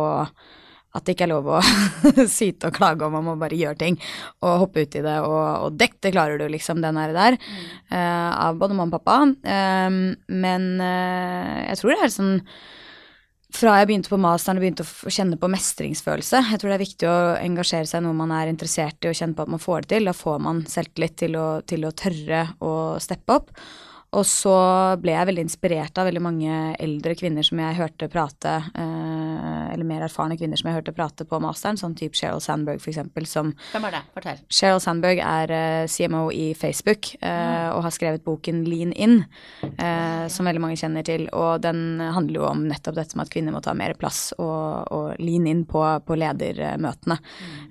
at 0.96 1.04
det 1.04 1.12
ikke 1.16 1.26
er 1.26 1.32
lov 1.34 1.48
å 1.52 1.60
syte 2.38 2.70
og 2.70 2.76
klage 2.78 3.04
om 3.04 3.12
man 3.18 3.26
må 3.26 3.34
bare 3.36 3.58
gjøre 3.58 3.76
ting 3.82 3.98
og 4.40 4.62
hoppe 4.64 4.86
ut 4.86 4.96
i 4.96 5.02
det, 5.04 5.18
og, 5.26 5.66
og 5.66 5.76
det 5.76 5.90
klarer 6.08 6.40
du, 6.40 6.46
liksom, 6.48 6.80
den 6.84 6.96
der, 6.96 7.12
der 7.12 7.36
uh, 7.92 8.48
av 8.48 8.56
både 8.56 8.78
mamma 8.78 8.96
og 8.96 9.04
pappa. 9.04 9.18
Eh, 9.44 10.00
men 10.32 10.66
uh, 10.80 11.68
jeg 11.68 11.80
tror 11.82 11.92
det 11.92 12.00
er 12.06 12.14
sånn 12.16 12.34
fra 13.54 13.76
jeg 13.78 13.88
begynte 13.88 14.10
på 14.10 14.18
masteren 14.20 14.58
og 14.58 14.64
begynte 14.64 14.84
å 14.84 15.12
kjenne 15.12 15.38
på 15.40 15.50
mestringsfølelse. 15.52 16.42
Jeg 16.50 16.60
tror 16.60 16.72
det 16.72 16.76
er 16.76 16.82
viktig 16.82 17.08
å 17.08 17.18
engasjere 17.38 17.88
seg 17.88 18.02
i 18.02 18.06
noe 18.06 18.18
man 18.18 18.34
er 18.34 18.50
interessert 18.50 19.06
i 19.06 19.10
og 19.10 19.18
kjenne 19.18 19.38
på 19.38 19.46
at 19.46 19.52
man 19.54 19.62
får 19.62 19.86
det 19.86 19.92
til. 19.94 20.10
Da 20.10 20.16
får 20.16 20.40
man 20.48 20.64
selvtillit 20.70 21.16
til 21.22 21.38
å, 21.38 21.46
til 21.66 21.86
å 21.86 21.94
tørre 21.96 22.42
å 22.64 22.72
steppe 23.02 23.38
opp. 23.38 23.54
Og 24.16 24.24
så 24.24 24.54
ble 25.02 25.12
jeg 25.12 25.28
veldig 25.28 25.44
inspirert 25.44 25.98
av 26.00 26.08
veldig 26.08 26.22
mange 26.24 26.58
eldre 26.82 27.16
kvinner 27.18 27.44
som 27.46 27.60
jeg 27.60 27.76
hørte 27.76 28.08
prate, 28.12 28.54
eh, 28.72 29.64
eller 29.74 29.84
mer 29.84 30.06
erfarne 30.06 30.38
kvinner 30.40 30.56
som 30.56 30.70
jeg 30.70 30.78
hørte 30.78 30.94
prate 30.96 31.26
på 31.28 31.40
masteren, 31.42 31.76
sånn 31.76 31.96
type 31.98 32.16
Sheryl 32.16 32.40
Sandberg 32.40 32.80
eksempel, 32.80 33.26
som 33.28 33.52
Hvem 33.72 33.88
er 33.88 33.98
det? 33.98 34.02
Fortell. 34.14 34.40
Sheryl 34.48 34.80
Sandberg 34.80 35.20
er 35.20 35.52
eh, 35.52 35.90
CMO 35.90 36.30
i 36.32 36.48
Facebook 36.56 37.12
eh, 37.20 37.68
og 37.74 37.84
har 37.84 37.94
skrevet 37.94 38.24
boken 38.24 38.64
Lean 38.70 38.94
In, 38.96 39.18
eh, 39.62 40.24
som 40.32 40.48
veldig 40.48 40.64
mange 40.64 40.80
kjenner 40.80 41.04
til. 41.06 41.28
Og 41.36 41.60
den 41.64 42.00
handler 42.00 42.40
jo 42.40 42.48
om 42.48 42.64
nettopp 42.70 42.96
dette 42.96 43.18
med 43.18 43.28
at 43.28 43.34
kvinner 43.34 43.54
må 43.54 43.62
ta 43.64 43.76
mer 43.76 43.96
plass 44.00 44.30
og, 44.38 44.88
og 44.96 45.20
lean 45.20 45.48
in 45.50 45.64
på, 45.68 45.84
på 46.06 46.18
ledermøtene. 46.18 47.20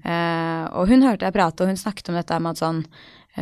Eh, 0.05 0.65
og 0.75 0.91
hun 0.91 1.05
hørte 1.05 1.25
jeg 1.25 1.35
prate, 1.35 1.63
og 1.63 1.73
hun 1.73 1.79
snakket 1.79 2.11
om 2.11 2.19
dette 2.19 2.41
med 2.41 2.53
at 2.53 2.61
sånn 2.61 2.85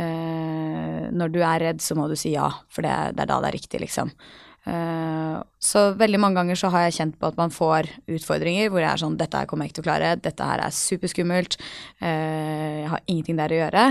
eh, 0.00 1.10
Når 1.14 1.34
du 1.34 1.40
er 1.42 1.68
redd, 1.68 1.82
så 1.84 1.96
må 1.98 2.08
du 2.10 2.16
si 2.18 2.34
ja, 2.34 2.48
for 2.68 2.86
det, 2.86 2.94
det 3.16 3.24
er 3.24 3.30
da 3.30 3.40
det 3.42 3.52
er 3.52 3.58
riktig, 3.58 3.80
liksom. 3.84 4.12
Eh, 4.64 5.38
så 5.60 5.80
veldig 6.00 6.20
mange 6.20 6.40
ganger 6.40 6.56
så 6.56 6.70
har 6.72 6.86
jeg 6.86 6.96
kjent 6.98 7.16
på 7.20 7.28
at 7.28 7.36
man 7.36 7.52
får 7.52 7.90
utfordringer 8.08 8.70
hvor 8.72 8.80
jeg 8.80 8.88
er 8.88 9.02
sånn 9.02 9.18
Dette 9.20 9.42
her 9.42 9.48
kommer 9.50 9.66
jeg 9.66 9.74
ikke 9.74 9.82
til 9.82 9.84
å 9.84 9.88
klare, 9.90 10.12
dette 10.24 10.46
her 10.48 10.62
er 10.64 10.72
superskummelt, 10.72 11.58
eh, 12.00 12.84
jeg 12.84 12.92
har 12.94 13.02
ingenting 13.04 13.40
der 13.40 13.52
å 13.52 13.58
gjøre. 13.64 13.88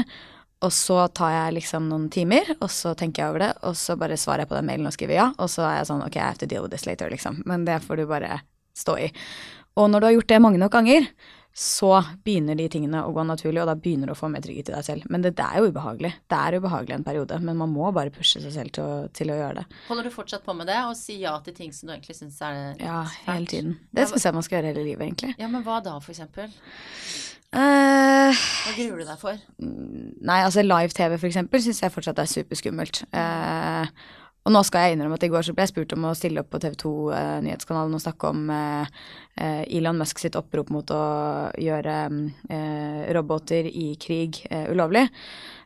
Og 0.63 0.72
så 0.72 0.98
tar 1.12 1.34
jeg 1.34 1.58
liksom 1.58 1.89
noen 1.92 2.08
timer, 2.12 2.54
og 2.62 2.70
så 2.72 2.94
tenker 2.96 3.22
jeg 3.22 3.34
over 3.34 3.44
det, 3.44 3.52
og 3.68 3.76
så 3.76 3.98
bare 4.00 4.18
svarer 4.20 4.46
jeg 4.46 4.54
på 4.54 4.58
den 4.58 4.70
mailen 4.70 4.88
og 4.88 4.96
skriver 4.96 5.18
ja, 5.20 5.28
og 5.36 5.52
så 5.52 5.66
er 5.68 5.82
jeg 5.82 5.89
sånn 5.92 6.06
ok, 6.06 6.18
I 6.18 6.24
have 6.30 6.39
to 6.39 6.48
deal 6.50 6.63
with 6.63 6.72
this 6.72 6.88
later, 6.88 7.12
liksom. 7.12 7.42
Men 7.50 7.68
det 7.68 7.82
får 7.84 8.00
du 8.00 8.06
bare 8.10 8.39
stå 8.80 8.96
i. 9.04 9.12
Og 9.78 9.89
når 9.92 10.00
du 10.00 10.08
har 10.08 10.16
gjort 10.16 10.32
det 10.32 10.42
mange 10.42 10.62
nok 10.62 10.74
ganger, 10.74 11.10
så 11.54 11.92
begynner 12.26 12.58
de 12.58 12.66
tingene 12.74 13.04
å 13.06 13.12
gå 13.13 13.24
naturlig, 13.30 13.62
og 13.62 13.68
da 13.70 13.76
begynner 13.78 14.10
du 14.10 14.16
å 14.16 14.18
få 14.18 14.30
mer 14.34 14.42
trygghet 14.42 14.72
i 14.72 14.74
deg 14.74 14.86
selv. 14.88 15.04
Men 15.13 15.22
det, 15.22 15.36
det 15.38 15.46
er 15.46 15.62
jo 15.62 15.70
ubehagelig. 15.70 16.10
Det 16.32 16.39
er 16.39 16.58
ubehagelig 16.58 16.96
en 16.98 17.06
periode, 17.06 17.38
men 17.46 17.60
man 17.60 17.70
må 17.70 17.92
bare 17.94 18.13
pushe 18.13 18.42
seg 18.42 18.56
selv 18.56 18.74
til 18.74 18.88
å, 18.88 18.96
til 19.13 19.30
å 19.30 19.38
gjøre 19.38 19.60
det. 19.62 19.82
Holder 19.89 20.10
du 20.10 20.13
fortsatt 20.16 20.48
på 20.48 20.56
med 20.58 20.72
det, 20.72 20.80
og 20.89 20.98
si 20.98 21.20
ja 21.22 21.36
til 21.46 21.54
ting 21.60 21.70
som 21.76 21.92
du 21.92 21.94
egentlig 21.94 22.18
syns 22.18 22.42
er 22.42 22.82
Ja, 22.82 23.04
hele 23.28 23.46
tiden. 23.52 23.78
Det 23.94 24.08
skal 24.10 24.26
jeg 24.32 24.39
man 24.39 24.48
skal 24.48 24.60
gjøre 24.60 24.74
hele 24.74 24.88
livet, 24.88 25.06
egentlig. 25.06 25.36
Ja, 25.38 25.52
men 25.54 25.62
hva 25.68 25.78
da, 25.86 26.00
for 26.02 26.16
eksempel? 26.16 26.50
Uh, 27.54 28.34
Hva 28.34 28.72
gruer 28.74 29.04
du 29.04 29.06
deg 29.06 29.20
for? 29.22 29.38
Nei, 29.62 30.39
altså 30.42 30.63
live-TV 30.66 31.20
for 31.20 31.30
eksempel 31.30 31.62
syns 31.62 31.84
jeg 31.84 31.94
fortsatt 31.94 32.24
er 32.24 32.32
superskummelt. 32.32 33.04
Eh, 33.13 33.92
og 34.43 34.51
nå 34.51 34.62
skal 34.67 34.84
jeg 34.88 34.97
innrømme 34.97 35.15
at 35.15 35.23
i 35.23 35.32
går 35.32 35.45
så 35.47 35.53
ble 35.56 35.63
jeg 35.63 35.71
spurt 35.71 35.93
om 35.95 36.10
å 36.10 36.15
stille 36.17 36.41
opp 36.43 36.49
på 36.51 36.60
TV 36.60 36.75
2 36.82 36.91
eh, 37.15 37.36
Nyhetskanalen 37.45 37.95
og 37.95 38.03
snakke 38.03 38.32
om 38.34 38.49
eh, 38.51 39.03
eh, 39.39 39.62
Elon 39.79 40.01
Musk 40.01 40.19
sitt 40.19 40.36
opprop 40.36 40.73
mot 40.73 40.91
å 40.91 41.03
gjøre 41.63 41.95
eh, 42.51 43.01
roboter 43.15 43.69
i 43.71 43.93
krig 44.03 44.41
eh, 44.49 44.67
ulovlig. 44.73 45.06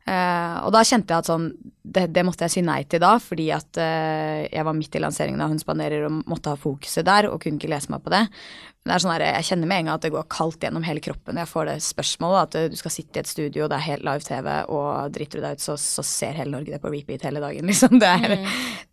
Eh, 0.07 0.57
og 0.63 0.71
da 0.71 0.83
kjente 0.87 1.11
jeg 1.11 1.25
at 1.25 1.29
sånn 1.31 1.49
det, 1.87 2.07
det 2.15 2.23
måtte 2.27 2.47
jeg 2.47 2.57
si 2.57 2.63
nei 2.65 2.81
til 2.89 3.01
da, 3.03 3.13
fordi 3.21 3.47
at 3.55 3.79
uh, 3.79 4.43
jeg 4.43 4.65
var 4.67 4.75
midt 4.75 4.95
i 4.97 5.01
lanseringen 5.01 5.43
av 5.43 5.53
Hun 5.53 5.61
spanderer 5.61 6.07
og 6.07 6.17
måtte 6.29 6.51
ha 6.51 6.59
fokuset 6.59 7.05
der, 7.07 7.29
og 7.31 7.39
kunne 7.43 7.59
ikke 7.59 7.71
lese 7.71 7.91
meg 7.93 8.03
på 8.03 8.11
det. 8.13 8.25
Men 8.27 8.91
det 8.91 8.95
er 8.95 9.03
sånn 9.03 9.13
her, 9.13 9.25
jeg 9.37 9.47
kjenner 9.49 9.69
med 9.69 9.81
en 9.81 9.89
gang 9.89 9.99
at 9.99 10.05
det 10.05 10.11
går 10.13 10.27
kaldt 10.31 10.63
gjennom 10.63 10.85
hele 10.87 11.03
kroppen 11.03 11.35
når 11.35 11.45
jeg 11.45 11.51
får 11.53 11.69
det 11.69 11.75
spørsmålet. 11.87 12.39
At 12.43 12.57
eh, 12.59 12.69
du 12.71 12.77
skal 12.79 12.93
sitte 12.93 13.19
i 13.19 13.23
et 13.23 13.31
studio, 13.31 13.67
det 13.67 13.79
er 13.79 13.85
helt 13.87 14.07
live-TV, 14.07 14.49
og 14.75 15.15
driter 15.15 15.39
du 15.41 15.45
deg 15.47 15.59
ut, 15.59 15.65
så, 15.65 15.77
så 15.81 16.05
ser 16.07 16.39
hele 16.41 16.55
Norge 16.55 16.75
det 16.75 16.81
på 16.83 16.91
repeat 16.93 17.27
hele 17.27 17.43
dagen, 17.43 17.67
liksom. 17.71 17.99
Det 18.03 18.13
er, 18.19 18.37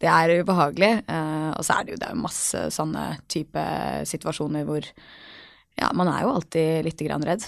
det 0.02 0.10
er 0.14 0.36
ubehagelig. 0.40 0.92
Uh, 1.10 1.50
og 1.54 1.66
så 1.66 1.78
er 1.78 1.86
det 1.86 1.96
jo, 1.96 2.02
det 2.02 2.10
er 2.10 2.24
masse 2.24 2.66
sånne 2.74 3.06
type 3.30 3.64
situasjoner 4.10 4.66
hvor 4.68 4.86
ja, 4.86 5.90
man 5.94 6.10
er 6.10 6.22
jo 6.26 6.36
alltid 6.36 6.86
lite 6.86 7.08
grann 7.08 7.26
redd. 7.26 7.46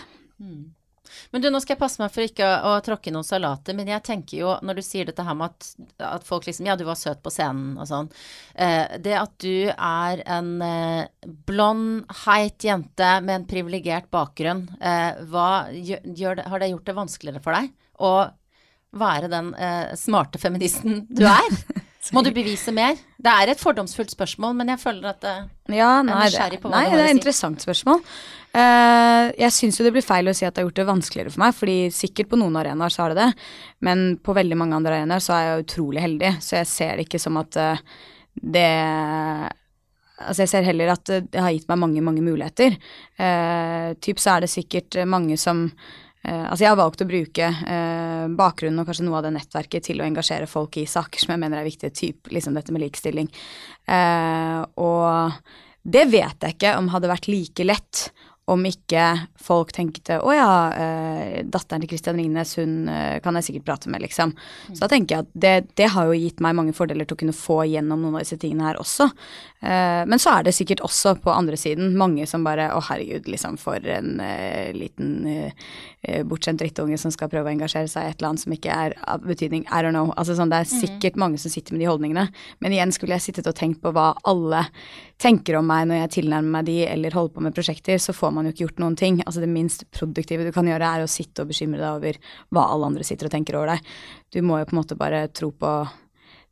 Men 1.32 1.44
du, 1.44 1.48
nå 1.52 1.60
skal 1.62 1.76
jeg 1.76 1.82
passe 1.82 2.02
meg 2.02 2.12
for 2.14 2.26
ikke 2.26 2.46
å, 2.46 2.76
å 2.76 2.84
tråkke 2.84 3.12
noen 3.14 3.26
salater, 3.26 3.76
men 3.78 3.90
jeg 3.90 4.04
tenker 4.06 4.40
jo, 4.42 4.54
når 4.66 4.80
du 4.80 4.84
sier 4.86 5.08
dette 5.08 5.26
her 5.26 5.36
med 5.38 5.52
at, 5.52 5.70
at 6.16 6.26
folk 6.26 6.48
liksom 6.48 6.68
Ja, 6.68 6.76
du 6.78 6.86
var 6.88 6.98
søt 7.00 7.22
på 7.24 7.32
scenen 7.34 7.76
og 7.80 7.88
sånn. 7.90 8.10
Eh, 8.54 8.96
det 9.02 9.16
at 9.18 9.34
du 9.42 9.70
er 9.72 10.24
en 10.26 10.52
eh, 10.64 11.30
blond, 11.48 12.04
heit 12.24 12.66
jente 12.66 13.12
med 13.24 13.40
en 13.40 13.48
privilegert 13.48 14.10
bakgrunn, 14.12 14.66
eh, 14.80 15.22
hva 15.30 15.48
gjør, 15.72 16.04
gjør 16.16 16.40
det, 16.40 16.48
har 16.52 16.62
det 16.62 16.72
gjort 16.72 16.90
det 16.90 16.98
vanskeligere 17.00 17.44
for 17.44 17.58
deg 17.58 17.72
å 17.96 18.14
være 18.96 19.28
den 19.32 19.52
eh, 19.54 19.92
smarte 19.98 20.40
feministen 20.42 21.04
du 21.10 21.26
er? 21.28 21.60
Må 22.14 22.22
du 22.22 22.30
bevise 22.34 22.72
mer? 22.74 22.98
Det 23.16 23.32
er 23.32 23.52
et 23.52 23.60
fordomsfullt 23.60 24.12
spørsmål, 24.12 24.54
men 24.58 24.70
jeg 24.74 24.82
føler 24.82 25.10
at 25.10 25.22
det 25.24 25.34
Ja, 25.74 26.02
nei, 26.06 26.14
er 26.14 26.30
nysgjerrig 26.30 26.60
på 26.62 26.70
hva 26.70 26.78
nei, 26.78 26.84
du 26.86 26.94
har 26.94 27.00
det 27.00 27.06
er 27.06 27.10
et 27.10 27.18
interessant 27.18 27.64
spørsmål. 27.64 28.02
Uh, 28.56 29.32
jeg 29.36 29.52
syns 29.52 29.76
jo 29.76 29.84
det 29.84 29.92
blir 29.92 30.06
feil 30.06 30.30
å 30.30 30.34
si 30.36 30.46
at 30.46 30.54
det 30.54 30.62
har 30.62 30.68
gjort 30.70 30.78
det 30.80 30.88
vanskeligere 30.88 31.32
for 31.34 31.42
meg, 31.42 31.56
fordi 31.58 31.76
sikkert 31.92 32.30
på 32.30 32.38
noen 32.40 32.56
arenaer 32.60 32.94
så 32.94 33.04
har 33.04 33.12
det 33.12 33.24
det, 33.24 33.46
men 33.84 34.06
på 34.22 34.36
veldig 34.36 34.56
mange 34.62 34.78
andre 34.78 35.00
arenaer 35.00 35.24
så 35.24 35.34
er 35.36 35.44
jeg 35.48 35.66
utrolig 35.66 36.04
heldig, 36.04 36.32
så 36.44 36.60
jeg 36.60 36.70
ser 36.70 36.96
det 36.96 37.08
ikke 37.08 37.20
som 37.22 37.40
at 37.42 37.60
uh, 37.60 38.02
det 38.56 38.72
Altså 40.16 40.46
jeg 40.46 40.48
ser 40.48 40.64
heller 40.64 40.94
at 40.94 41.10
det 41.28 41.40
har 41.44 41.52
gitt 41.52 41.66
meg 41.68 41.76
mange, 41.76 42.00
mange 42.00 42.22
muligheter. 42.24 42.78
Uh, 43.20 43.92
typ 44.00 44.16
så 44.16 44.32
er 44.32 44.46
det 44.46 44.48
sikkert 44.48 44.96
mange 45.04 45.36
som 45.36 45.66
eh, 45.66 46.05
Altså 46.26 46.64
jeg 46.64 46.72
har 46.72 46.78
valgt 46.80 47.02
å 47.04 47.08
bruke 47.08 47.46
eh, 47.46 48.24
bakgrunnen 48.38 48.82
og 48.82 48.88
kanskje 48.88 49.06
noe 49.06 49.20
av 49.20 49.26
det 49.26 49.34
nettverket 49.36 49.86
til 49.86 50.02
å 50.02 50.06
engasjere 50.06 50.48
folk 50.50 50.78
i 50.80 50.86
saker 50.90 51.22
som 51.22 51.34
jeg 51.34 51.42
mener 51.42 51.60
er 51.60 51.68
viktige, 51.68 51.94
typ 51.94 52.32
liksom 52.34 52.56
dette 52.56 52.74
med 52.74 52.82
likestilling. 52.82 53.28
Eh, 53.86 54.60
og 54.82 55.38
det 55.86 56.06
vet 56.10 56.42
jeg 56.42 56.56
ikke 56.56 56.74
om 56.80 56.90
hadde 56.90 57.12
vært 57.12 57.28
like 57.30 57.66
lett 57.66 58.08
om 58.46 58.62
ikke 58.68 59.02
folk 59.42 59.72
tenkte 59.74 60.20
å 60.22 60.30
ja, 60.34 60.50
eh, 60.70 61.38
datteren 61.42 61.82
til 61.82 61.90
Christian 61.90 62.18
Ringnes, 62.20 62.52
hun 62.60 62.86
eh, 62.90 63.18
kan 63.22 63.34
jeg 63.38 63.48
sikkert 63.48 63.66
prate 63.66 63.90
med, 63.90 64.04
liksom. 64.04 64.36
Så 64.68 64.78
da 64.84 64.88
tenker 64.92 65.16
jeg 65.16 65.26
at 65.26 65.32
det, 65.34 65.54
det, 65.80 65.88
har 65.96 66.06
jo 66.06 66.14
gitt 66.14 66.38
meg 66.44 66.54
mange 66.54 66.74
fordeler 66.76 67.08
til 67.08 67.18
å 67.18 67.20
kunne 67.24 67.34
få 67.34 67.64
gjennom 67.66 68.04
noen 68.04 68.18
av 68.18 68.22
disse 68.22 68.38
tingene 68.38 68.68
her 68.68 68.78
også. 68.78 69.08
Eh, 69.66 70.04
men 70.06 70.22
så 70.22 70.36
er 70.36 70.46
det 70.46 70.54
sikkert 70.54 70.84
også 70.86 71.16
på 71.24 71.34
andre 71.34 71.58
siden 71.58 71.96
mange 71.98 72.26
som 72.30 72.46
bare 72.46 72.68
å 72.76 72.84
herregud, 72.86 73.26
liksom 73.32 73.58
for 73.58 73.82
en 73.82 74.20
liten 74.76 75.26
bortskjemt 76.28 76.60
drittunge 76.60 76.94
som 77.00 77.10
skal 77.10 77.30
prøve 77.32 77.50
å 77.50 77.54
engasjere 77.56 77.90
seg 77.90 78.06
i 78.06 78.12
et 78.12 78.20
eller 78.20 78.30
annet 78.30 78.44
som 78.44 78.54
ikke 78.54 78.74
er 78.86 78.94
av 79.10 79.26
betydning, 79.26 79.64
I 79.66 79.82
don't 79.82 79.96
know. 79.96 80.12
Altså 80.14 80.36
sånn, 80.38 80.52
det 80.52 80.62
er 80.62 80.70
sikkert 80.70 81.18
mange 81.18 81.40
som 81.42 81.50
sitter 81.50 81.74
med 81.74 81.82
de 81.82 81.90
holdningene. 81.90 82.28
Men 82.62 82.76
igjen 82.76 82.94
skulle 82.94 83.18
jeg 83.18 83.26
sittet 83.26 83.50
og 83.50 83.58
tenkt 83.58 83.82
på 83.82 83.90
hva 83.96 84.12
alle 84.28 84.62
tenker 85.22 85.56
om 85.58 85.66
meg 85.66 85.86
når 85.88 86.02
jeg 86.02 86.12
tilnærmer 86.18 86.58
meg 86.58 86.66
de 86.68 86.76
eller 86.86 87.14
holder 87.16 87.34
på 87.34 87.44
med 87.46 87.56
prosjekter, 87.56 87.98
så 88.02 88.14
får 88.14 88.34
man 88.35 88.35
jo 88.44 88.52
ikke 88.52 88.66
gjort 88.66 88.82
noen 88.82 88.96
ting. 89.00 89.22
Altså 89.24 89.40
det 89.40 89.48
minst 89.48 89.86
produktive 89.94 90.44
du 90.44 90.52
kan 90.52 90.68
gjøre, 90.68 90.84
er 90.84 91.04
å 91.04 91.10
sitte 91.10 91.44
og 91.44 91.48
bekymre 91.48 91.80
deg 91.80 92.00
over 92.00 92.18
hva 92.52 92.66
alle 92.74 92.90
andre 92.90 93.06
sitter 93.06 93.30
og 93.30 93.32
tenker 93.32 93.56
over 93.56 93.72
deg. 93.72 93.94
Du 94.34 94.42
må 94.44 94.60
jo 94.60 94.68
på 94.68 94.76
en 94.76 94.82
måte 94.82 94.98
bare 94.98 95.28
tro 95.32 95.52
på 95.56 95.78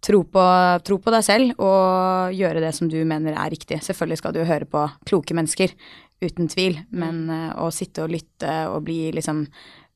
Tro 0.04 0.18
på, 0.28 0.40
tro 0.84 0.98
på 1.00 1.12
deg 1.14 1.22
selv 1.24 1.60
og 1.64 2.34
gjøre 2.36 2.60
det 2.60 2.74
som 2.76 2.90
du 2.92 2.98
mener 3.08 3.38
er 3.40 3.52
riktig. 3.54 3.78
Selvfølgelig 3.86 4.18
skal 4.20 4.34
du 4.34 4.42
jo 4.42 4.50
høre 4.50 4.66
på 4.68 4.82
kloke 5.08 5.32
mennesker, 5.32 5.72
uten 6.20 6.50
tvil, 6.52 6.76
men 6.92 7.22
uh, 7.32 7.54
å 7.64 7.70
sitte 7.72 8.04
og 8.04 8.12
lytte 8.12 8.52
og 8.68 8.82
bli 8.84 9.08
liksom 9.16 9.46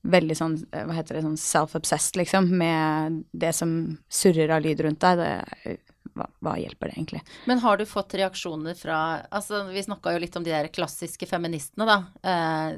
veldig 0.09 0.37
sånn, 0.39 0.55
hva 0.73 0.97
heter 0.97 1.19
det, 1.19 1.25
sånn 1.27 1.37
self-obsessed, 1.43 2.17
liksom, 2.21 2.49
med 2.57 3.21
det 3.37 3.53
som 3.57 3.73
surrer 4.09 4.55
av 4.55 4.65
lyd 4.65 4.81
rundt 4.87 5.05
deg, 5.05 5.21
det 5.21 5.77
hva, 6.19 6.27
hva, 6.45 6.55
hjelper 6.61 6.91
det 6.91 6.97
egentlig? 6.97 7.23
Men 7.51 7.63
har 7.63 7.79
du 7.79 7.85
fått 7.89 8.17
reaksjoner 8.19 8.77
fra 8.79 8.99
altså 9.35 9.63
Vi 9.71 9.83
snakka 9.87 10.15
jo 10.15 10.23
litt 10.23 10.37
om 10.39 10.45
de 10.47 10.53
der 10.53 10.71
klassiske 10.75 11.29
feministene, 11.31 11.87
da. 11.89 11.99
Eh, 12.23 12.77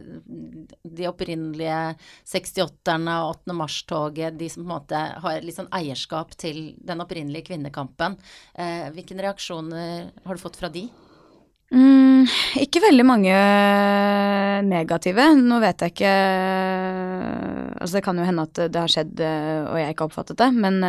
de 0.84 1.08
opprinnelige 1.10 1.80
68-erne 2.28 3.18
og 3.24 3.42
8. 3.42 3.58
mars-toget, 3.60 4.38
de 4.38 4.50
som 4.52 4.64
på 4.64 4.68
en 4.68 4.74
måte 4.74 5.04
har 5.24 5.44
litt 5.44 5.58
sånn 5.58 5.70
eierskap 5.74 6.34
til 6.40 6.74
den 6.78 7.02
opprinnelige 7.04 7.50
kvinnekampen. 7.50 8.18
Eh, 8.54 8.90
hvilke 8.94 9.18
reaksjoner 9.18 10.10
har 10.24 10.36
du 10.36 10.42
fått 10.42 10.60
fra 10.60 10.70
de? 10.72 10.86
Mm, 11.70 12.26
ikke 12.58 12.82
veldig 12.82 13.06
mange 13.06 13.34
negative. 14.66 15.28
Nå 15.38 15.60
vet 15.62 15.86
jeg 15.86 15.94
ikke 15.94 16.14
Altså, 17.80 17.96
det 17.96 18.02
kan 18.04 18.18
jo 18.18 18.26
hende 18.26 18.44
at 18.44 18.58
det 18.68 18.76
har 18.76 18.90
skjedd 18.92 19.22
og 19.22 19.76
jeg 19.80 19.94
ikke 19.94 20.04
har 20.04 20.10
oppfattet 20.10 20.36
det, 20.36 20.48
men 20.52 20.82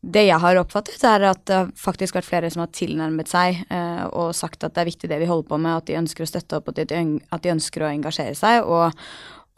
det 0.00 0.28
jeg 0.28 0.38
har 0.38 0.60
oppfattet, 0.60 1.02
er 1.02 1.26
at 1.26 1.40
det 1.50 1.56
har 1.56 1.70
faktisk 1.76 2.14
vært 2.14 2.28
flere 2.28 2.50
som 2.54 2.62
har 2.62 2.70
tilnærmet 2.74 3.30
seg 3.30 3.64
eh, 3.66 4.04
og 4.06 4.30
sagt 4.36 4.62
at 4.62 4.76
det 4.76 4.84
er 4.84 4.90
viktig 4.92 5.10
det 5.10 5.18
vi 5.18 5.30
holder 5.30 5.48
på 5.50 5.58
med, 5.58 5.74
at 5.74 5.88
de 5.90 5.98
ønsker 5.98 6.22
å 6.22 6.30
støtte 6.30 6.60
opp, 6.60 6.70
og 6.70 6.78
at 6.78 7.42
de 7.42 7.54
ønsker 7.54 7.82
å 7.82 7.90
engasjere 7.90 8.38
seg. 8.38 8.62
Og, 8.62 8.94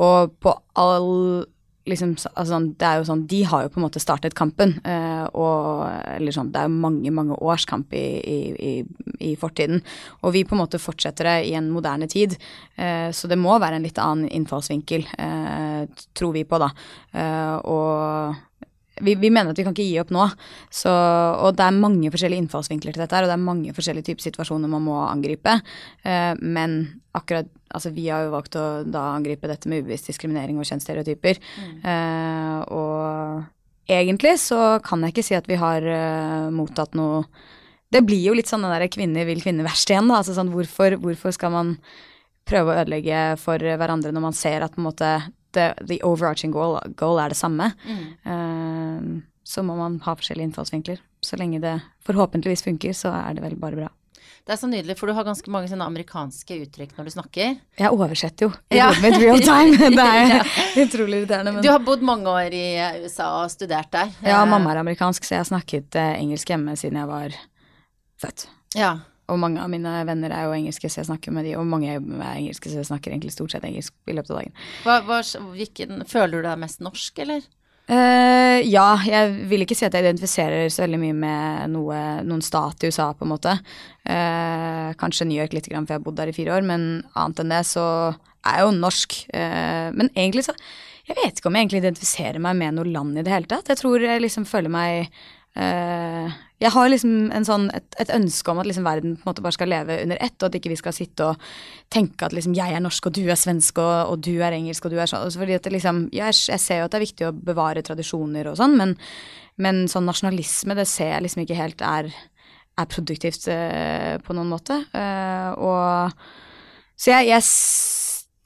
og 0.01 0.37
på 0.41 0.55
all 0.81 1.45
liksom, 1.89 2.15
altså, 2.35 2.59
det 2.79 2.87
er 2.87 2.99
jo 3.01 3.07
sånn, 3.09 3.27
De 3.29 3.41
har 3.49 3.65
jo 3.65 3.73
på 3.73 3.81
en 3.81 3.87
måte 3.87 4.03
startet 4.03 4.37
kampen. 4.39 4.77
Eh, 4.85 5.25
og, 5.39 5.85
eller 6.17 6.35
sånn, 6.35 6.51
Det 6.53 6.61
er 6.61 6.69
jo 6.69 6.83
mange 6.83 7.13
mange 7.15 7.37
års 7.37 7.67
kamp 7.69 7.93
i, 7.97 8.05
i, 8.21 8.73
i, 9.19 9.35
fortiden. 9.41 9.83
Og 10.23 10.35
vi 10.37 10.45
på 10.45 10.57
en 10.57 10.63
måte 10.63 10.83
fortsetter 10.83 11.29
det 11.29 11.39
i 11.51 11.57
en 11.59 11.71
moderne 11.73 12.09
tid. 12.11 12.37
Eh, 12.77 13.11
så 13.17 13.31
det 13.31 13.39
må 13.41 13.59
være 13.59 13.81
en 13.81 13.89
litt 13.89 14.01
annen 14.01 14.29
innfallsvinkel, 14.29 15.07
eh, 15.19 16.07
tror 16.17 16.37
vi 16.37 16.47
på, 16.49 16.61
da. 16.63 16.71
Eh, 17.13 17.57
og 17.69 18.47
vi, 19.01 19.15
vi, 19.21 19.31
mener 19.33 19.53
at 19.53 19.59
vi 19.59 19.65
kan 19.67 19.75
ikke 19.75 19.87
gi 19.87 20.01
opp 20.03 20.13
nå. 20.15 20.27
Så, 20.73 20.91
og 20.91 21.57
det 21.59 21.67
er 21.67 21.79
mange 21.79 22.11
forskjellige 22.13 22.45
innfallsvinkler 22.45 22.97
til 22.97 23.05
dette 23.05 23.17
her, 23.17 23.27
og 23.27 23.33
det 23.33 23.37
er 23.37 23.47
mange 23.47 23.75
forskjellige 23.77 24.11
typer 24.11 24.27
situasjoner 24.29 24.71
man 24.71 24.85
må 24.87 24.99
angripe. 25.07 25.61
Eh, 26.05 26.35
men 26.41 26.83
akkurat 27.17 27.51
Altså, 27.71 27.93
vi 27.95 28.09
har 28.11 28.25
jo 28.25 28.33
valgt 28.33 28.57
å 28.59 28.83
da 28.83 29.13
angripe 29.15 29.47
dette 29.47 29.71
med 29.71 29.85
ubevisst 29.85 30.09
diskriminering 30.11 30.57
og 30.59 30.67
kjønnsstereotyper. 30.67 31.39
Mm. 31.39 31.77
Eh, 31.87 32.57
og 32.75 33.45
egentlig 33.87 34.33
så 34.43 34.81
kan 34.83 35.05
jeg 35.07 35.15
ikke 35.15 35.25
si 35.29 35.37
at 35.39 35.47
vi 35.47 35.59
har 35.61 35.87
eh, 35.87 36.49
mottatt 36.51 36.99
noe 36.99 37.23
Det 37.95 38.03
blir 38.07 38.25
jo 38.25 38.35
litt 38.35 38.51
sånn 38.51 38.67
den 38.67 38.75
derre 38.75 38.91
kvinner 38.91 39.27
vil 39.27 39.39
kvinner 39.43 39.67
verst 39.67 39.91
igjen, 39.91 40.11
da. 40.11 40.19
Altså 40.19 40.35
sånn 40.35 40.51
hvorfor, 40.51 40.99
hvorfor 40.99 41.35
skal 41.35 41.55
man 41.55 41.73
prøve 42.51 42.75
å 42.75 42.83
ødelegge 42.83 43.23
for 43.39 43.63
hverandre 43.63 44.11
når 44.15 44.27
man 44.27 44.37
ser 44.37 44.67
at 44.67 44.75
på 44.75 44.83
en 44.83 44.89
måte 44.91 45.11
the, 45.57 45.73
the 45.87 46.01
overarching 46.07 46.53
goal, 46.55 46.79
goal, 46.97 47.21
er 47.23 47.33
det 47.33 47.39
samme. 47.39 47.73
Mm. 47.87 48.03
Uh, 48.27 49.23
så 49.45 49.65
må 49.67 49.77
man 49.79 49.99
ha 50.05 50.17
forskjellige 50.19 50.51
innfallsvinkler. 50.51 51.01
Så 51.25 51.37
lenge 51.41 51.61
det 51.63 51.79
forhåpentligvis 52.07 52.63
funker, 52.65 52.95
så 52.97 53.13
er 53.13 53.37
det 53.37 53.45
vel 53.45 53.59
bare 53.61 53.79
bra. 53.79 53.89
Det 54.47 54.55
er 54.55 54.59
så 54.59 54.69
nydelig, 54.71 54.97
for 54.97 55.11
du 55.11 55.15
har 55.15 55.27
ganske 55.27 55.53
mange 55.53 55.69
sånne 55.69 55.85
amerikanske 55.91 56.57
uttrykk 56.65 56.95
når 56.97 57.07
du 57.07 57.13
snakker. 57.13 57.59
Jeg 57.79 57.93
oversetter 57.93 58.47
jo 58.47 58.53
i 58.73 58.79
ja. 58.79 58.89
hodet 58.89 59.03
mitt 59.05 59.19
real 59.21 59.43
time. 59.45 59.91
Det 59.99 60.07
er 60.07 60.33
ja. 60.33 60.41
utrolig 60.83 61.21
irriterende. 61.21 61.53
Men... 61.55 61.67
Du 61.67 61.69
har 61.71 61.83
bodd 61.85 62.03
mange 62.07 62.33
år 62.33 62.57
i 62.57 62.65
USA 63.05 63.29
og 63.43 63.53
studert 63.53 63.93
der. 63.93 64.11
Ja, 64.25 64.41
mamma 64.49 64.73
er 64.73 64.81
amerikansk, 64.83 65.27
så 65.27 65.37
jeg 65.37 65.45
har 65.45 65.51
snakket 65.51 65.99
eh, 66.01 66.17
engelsk 66.23 66.51
hjemme 66.51 66.75
siden 66.81 66.99
jeg 67.03 67.11
var 67.11 67.37
født. 68.23 68.49
Ja. 68.79 68.95
Og 69.31 69.39
mange 69.41 69.63
av 69.63 69.71
mine 69.73 69.93
venner 70.09 70.35
er 70.35 70.49
jo 70.49 70.57
engelske, 70.57 70.91
så 70.91 71.03
jeg 71.03 71.11
snakker 71.11 71.35
med 71.35 71.47
de, 71.47 71.55
og 71.59 71.69
mange 71.69 71.95
er 71.95 72.03
engelske, 72.35 72.71
så 72.71 72.81
jeg 72.81 72.91
snakker 72.91 73.15
egentlig 73.15 73.35
stort 73.35 73.55
sett 73.55 73.65
engelsk 73.67 73.95
i 74.11 74.17
løpet 74.17 74.35
av 74.35 74.43
dagen. 74.43 74.61
Hva, 74.85 74.99
hva, 75.07 75.23
hvilken, 75.55 76.05
føler 76.11 76.41
du 76.41 76.49
deg 76.49 76.61
mest 76.63 76.85
norsk, 76.85 77.23
eller? 77.25 77.47
Uh, 77.91 78.61
ja, 78.63 78.93
jeg 79.03 79.33
vil 79.51 79.65
ikke 79.65 79.75
si 79.75 79.87
at 79.87 79.95
jeg 79.97 80.05
identifiserer 80.05 80.69
så 80.71 80.85
veldig 80.85 81.01
mye 81.03 81.17
med 81.25 81.73
noe, 81.73 81.97
noen 82.23 82.45
stat 82.45 82.85
i 82.85 82.91
USA, 82.91 83.09
på 83.19 83.27
en 83.27 83.33
måte. 83.33 83.57
Uh, 84.05 84.93
kanskje 85.01 85.27
New 85.27 85.39
York 85.39 85.57
litt, 85.57 85.67
for 85.67 85.75
jeg 85.75 85.97
har 85.97 86.05
bodd 86.05 86.21
der 86.21 86.31
i 86.31 86.37
fire 86.37 86.55
år, 86.59 86.67
men 86.67 86.87
annet 87.19 87.43
enn 87.43 87.57
det 87.57 87.65
så 87.71 87.87
er 88.47 88.61
jeg 88.61 88.69
jo 88.69 88.77
norsk. 88.79 89.19
Uh, 89.35 89.89
men 89.97 90.13
egentlig 90.15 90.47
så 90.51 90.57
Jeg 91.11 91.17
vet 91.19 91.41
ikke 91.41 91.49
om 91.51 91.57
jeg 91.57 91.65
egentlig 91.65 91.81
identifiserer 91.81 92.43
meg 92.45 92.55
med 92.61 92.77
noe 92.77 92.87
land 92.87 93.19
i 93.19 93.23
det 93.27 93.33
hele 93.33 93.49
tatt. 93.51 93.67
Jeg 93.73 93.81
tror 93.81 94.05
jeg 94.05 94.23
liksom 94.23 94.45
føler 94.47 94.71
meg 94.71 95.09
jeg 96.61 96.73
har 96.75 96.91
liksom 96.93 97.31
sånn, 97.47 97.69
et, 97.73 97.87
et, 98.03 98.11
ønske 98.13 98.53
om 98.53 98.59
at 98.61 98.69
liksom 98.69 98.85
verden 98.85 99.15
på 99.17 99.25
en 99.25 99.31
måte 99.31 99.45
bare 99.45 99.57
skal 99.57 99.71
leve 99.73 99.97
under 100.03 100.19
ett, 100.21 100.37
og 100.41 100.51
at 100.51 100.59
ikke 100.59 100.73
vi 100.75 100.79
skal 100.81 100.93
sitte 100.93 101.31
og 101.31 101.47
tenke 101.93 102.27
at 102.27 102.35
liksom 102.37 102.53
jeg 102.57 102.77
er 102.77 102.83
norsk 102.85 103.09
og 103.09 103.15
du 103.17 103.23
er 103.25 103.39
svensk 103.41 103.81
og, 103.81 104.13
og 104.13 104.25
du 104.27 104.35
er 104.45 104.57
engelsk 104.57 104.85
og 104.85 104.93
du 104.93 104.99
er 105.01 105.09
sånn. 105.09 105.25
Altså, 105.25 105.41
fordi 105.41 105.57
at 105.57 105.71
liksom, 105.73 106.03
jeg, 106.13 106.37
jeg, 106.53 106.61
ser 106.61 106.83
jo 106.83 106.89
at 106.89 106.93
det 106.93 107.01
er 107.01 107.07
viktig 107.07 107.29
å 107.31 107.37
bevare 107.51 107.85
tradisjoner 107.87 108.51
og 108.53 108.59
sånn, 108.61 108.77
men, 108.77 108.93
men 109.65 109.87
sånn 109.91 110.09
nasjonalisme 110.11 110.77
det 110.77 110.89
ser 110.91 111.15
jeg 111.15 111.27
liksom 111.27 111.47
ikke 111.47 111.61
helt 111.63 111.87
er, 111.87 112.13
er 112.77 112.93
produktivt 112.93 113.49
uh, 113.49 114.21
på 114.27 114.37
noen 114.37 114.53
måte. 114.53 114.83
Uh, 114.93 115.51
og 115.57 117.01
så 117.01 117.15
jeg, 117.15 117.31
jeg 117.33 117.49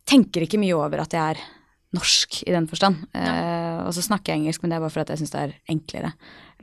tenker 0.07 0.47
ikke 0.47 0.63
mye 0.63 0.79
over 0.79 1.03
at 1.03 1.19
jeg 1.19 1.35
er 1.35 1.43
norsk 1.95 2.43
i 2.45 2.55
den 2.55 2.67
forstand. 2.71 3.05
Ja. 3.15 3.85
og 3.87 3.95
så 3.95 4.03
snakker 4.03 4.33
jeg 4.33 4.43
engelsk, 4.43 4.63
men 4.63 4.73
det 4.73 4.77
er 4.77 4.85
bare 4.85 4.95
for 4.95 5.05
at 5.05 5.13
jeg 5.13 5.23
syns 5.23 5.35
det 5.35 5.45
er 5.45 5.55
enklere 5.71 6.15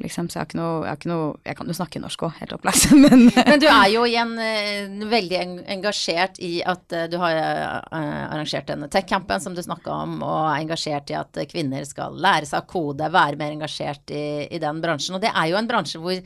liksom. 0.04 0.30
Så 0.30 0.38
jeg 0.38 0.42
har 0.42 0.50
ikke 0.50 0.60
noe 0.60 0.86
Jeg, 0.86 1.00
ikke 1.00 1.12
noe, 1.12 1.32
jeg 1.46 1.58
kan 1.60 1.72
jo 1.72 1.76
snakke 1.78 2.02
norsk 2.02 2.26
òg, 2.28 2.36
helt 2.40 2.54
opplagt, 2.56 2.88
men 3.04 3.28
Men 3.52 3.62
du 3.62 3.68
er 3.70 3.88
jo 3.94 4.04
igjen 4.08 4.34
uh, 4.38 5.08
veldig 5.12 5.42
engasjert 5.76 6.40
i 6.44 6.54
at 6.62 6.96
uh, 6.96 7.08
du 7.12 7.18
har 7.22 7.38
uh, 7.38 7.80
arrangert 7.94 8.70
denne 8.70 8.90
tech-campen 8.92 9.44
som 9.44 9.58
du 9.58 9.64
snakka 9.64 10.02
om, 10.06 10.20
og 10.26 10.40
er 10.44 10.62
engasjert 10.62 11.12
i 11.14 11.20
at 11.20 11.42
kvinner 11.52 11.86
skal 11.88 12.18
lære 12.22 12.50
seg 12.50 12.70
kode, 12.72 13.12
være 13.12 13.40
mer 13.40 13.56
engasjert 13.56 14.14
i, 14.16 14.24
i 14.52 14.62
den 14.62 14.82
bransjen. 14.84 15.18
Og 15.18 15.24
det 15.24 15.34
er 15.34 15.52
jo 15.52 15.60
en 15.60 15.70
bransje 15.70 16.02
hvor 16.02 16.18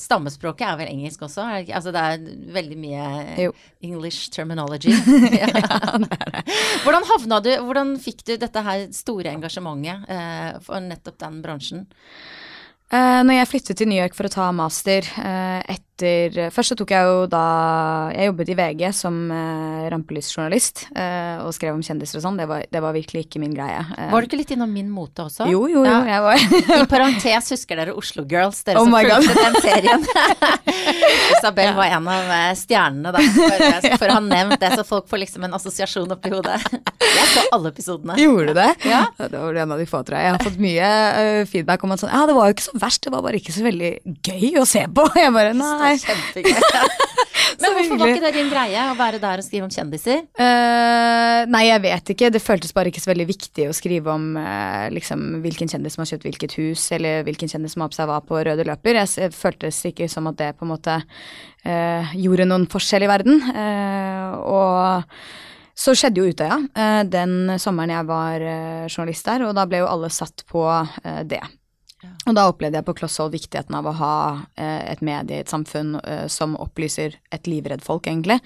Stammespråket 0.00 0.66
er 0.66 0.78
vel 0.80 0.90
engelsk 0.90 1.22
også? 1.26 1.44
Altså 1.62 1.92
det 1.94 2.02
er 2.02 2.24
veldig 2.54 2.78
mye 2.80 3.08
jo. 3.46 3.52
English 3.86 4.30
terminology. 4.34 4.94
ja. 5.42 5.50
det 5.50 6.18
er 6.18 6.32
det. 6.38 6.44
Hvordan 6.84 7.06
havna 7.12 7.40
du 7.44 7.52
Hvordan 7.64 7.94
fikk 8.02 8.24
du 8.26 8.34
dette 8.40 8.64
her 8.66 8.88
store 8.94 9.34
engasjementet 9.34 10.08
eh, 10.10 10.50
for 10.64 10.82
nettopp 10.82 11.20
den 11.22 11.38
bransjen? 11.44 11.86
Eh, 12.92 13.20
når 13.24 13.38
jeg 13.38 13.50
flyttet 13.50 13.80
til 13.80 13.88
New 13.90 13.98
York 13.98 14.14
for 14.16 14.28
å 14.28 14.34
ta 14.34 14.50
master 14.54 15.06
eh, 15.22 15.60
etter 15.72 15.84
Først 15.94 16.72
så 16.72 16.76
tok 16.78 16.90
jeg 16.90 17.06
jo 17.06 17.26
da 17.30 17.42
Jeg 18.10 18.26
jobbet 18.26 18.48
i 18.50 18.56
VG 18.58 18.80
som 18.98 19.18
uh, 19.30 19.84
rampelysjournalist 19.92 20.88
uh, 20.90 21.44
og 21.44 21.52
skrev 21.54 21.76
om 21.76 21.84
kjendiser 21.86 22.18
og 22.18 22.24
sånn. 22.24 22.40
Det, 22.40 22.48
det, 22.74 22.82
var 22.82 22.96
virkelig 22.96 23.26
ikke 23.28 23.42
min 23.42 23.54
greie. 23.54 23.84
var 24.10 24.24
du 24.24 24.26
ikke 24.26 24.40
litt 24.40 24.50
innom 24.56 24.72
Min 24.74 24.90
mote 24.90 25.28
også? 25.28 25.46
Jo, 25.46 25.68
jo, 25.70 25.84
jo, 25.86 25.98
ja. 26.08 26.18
I 26.34 26.86
parentes 26.90 27.52
husker 27.54 27.78
dere 27.78 27.94
Oslo 27.94 28.24
Girls, 28.26 28.64
dere 28.66 28.82
oh 28.82 28.88
som 28.88 28.96
fulgte 28.98 29.38
den 29.38 29.60
serien. 29.62 30.06
Isabel 31.38 31.70
ja. 31.70 31.74
var 31.78 31.84
en 31.84 32.08
av 32.08 32.32
stjernene 32.58 33.12
da, 33.14 33.22
for, 33.22 33.96
for, 33.98 34.10
å 34.10 34.16
ha 34.18 34.22
nevnt 34.24 34.58
det, 34.60 34.70
så 34.74 34.84
folk 34.86 35.08
får 35.10 35.22
liksom 35.24 35.46
en 35.46 35.56
assosiasjon 35.58 36.14
oppi 36.16 36.32
hodet. 36.34 36.58
Jeg 37.14 37.30
så 37.30 37.44
alle 37.54 37.70
episodene. 37.70 38.16
Gjorde 38.18 38.50
du 38.50 38.58
det? 38.58 38.70
Ja. 38.88 39.04
Det 39.20 39.38
var 39.38 39.60
en 39.62 39.74
av 39.74 39.80
de 39.80 39.86
få, 39.88 40.00
tror 40.06 40.18
jeg. 40.18 40.26
Jeg 40.26 40.34
har 40.34 40.42
fått 40.42 40.60
mye 40.62 40.88
feedback 41.50 41.84
om 41.86 41.94
at 41.94 42.02
sånn 42.02 42.10
Ja, 42.10 42.24
det 42.26 42.34
var 42.36 42.48
jo 42.48 42.56
ikke 42.56 42.66
så 42.66 42.74
verst, 42.82 43.02
det 43.06 43.12
var 43.14 43.22
bare 43.24 43.38
ikke 43.38 43.54
så 43.54 43.64
veldig 43.66 43.90
gøy 44.26 44.58
å 44.60 44.64
se 44.68 44.82
på. 44.90 45.06
Jeg 45.18 45.34
bare 45.34 45.54
nei. 45.56 45.83
Men 47.60 47.74
hvorfor 47.76 48.00
var 48.00 48.10
ikke 48.10 48.24
det 48.24 48.32
din 48.36 48.50
greie 48.52 48.86
å 48.90 48.96
være 48.98 49.20
der 49.22 49.40
og 49.40 49.46
skrive 49.46 49.66
om 49.66 49.72
kjendiser? 49.72 50.24
Uh, 50.38 51.44
nei, 51.50 51.64
jeg 51.68 51.82
vet 51.84 52.12
ikke. 52.14 52.30
Det 52.34 52.42
føltes 52.42 52.74
bare 52.76 52.90
ikke 52.90 53.02
så 53.02 53.12
veldig 53.12 53.28
viktig 53.28 53.68
å 53.70 53.76
skrive 53.76 54.12
om 54.14 54.26
uh, 54.38 54.90
liksom, 54.94 55.24
hvilken 55.44 55.70
kjendis 55.70 55.96
som 55.96 56.04
har 56.04 56.10
kjøpt 56.12 56.28
hvilket 56.28 56.58
hus, 56.60 56.86
eller 56.96 57.24
hvilken 57.26 57.50
kjendis 57.50 57.76
som 57.76 57.84
har 57.84 57.92
på 57.92 57.98
seg 57.98 58.10
hva 58.10 58.20
på 58.24 58.42
røde 58.48 58.66
løper. 58.68 59.00
Jeg, 59.02 59.12
jeg 59.26 59.36
føltes 59.36 59.80
ikke 59.90 60.10
som 60.12 60.30
at 60.30 60.38
det 60.40 60.52
på 60.58 60.66
en 60.66 60.74
måte 60.74 61.00
uh, 61.00 62.14
gjorde 62.18 62.48
noen 62.50 62.68
forskjell 62.70 63.06
i 63.06 63.10
verden. 63.10 63.42
og 64.44 65.04
så 65.74 65.90
skjedde 65.98 66.22
jo 66.22 66.30
Utøya 66.30 66.56
ja. 66.70 67.02
den 67.02 67.56
sommeren 67.58 67.90
jeg 67.90 68.06
var 68.06 68.44
journalist 68.86 69.26
der, 69.26 69.42
og 69.42 69.56
da 69.58 69.64
ble 69.66 69.80
jo 69.82 69.88
alle 69.90 70.10
satt 70.12 70.44
på 70.50 70.62
det. 71.26 71.40
Og 72.24 72.36
da 72.36 72.46
opplevde 72.48 72.80
jeg 72.80 72.86
på 72.86 72.94
kloss 72.96 73.18
hold 73.20 73.34
viktigheten 73.34 73.76
av 73.76 73.88
å 73.88 73.98
ha 73.98 74.16
eh, 74.56 74.80
et 74.94 75.02
medie 75.04 75.38
i 75.40 75.44
et 75.44 75.52
samfunn 75.52 75.98
eh, 76.00 76.24
som 76.32 76.56
opplyser 76.60 77.18
et 77.34 77.50
livredd 77.50 77.84
folk, 77.84 78.08
egentlig. 78.08 78.38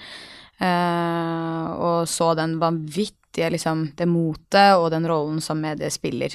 Eh, 0.59 1.69
og 1.79 2.09
så 2.11 2.33
den 2.39 2.57
vanvittige 2.59 3.53
liksom, 3.55 3.85
det 3.95 4.09
motet 4.11 4.75
og 4.81 4.89
den 4.91 5.07
rollen 5.07 5.39
som 5.45 5.61
mediet 5.63 5.95
spiller. 5.95 6.33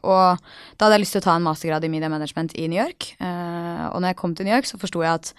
Og 0.00 0.40
da 0.74 0.86
hadde 0.88 0.96
jeg 0.96 1.04
lyst 1.04 1.14
til 1.14 1.22
å 1.22 1.26
ta 1.28 1.36
en 1.38 1.44
mastergrad 1.46 1.86
i 1.86 1.90
media 1.92 2.10
management 2.10 2.56
i 2.58 2.66
New 2.66 2.80
York. 2.80 3.12
Og 3.20 4.00
når 4.00 4.08
jeg 4.10 4.18
kom 4.18 4.34
til 4.34 4.48
New 4.48 4.56
York, 4.56 4.66
så 4.66 4.80
forsto 4.80 5.04
jeg 5.04 5.20
at 5.20 5.30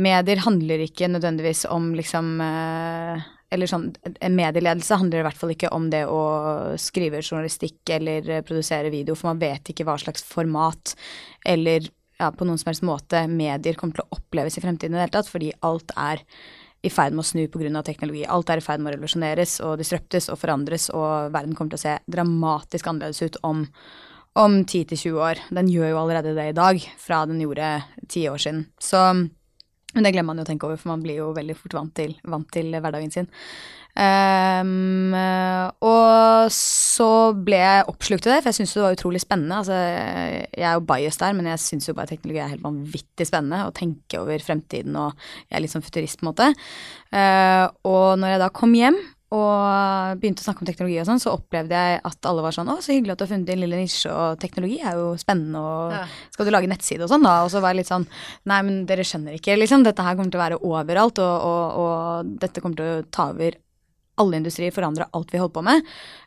medier 0.00 0.40
handler 0.46 0.86
ikke 0.86 1.10
nødvendigvis 1.12 1.66
om 1.68 1.90
liksom 1.98 2.38
eller 3.50 3.70
sånn, 3.70 3.90
medieledelse 4.34 4.98
handler 4.98 5.22
i 5.22 5.26
hvert 5.28 5.38
fall 5.38 5.52
ikke 5.54 5.70
om 5.74 5.86
det 5.92 6.02
å 6.10 6.22
skrive 6.80 7.22
journalistikk 7.22 7.94
eller 7.94 8.30
eh, 8.30 8.44
produsere 8.46 8.90
video, 8.90 9.14
for 9.14 9.30
man 9.30 9.42
vet 9.42 9.70
ikke 9.70 9.86
hva 9.86 9.94
slags 10.02 10.26
format 10.26 10.96
eller 11.46 11.86
ja, 12.18 12.30
på 12.32 12.46
noen 12.48 12.58
som 12.58 12.72
helst 12.72 12.84
måte 12.86 13.26
medier 13.30 13.76
kommer 13.78 13.98
til 13.98 14.06
å 14.06 14.18
oppleves 14.18 14.56
i 14.58 14.64
fremtiden 14.64 14.96
i 14.96 14.98
det 14.98 15.04
hele 15.06 15.16
tatt, 15.18 15.30
fordi 15.30 15.52
alt 15.68 15.92
er 16.00 16.24
i 16.86 16.92
ferd 16.92 17.14
med 17.14 17.24
å 17.24 17.26
snu 17.26 17.46
pga. 17.50 17.82
teknologi. 17.82 18.24
Alt 18.24 18.50
er 18.50 18.60
i 18.60 18.64
ferd 18.64 18.80
med 18.80 18.92
å 18.92 18.96
revolusjoneres 18.96 19.58
og 19.66 19.78
disruptes 19.80 20.28
og 20.30 20.38
forandres, 20.40 20.88
og 20.90 21.32
verden 21.34 21.54
kommer 21.56 21.74
til 21.74 21.80
å 21.80 21.84
se 21.86 21.96
dramatisk 22.06 22.86
annerledes 22.86 23.22
ut 23.22 23.38
om, 23.42 23.64
om 24.38 24.60
10-20 24.64 25.18
år. 25.18 25.42
Den 25.50 25.70
gjør 25.72 25.92
jo 25.92 26.02
allerede 26.02 26.36
det 26.36 26.50
i 26.50 26.56
dag, 26.56 26.80
fra 26.98 27.24
den 27.26 27.42
gjorde 27.42 27.72
ti 28.08 28.26
år 28.30 28.42
siden. 28.42 28.66
Så 28.78 29.02
men 29.96 30.06
det 30.06 30.12
glemmer 30.14 30.34
man 30.34 30.42
jo 30.42 30.46
å 30.46 30.50
tenke 30.52 30.68
over, 30.68 30.78
for 30.80 30.92
man 30.92 31.02
blir 31.04 31.22
jo 31.22 31.32
veldig 31.36 31.56
fort 31.56 31.80
vant 31.80 31.96
til, 31.96 32.14
vant 32.28 32.48
til 32.52 32.76
hverdagen 32.76 33.14
sin. 33.14 33.30
Um, 33.96 35.14
og 35.88 36.50
så 36.52 37.08
ble 37.46 37.60
jeg 37.62 37.86
oppslukt 37.88 38.28
i 38.28 38.34
det, 38.34 38.38
for 38.42 38.50
jeg 38.50 38.58
syntes 38.58 38.74
det 38.76 38.84
var 38.84 38.96
utrolig 38.98 39.22
spennende. 39.24 39.60
Altså, 39.62 39.78
jeg 40.52 40.68
er 40.68 40.76
jo 40.76 40.84
bias 40.90 41.20
der, 41.22 41.36
men 41.38 41.48
jeg 41.48 41.62
syns 41.64 41.88
jo 41.88 41.96
bare 41.96 42.12
teknologi 42.12 42.42
er 42.44 42.52
helt 42.52 42.66
vanvittig 42.66 43.28
spennende. 43.28 43.64
Å 43.64 43.74
tenke 43.76 44.20
over 44.20 44.44
fremtiden, 44.44 44.98
og 45.00 45.16
jeg 45.48 45.56
er 45.56 45.64
litt 45.64 45.72
sånn 45.72 45.86
futurist, 45.86 46.20
på 46.20 46.26
en 46.26 46.32
måte. 46.34 46.50
Uh, 47.08 47.64
og 47.88 48.20
når 48.20 48.34
jeg 48.34 48.44
da 48.44 48.52
kom 48.60 48.76
hjem 48.76 49.00
og 49.34 50.20
begynte 50.20 50.38
å 50.38 50.46
snakke 50.46 50.62
om 50.62 50.68
teknologi 50.68 51.00
og 51.02 51.06
sånn, 51.08 51.18
så 51.22 51.32
opplevde 51.34 51.74
jeg 51.74 52.00
at 52.06 52.28
alle 52.30 52.44
var 52.44 52.54
sånn 52.54 52.68
'Å, 52.70 52.78
så 52.78 52.94
hyggelig 52.94 53.12
at 53.12 53.18
du 53.18 53.24
har 53.24 53.32
funnet 53.34 53.46
din 53.46 53.60
lille 53.60 53.76
nisje, 53.76 54.06
og 54.06 54.38
teknologi 54.38 54.78
er 54.78 54.94
jo 54.94 55.16
spennende, 55.18 55.58
og 55.58 55.92
Ja. 55.92 56.06
skal 56.30 56.46
du 56.46 56.52
lage 56.52 56.68
nettside 56.70 57.02
og 57.02 57.10
sånn, 57.10 57.24
da?' 57.24 57.42
Og 57.42 57.50
så 57.50 57.60
var 57.60 57.74
jeg 57.74 57.78
litt 57.82 57.90
sånn 57.90 58.06
'Nei, 58.46 58.62
men 58.62 58.86
dere 58.86 59.02
skjønner 59.02 59.34
ikke, 59.34 59.58
liksom. 59.58 59.82
Dette 59.82 60.02
her 60.02 60.14
kommer 60.14 60.30
til 60.30 60.38
å 60.40 60.46
være 60.46 60.62
overalt, 60.62 61.18
og, 61.18 61.36
og, 61.42 61.76
og 61.76 62.38
dette 62.38 62.60
kommer 62.60 62.76
til 62.76 63.02
å 63.02 63.10
ta 63.10 63.30
over 63.30 63.52
alle 64.18 64.38
industrier, 64.38 64.72
forandre 64.72 65.08
alt 65.12 65.30
vi 65.30 65.38
holder 65.38 65.52
på 65.52 65.64
med. 65.64 65.82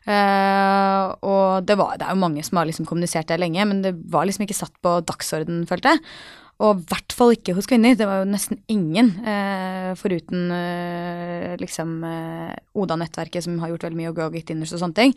Uh, 0.06 1.10
og 1.26 1.66
det, 1.66 1.76
var, 1.76 1.96
det 1.98 2.06
er 2.06 2.14
jo 2.14 2.22
mange 2.22 2.44
som 2.46 2.60
har 2.60 2.66
liksom 2.66 2.86
kommunisert 2.86 3.26
det 3.26 3.40
lenge, 3.40 3.64
men 3.66 3.82
det 3.82 3.94
var 4.10 4.26
liksom 4.28 4.46
ikke 4.46 4.54
satt 4.60 4.76
på 4.80 5.00
dagsorden, 5.08 5.66
følte 5.66 5.96
jeg. 5.96 6.04
Og 6.60 6.76
i 6.76 6.84
hvert 6.90 7.14
fall 7.16 7.30
ikke 7.32 7.54
hos 7.56 7.64
kvinner. 7.68 7.94
Det 7.96 8.04
var 8.04 8.18
jo 8.20 8.26
nesten 8.28 8.58
ingen, 8.68 9.06
eh, 9.24 9.94
foruten 9.96 10.50
eh, 10.52 11.54
liksom 11.60 11.94
eh, 12.04 12.52
Oda-nettverket, 12.76 13.46
som 13.46 13.56
har 13.62 13.72
gjort 13.72 13.86
veldig 13.86 13.96
mye, 13.96 14.10
og 14.12 14.18
Go 14.18 14.26
Get 14.34 14.50
Dinners 14.50 14.74
og 14.76 14.82
sånne 14.82 14.98
ting. 14.98 15.14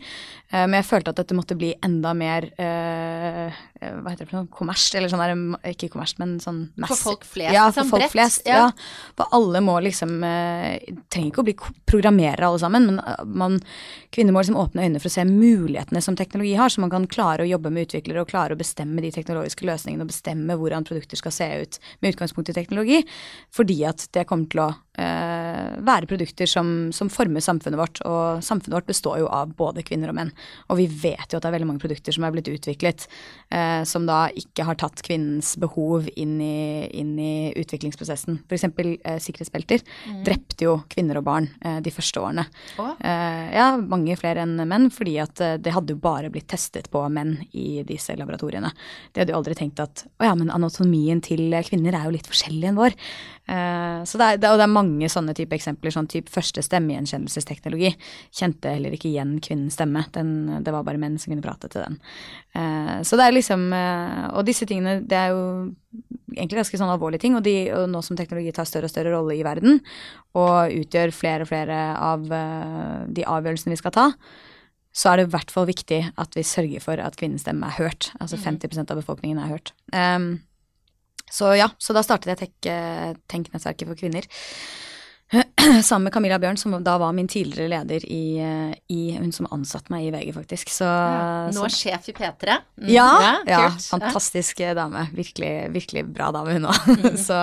Eh, 0.50 0.64
men 0.64 0.78
jeg 0.80 0.88
følte 0.88 1.12
at 1.12 1.20
dette 1.20 1.36
måtte 1.36 1.56
bli 1.60 1.74
enda 1.84 2.14
mer 2.16 2.46
eh, 2.56 3.52
eh, 3.52 3.92
Hva 4.00 4.14
heter 4.14 4.24
det 4.24 4.30
for 4.30 4.38
noe? 4.40 4.48
Kommers? 4.56 4.86
Eller 4.96 5.12
sånn 5.12 5.20
der, 5.20 5.34
ikke 5.74 5.90
kommers, 5.92 6.16
men 6.22 6.38
sånn 6.40 6.62
mass- 6.80 6.94
For 6.94 7.10
folk 7.12 7.28
flest, 7.28 7.52
Ja, 7.52 7.66
liksom, 7.68 7.90
for 7.92 8.00
folk 8.00 8.14
flest. 8.16 8.48
ja. 8.48 8.62
Ja. 8.64 8.70
For 9.20 9.28
alle 9.36 9.60
må 9.64 9.76
liksom 9.84 10.16
Trenger 10.24 11.28
ikke 11.28 11.42
å 11.42 11.46
bli 11.46 11.56
programmerere 11.88 12.48
alle 12.48 12.60
sammen, 12.62 12.86
men 12.88 13.28
man, 13.36 13.58
kvinner 14.14 14.32
må 14.32 14.40
liksom 14.40 14.56
åpne 14.60 14.86
øynene 14.86 15.02
for 15.02 15.10
å 15.10 15.14
se 15.18 15.24
mulighetene 15.28 16.00
som 16.04 16.16
teknologi 16.16 16.54
har, 16.58 16.72
så 16.72 16.80
man 16.80 16.92
kan 16.92 17.06
klare 17.10 17.44
å 17.44 17.48
jobbe 17.48 17.70
med 17.74 17.88
utviklere 17.88 18.22
og 18.24 18.30
klare 18.30 18.56
å 18.56 18.60
bestemme 18.60 19.02
de 19.04 19.10
teknologiske 19.14 19.66
løsningene 19.68 20.06
og 20.06 20.10
bestemme 20.12 20.56
hvordan 20.58 20.86
produkter 20.88 21.20
skal 21.20 21.33
se 21.34 21.48
ut 21.64 21.80
med 22.00 22.14
utgangspunkt 22.14 22.52
i 22.52 22.56
teknologi, 22.56 23.02
fordi 23.54 23.82
at 23.90 24.06
det 24.14 24.26
kommer 24.30 24.50
til 24.50 24.64
å 24.64 24.70
eh, 24.98 25.74
være 25.84 26.08
produkter 26.10 26.48
som, 26.50 26.92
som 26.94 27.10
former 27.12 27.44
samfunnet 27.44 27.80
vårt, 27.80 28.00
og 28.08 28.44
samfunnet 28.44 28.78
vårt 28.78 28.90
består 28.90 29.20
jo 29.22 29.30
av 29.32 29.54
både 29.58 29.84
kvinner 29.86 30.12
og 30.12 30.18
menn. 30.18 30.32
Og 30.70 30.80
vi 30.80 30.88
vet 30.88 31.26
jo 31.28 31.38
at 31.38 31.44
det 31.44 31.50
er 31.50 31.56
veldig 31.56 31.70
mange 31.72 31.82
produkter 31.84 32.14
som 32.14 32.26
er 32.26 32.34
blitt 32.34 32.50
utviklet 32.52 33.06
eh, 33.50 33.82
som 33.88 34.06
da 34.08 34.26
ikke 34.34 34.66
har 34.68 34.78
tatt 34.80 35.02
kvinnens 35.04 35.54
behov 35.60 36.08
inn 36.14 36.36
i, 36.42 36.86
inn 36.94 37.14
i 37.18 37.34
utviklingsprosessen. 37.60 38.40
F.eks. 38.48 38.68
Eh, 38.70 39.20
sikkerhetsbelter 39.22 39.84
drepte 40.26 40.68
jo 40.68 40.78
kvinner 40.90 41.20
og 41.20 41.26
barn 41.28 41.48
eh, 41.64 41.80
de 41.84 41.92
første 41.94 42.22
årene. 42.22 42.46
Eh, 42.78 43.44
ja, 43.56 43.68
mange 43.78 44.16
flere 44.20 44.44
enn 44.44 44.56
menn, 44.68 44.90
fordi 44.94 45.18
at 45.22 45.42
eh, 45.44 45.56
det 45.62 45.74
hadde 45.74 45.96
jo 45.96 46.02
bare 46.02 46.32
blitt 46.32 46.48
testet 46.52 46.90
på 46.92 47.02
menn 47.12 47.36
i 47.52 47.82
disse 47.86 48.16
laboratoriene. 48.18 48.72
De 49.12 49.22
hadde 49.22 49.34
jo 49.34 49.40
aldri 49.40 49.56
tenkt 49.58 49.82
at 49.82 50.06
å 50.20 50.28
ja, 50.28 50.34
men 50.38 50.52
anatomien 50.54 51.22
til 51.24 51.54
kvinner 51.66 51.96
er 51.96 52.08
jo 52.08 52.14
litt 52.16 52.30
forskjellig 52.30 52.70
enn 52.70 52.80
vår. 52.80 52.96
Eh, 53.44 54.04
så 54.08 54.18
det 54.20 54.26
er, 54.26 54.38
det, 54.40 54.50
og 54.50 54.56
det 54.56 54.64
er 54.64 54.72
mange 54.72 55.08
sånne 55.12 55.34
type 55.36 55.56
eksempler. 55.56 55.92
Sånn 55.94 56.08
type 56.10 56.32
første 56.32 56.64
stemmegjenkjennelsesteknologi 56.64 57.92
kjente 58.34 58.72
heller 58.76 58.96
ikke 58.96 59.10
igjen 59.10 59.36
kvinnens 59.44 59.76
stemme. 59.78 60.06
Den, 60.14 60.62
det 60.64 60.74
var 60.74 60.86
bare 60.86 61.00
menn 61.00 61.18
som 61.20 61.34
kunne 61.34 61.44
prate 61.44 61.70
til 61.72 61.84
den. 61.84 61.98
Eh, 62.56 62.96
så 63.04 63.20
det 63.20 63.28
er 63.28 63.36
liksom 63.36 63.66
eh, 63.76 64.24
Og 64.32 64.48
disse 64.48 64.68
tingene, 64.70 65.00
det 65.04 65.18
er 65.18 65.34
jo 65.34 65.44
egentlig 66.34 66.62
ganske 66.62 66.80
sånn 66.80 66.94
alvorlige 66.94 67.26
ting. 67.26 67.36
Og, 67.38 67.44
de, 67.46 67.58
og 67.76 67.86
nå 67.92 68.02
som 68.06 68.18
teknologi 68.18 68.54
tar 68.56 68.68
større 68.68 68.88
og 68.88 68.94
større 68.94 69.14
rolle 69.14 69.36
i 69.36 69.44
verden, 69.46 69.78
og 70.34 70.72
utgjør 70.80 71.14
flere 71.14 71.44
og 71.44 71.52
flere 71.52 71.78
av 71.94 72.24
de 72.26 73.22
avgjørelsene 73.22 73.70
vi 73.70 73.78
skal 73.78 73.94
ta, 73.94 74.08
så 74.94 75.10
er 75.10 75.20
det 75.20 75.28
i 75.28 75.32
hvert 75.34 75.50
fall 75.50 75.66
viktig 75.68 76.00
at 76.22 76.36
vi 76.38 76.42
sørger 76.46 76.82
for 76.82 77.02
at 77.02 77.16
kvinnens 77.18 77.42
stemme 77.46 77.66
er 77.66 77.78
hørt. 77.78 78.12
Altså 78.22 78.38
50% 78.38 78.90
av 78.90 78.98
befolkningen 79.00 79.40
er 79.42 79.50
hørt. 79.50 79.72
Um, 79.90 80.38
så 81.30 81.54
ja, 81.58 81.70
så 81.78 81.96
da 81.96 82.02
startet 82.04 82.32
jeg 82.32 82.42
Tenk- 82.44 82.70
eh, 82.70 83.14
Tenk-nettverket 83.30 83.90
for 83.90 83.98
kvinner. 83.98 84.28
Sammen 85.82 86.04
med 86.04 86.12
Camilla 86.14 86.38
Bjørn, 86.38 86.58
som 86.60 86.76
da 86.84 86.94
var 87.00 87.14
min 87.16 87.28
tidligere 87.28 87.70
leder 87.72 88.04
i, 88.06 88.38
eh, 88.38 88.74
i 88.92 89.16
Hun 89.16 89.32
som 89.32 89.48
ansatte 89.54 89.90
meg 89.92 90.06
i 90.06 90.12
VG, 90.14 90.32
faktisk. 90.36 90.70
Så, 90.70 90.88
Nå 91.50 91.64
så 91.64 91.68
er 91.68 91.74
sjef 91.74 92.10
i 92.12 92.16
P3. 92.16 92.58
Mm, 92.82 92.90
ja, 92.92 93.08
ja, 93.22 93.36
ja 93.48 93.62
fantastisk 93.88 94.60
dame. 94.76 95.08
Virkelig, 95.16 95.54
virkelig 95.74 96.04
bra 96.12 96.30
dame, 96.34 96.58
hun 96.58 96.68
òg. 96.70 97.16
så 97.28 97.40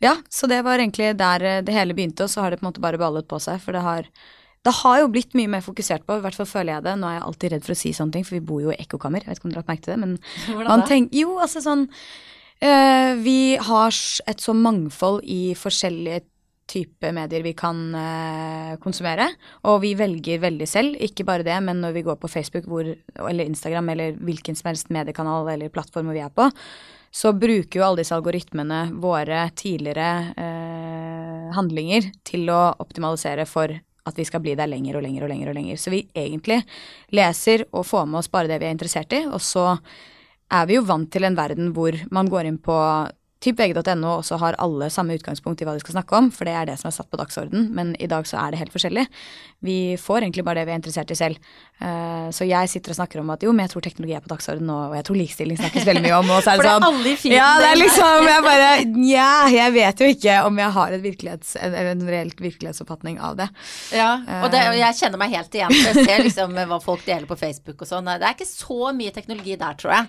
ja, 0.00 0.14
så 0.32 0.48
det 0.48 0.62
var 0.64 0.80
egentlig 0.80 1.12
der 1.20 1.42
eh, 1.44 1.62
det 1.64 1.74
hele 1.76 1.96
begynte, 1.96 2.24
og 2.24 2.32
så 2.32 2.44
har 2.44 2.52
det 2.52 2.60
på 2.60 2.66
en 2.66 2.70
måte 2.70 2.84
bare 2.84 3.00
ballet 3.00 3.28
på 3.28 3.40
seg. 3.42 3.60
For 3.64 3.76
det 3.76 3.82
har, 3.84 4.08
det 4.64 4.76
har 4.80 5.02
jo 5.02 5.10
blitt 5.12 5.36
mye 5.36 5.50
mer 5.56 5.64
fokusert 5.64 6.06
på, 6.08 6.16
i 6.16 6.24
hvert 6.24 6.38
fall 6.38 6.48
føler 6.48 6.76
jeg 6.76 6.86
det. 6.88 6.96
Nå 7.00 7.10
er 7.10 7.18
jeg 7.18 7.26
alltid 7.26 7.54
redd 7.54 7.66
for 7.66 7.76
å 7.76 7.80
si 7.82 7.92
sånne 7.96 8.16
ting, 8.16 8.26
for 8.28 8.38
vi 8.38 8.46
bor 8.52 8.64
jo 8.64 8.72
i 8.72 8.80
ekkokammer. 8.80 9.24
Jeg 9.24 9.32
vet 9.32 9.42
ikke 9.42 9.50
om 9.50 9.54
dere 9.54 9.60
har 9.60 9.66
lagt 9.66 9.74
merke 9.74 9.86
til 9.88 9.94
det, 9.96 10.00
men 10.06 10.18
Hvordan 10.46 10.72
man 10.72 10.86
tenker 10.88 11.20
Jo, 11.20 11.36
altså 11.42 11.64
sånn 11.64 11.88
eh, 12.60 13.14
Vi 13.20 13.56
har 13.56 13.90
et 13.90 14.40
så 14.40 14.54
mangfold 14.56 15.24
i 15.24 15.54
forskjellige 15.58 16.22
typer 16.70 17.14
medier 17.14 17.42
vi 17.42 17.52
kan 17.58 17.80
eh, 17.98 18.76
konsumere, 18.82 19.26
og 19.66 19.80
vi 19.82 19.94
velger 19.98 20.42
veldig 20.44 20.68
selv. 20.68 21.00
Ikke 21.02 21.26
bare 21.26 21.46
det, 21.46 21.56
men 21.66 21.82
når 21.82 21.96
vi 21.96 22.04
går 22.06 22.20
på 22.20 22.30
Facebook 22.30 22.68
hvor, 22.70 22.86
eller 22.86 23.44
Instagram 23.44 23.90
eller 23.94 24.16
hvilken 24.22 24.58
som 24.58 24.70
helst 24.70 24.92
mediekanal 24.94 25.50
eller 25.50 25.72
plattform 25.72 26.12
vi 26.14 26.22
er 26.22 26.32
på, 26.34 26.46
så 27.10 27.32
bruker 27.34 27.80
jo 27.80 27.86
alle 27.86 28.04
disse 28.04 28.14
algoritmene 28.14 28.84
våre 29.02 29.48
tidligere 29.58 30.10
eh, 30.38 31.48
handlinger 31.56 32.12
til 32.26 32.46
å 32.54 32.62
optimalisere 32.78 33.48
for 33.50 33.74
at 34.06 34.16
vi 34.16 34.24
skal 34.26 34.42
bli 34.42 34.54
der 34.58 34.70
lenger 34.70 34.96
og 34.98 35.04
lenger 35.04 35.26
og 35.26 35.32
lenger. 35.32 35.50
og 35.50 35.58
lenger. 35.58 35.76
Så 35.76 35.92
vi 35.92 36.04
egentlig 36.14 36.62
leser 37.14 37.66
og 37.70 37.84
får 37.86 38.06
med 38.06 38.22
oss 38.22 38.30
bare 38.30 38.50
det 38.50 38.60
vi 38.62 38.70
er 38.70 38.76
interessert 38.76 39.12
i, 39.16 39.24
og 39.26 39.42
så 39.42 39.74
er 40.50 40.68
vi 40.68 40.76
jo 40.78 40.86
vant 40.86 41.10
til 41.12 41.26
en 41.26 41.38
verden 41.38 41.72
hvor 41.76 41.96
man 42.10 42.30
går 42.30 42.50
inn 42.50 42.60
på 42.62 42.76
typ 43.40 43.56
vg.no, 43.56 44.18
og 44.18 44.24
så 44.26 44.36
har 44.40 44.58
alle 44.60 44.90
samme 44.92 45.16
utgangspunkt 45.16 45.62
i 45.62 45.66
hva 45.66 45.72
de 45.76 45.80
skal 45.80 45.96
snakke 45.96 46.16
om, 46.18 46.28
for 46.34 46.48
det 46.48 46.54
er 46.56 46.68
det 46.68 46.76
som 46.80 46.90
er 46.90 46.96
satt 46.96 47.08
på 47.08 47.20
dagsorden, 47.20 47.70
men 47.76 47.94
i 47.96 48.08
dag 48.10 48.28
så 48.28 48.36
er 48.36 48.52
det 48.52 48.60
helt 48.60 48.74
forskjellig. 48.74 49.06
Vi 49.64 49.96
får 50.00 50.26
egentlig 50.26 50.44
bare 50.44 50.60
det 50.60 50.68
vi 50.68 50.74
er 50.74 50.80
interessert 50.82 51.14
i 51.14 51.16
selv. 51.16 51.40
Eh, 51.80 52.28
så 52.34 52.48
jeg 52.48 52.72
sitter 52.72 52.94
og 52.94 53.00
snakker 53.00 53.22
om 53.22 53.30
at 53.34 53.44
jo, 53.46 53.52
men 53.54 53.66
jeg 53.66 53.74
tror 53.74 53.86
teknologi 53.86 54.16
er 54.16 54.24
på 54.24 54.32
dagsorden 54.32 54.66
nå, 54.68 54.78
og 54.90 54.96
jeg 54.98 55.06
tror 55.08 55.20
likestilling 55.20 55.60
snakkes 55.60 55.86
veldig 55.88 56.04
mye 56.06 56.18
om, 56.18 56.32
og 56.34 56.42
så 56.42 56.54
er 56.54 56.60
For 56.60 56.66
det 56.66 56.74
sånn 56.74 56.88
alle 56.90 57.14
i 57.14 57.34
Ja, 57.34 57.48
det 57.60 57.70
er 57.70 57.80
liksom 57.80 58.28
Jeg 58.30 58.44
bare 58.46 58.68
Nja, 59.00 59.30
jeg 59.54 59.74
vet 59.78 60.02
jo 60.02 60.10
ikke 60.16 60.36
om 60.48 60.60
jeg 60.60 60.74
har 60.76 60.96
et 60.96 61.04
virkelighets, 61.04 61.54
en, 61.60 61.78
en 61.80 62.04
reelt 62.10 62.40
virkelighetsoppfatning 62.40 63.20
av 63.22 63.38
det. 63.38 63.48
Ja, 63.94 64.12
og, 64.42 64.50
det, 64.52 64.60
og 64.68 64.80
Eh. 64.80 64.80
jeg 64.80 64.98
kjenner 65.00 65.20
meg 65.20 65.34
helt 65.34 65.56
igjen. 65.56 65.74
Jeg 65.74 66.06
ser 66.06 66.24
liksom 66.24 66.56
hva 66.70 66.78
folk 66.82 67.04
deler 67.06 67.28
på 67.28 67.38
Facebook 67.38 67.84
og 67.84 67.88
sånn. 67.88 68.08
Det 68.10 68.26
er 68.26 68.36
ikke 68.36 68.48
så 68.48 68.92
mye 68.96 69.14
teknologi 69.14 69.56
der, 69.60 69.76
tror 69.80 69.94
jeg. 69.96 70.08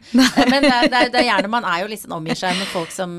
Men 0.51 0.65
det, 0.65 0.73
det, 0.91 1.03
det 1.13 1.21
er 1.21 1.27
gjerne 1.29 1.51
man 1.51 1.67
er 1.67 1.83
jo 1.83 1.91
liksom 1.91 2.15
omgir 2.17 2.39
seg 2.39 2.57
med 2.59 2.69
folk 2.71 2.93
som, 2.93 3.15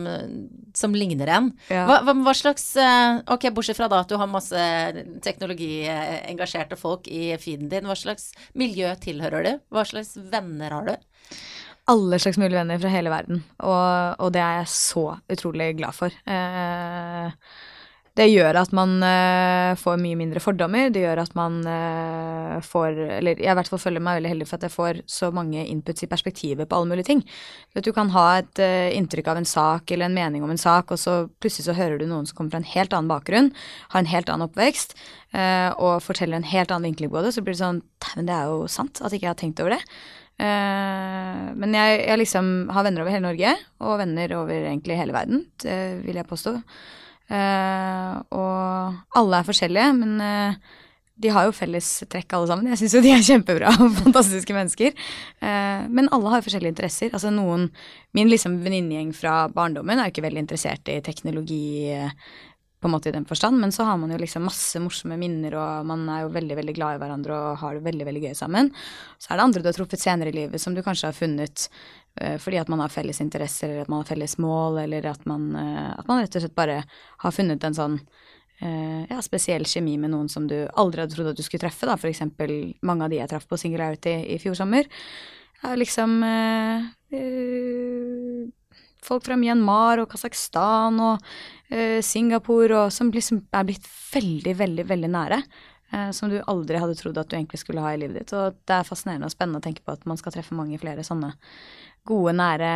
som 0.76 0.96
ligner 0.96 1.30
en. 1.32 1.50
Ja. 1.72 1.84
Hva, 1.88 2.00
hva, 2.12 2.34
slags 2.36 2.64
eh, 2.80 3.20
Ok, 3.32 3.48
bortsett 3.54 3.78
fra 3.78 3.88
da 3.92 4.02
at 4.02 4.10
du 4.10 4.16
har 4.20 4.30
masse 4.30 4.66
teknologiengasjerte 5.24 6.78
folk 6.80 7.08
i 7.10 7.32
feeden 7.40 7.70
din, 7.72 7.88
hva 7.88 7.96
slags 7.98 8.30
miljø 8.58 8.92
tilhører 9.02 9.46
du? 9.46 9.52
Hva 9.72 9.84
slags 9.88 10.14
venner 10.32 10.74
har 10.76 10.92
du? 10.92 10.96
alle 11.90 12.18
slags 12.22 12.38
mulige 12.38 12.58
venner 12.58 12.78
fra 12.78 12.90
hele 12.92 13.10
verden, 13.10 13.42
og, 13.58 14.20
og 14.22 14.32
det 14.34 14.42
er 14.42 14.60
jeg 14.60 14.70
så 14.70 15.04
utrolig 15.32 15.72
glad 15.80 15.96
for. 15.96 16.14
Eh, 16.30 17.32
det 18.12 18.26
gjør 18.28 18.58
at 18.60 18.72
man 18.76 18.98
uh, 19.00 19.72
får 19.80 19.96
mye 20.02 20.18
mindre 20.20 20.40
fordommer. 20.44 20.90
Det 20.92 21.00
gjør 21.00 21.22
at 21.22 21.32
man 21.38 21.62
uh, 21.64 22.58
får 22.60 22.98
Eller 23.16 23.40
jeg 23.40 23.48
i 23.48 23.56
hvert 23.56 23.70
fall 23.72 23.80
føler 23.80 24.04
meg 24.04 24.18
veldig 24.18 24.32
heldig 24.34 24.48
for 24.50 24.58
at 24.58 24.66
jeg 24.66 24.74
får 24.74 25.00
så 25.08 25.30
mange 25.32 25.64
inputs 25.64 26.04
i 26.04 26.10
perspektivet 26.10 26.68
på 26.68 26.76
alle 26.76 26.90
mulige 26.92 27.08
ting. 27.08 27.24
At 27.72 27.88
du 27.88 27.92
kan 27.96 28.12
ha 28.12 28.26
et 28.42 28.60
uh, 28.60 28.92
inntrykk 28.92 29.32
av 29.32 29.40
en 29.40 29.48
sak 29.48 29.94
eller 29.94 30.10
en 30.10 30.18
mening 30.18 30.44
om 30.44 30.52
en 30.52 30.60
sak, 30.60 30.92
og 30.92 31.00
så 31.00 31.16
plutselig 31.40 31.70
så 31.70 31.78
hører 31.78 32.02
du 32.02 32.06
noen 32.10 32.28
som 32.28 32.36
kommer 32.36 32.52
fra 32.52 32.60
en 32.60 32.70
helt 32.74 32.92
annen 32.92 33.12
bakgrunn, 33.14 33.52
har 33.94 34.04
en 34.04 34.12
helt 34.12 34.28
annen 34.28 34.50
oppvekst, 34.50 34.96
og 35.32 36.02
forteller 36.04 36.36
en 36.36 36.44
helt 36.44 36.72
annen 36.74 36.90
vinkling 36.90 37.08
på 37.08 37.22
det, 37.24 37.30
så 37.32 37.40
blir 37.40 37.54
det 37.56 37.62
sånn 37.62 37.80
Dæven, 38.02 38.26
det 38.28 38.34
er 38.36 38.50
jo 38.50 38.66
sant 38.68 39.00
at 39.00 39.14
ikke 39.14 39.24
jeg 39.24 39.32
har 39.32 39.38
tenkt 39.40 39.62
over 39.62 39.72
det. 39.72 39.80
men 41.62 41.76
jeg, 41.78 42.00
jeg 42.02 42.20
liksom 42.20 42.50
har 42.74 42.84
venner 42.84 43.04
over 43.04 43.14
hele 43.14 43.24
Norge, 43.24 43.54
og 43.80 44.00
venner 44.02 44.34
over 44.36 44.58
egentlig 44.58 44.98
hele 45.00 45.16
verden, 45.16 45.46
det 45.64 45.78
vil 46.04 46.20
jeg 46.20 46.28
påstå. 46.28 46.58
Uh, 47.30 48.18
og 48.34 49.18
alle 49.18 49.38
er 49.38 49.46
forskjellige, 49.46 49.92
men 49.98 50.16
uh, 50.20 50.78
de 51.22 51.30
har 51.32 51.46
jo 51.46 51.54
felles 51.54 51.88
trekk 52.10 52.34
alle 52.36 52.50
sammen. 52.50 52.70
Jeg 52.72 52.80
syns 52.82 52.96
jo 52.96 53.02
de 53.04 53.12
er 53.14 53.24
kjempebra 53.30 53.72
og 53.76 53.98
fantastiske 54.00 54.56
mennesker. 54.56 54.94
Uh, 55.42 55.88
men 55.88 56.10
alle 56.12 56.34
har 56.34 56.44
forskjellige 56.44 56.74
interesser. 56.74 57.12
Altså 57.12 57.32
noen 57.34 57.70
Min 58.12 58.28
liksom 58.28 58.58
venninnegjeng 58.60 59.14
fra 59.16 59.46
barndommen 59.48 59.96
er 59.96 60.10
jo 60.10 60.12
ikke 60.12 60.26
veldig 60.26 60.42
interessert 60.42 60.88
i 60.92 60.98
teknologi 61.00 61.88
på 62.82 62.88
en 62.88 62.94
måte 62.96 63.08
i 63.08 63.14
den 63.14 63.26
forstand, 63.28 63.60
men 63.62 63.72
så 63.72 63.84
har 63.86 63.96
man 63.96 64.10
jo 64.10 64.18
liksom 64.18 64.42
masse 64.42 64.80
morsomme 64.82 65.16
minner, 65.18 65.54
og 65.54 65.86
man 65.86 66.02
er 66.10 66.24
jo 66.24 66.32
veldig, 66.34 66.56
veldig 66.58 66.74
glad 66.74 66.96
i 66.96 67.00
hverandre 67.02 67.38
og 67.38 67.60
har 67.60 67.78
det 67.78 67.84
veldig, 67.86 68.06
veldig 68.08 68.22
gøy 68.24 68.34
sammen. 68.34 68.70
Så 69.22 69.30
er 69.30 69.38
det 69.38 69.46
andre 69.46 69.62
du 69.62 69.68
har 69.70 69.76
truffet 69.76 70.02
senere 70.02 70.32
i 70.32 70.36
livet 70.36 70.62
som 70.62 70.74
du 70.74 70.82
kanskje 70.82 71.12
har 71.12 71.16
funnet 71.16 71.68
uh, 72.20 72.36
fordi 72.42 72.58
at 72.58 72.72
man 72.72 72.82
har 72.82 72.92
felles 72.92 73.22
interesser, 73.22 73.70
eller 73.70 73.86
at 73.86 73.92
man 73.92 74.02
har 74.02 74.10
felles 74.10 74.34
mål, 74.42 74.80
eller 74.82 75.06
at 75.12 75.26
man, 75.30 75.48
uh, 75.54 75.90
at 75.94 76.10
man 76.10 76.24
rett 76.24 76.38
og 76.38 76.44
slett 76.44 76.58
bare 76.58 76.80
har 77.24 77.36
funnet 77.36 77.68
en 77.68 77.78
sånn 77.78 77.98
uh, 78.02 79.02
ja, 79.10 79.20
spesiell 79.22 79.68
kjemi 79.70 79.94
med 80.02 80.10
noen 80.16 80.30
som 80.32 80.48
du 80.50 80.58
aldri 80.74 81.04
hadde 81.04 81.14
trodd 81.14 81.30
at 81.34 81.38
du 81.38 81.44
skulle 81.46 81.62
treffe, 81.62 81.86
da, 81.86 81.94
eksempel 82.10 82.56
mange 82.82 83.06
av 83.06 83.14
de 83.14 83.22
jeg 83.22 83.30
traff 83.30 83.46
på 83.46 83.60
Singularity 83.60 84.16
i 84.34 84.40
fjor 84.42 84.58
sommer. 84.58 84.90
Er 85.62 85.78
liksom 85.78 86.18
folk 89.04 89.26
fra 89.26 89.36
Myanmar 89.38 90.02
og 90.02 90.10
Kasakhstan 90.12 91.00
og 91.02 91.20
uh, 91.72 92.00
Singapore 92.04 92.86
og 92.86 92.94
som 92.94 93.12
liksom 93.14 93.44
er 93.52 93.68
blitt 93.68 93.86
veldig, 94.12 94.56
veldig, 94.62 94.88
veldig 94.88 95.12
nære. 95.12 95.42
Uh, 95.92 96.08
som 96.16 96.32
du 96.32 96.38
aldri 96.48 96.80
hadde 96.80 96.96
trodd 96.96 97.18
at 97.20 97.28
du 97.28 97.36
egentlig 97.36 97.60
skulle 97.60 97.84
ha 97.84 97.92
i 97.92 98.00
livet 98.00 98.22
ditt. 98.22 98.34
Og 98.38 98.56
det 98.68 98.78
er 98.78 98.88
fascinerende 98.88 99.28
og 99.28 99.34
spennende 99.34 99.60
å 99.60 99.66
tenke 99.66 99.84
på 99.84 99.94
at 99.94 100.06
man 100.08 100.20
skal 100.20 100.34
treffe 100.34 100.56
mange 100.56 100.80
flere 100.80 101.04
sånne 101.06 101.34
gode, 102.08 102.34
nære 102.38 102.72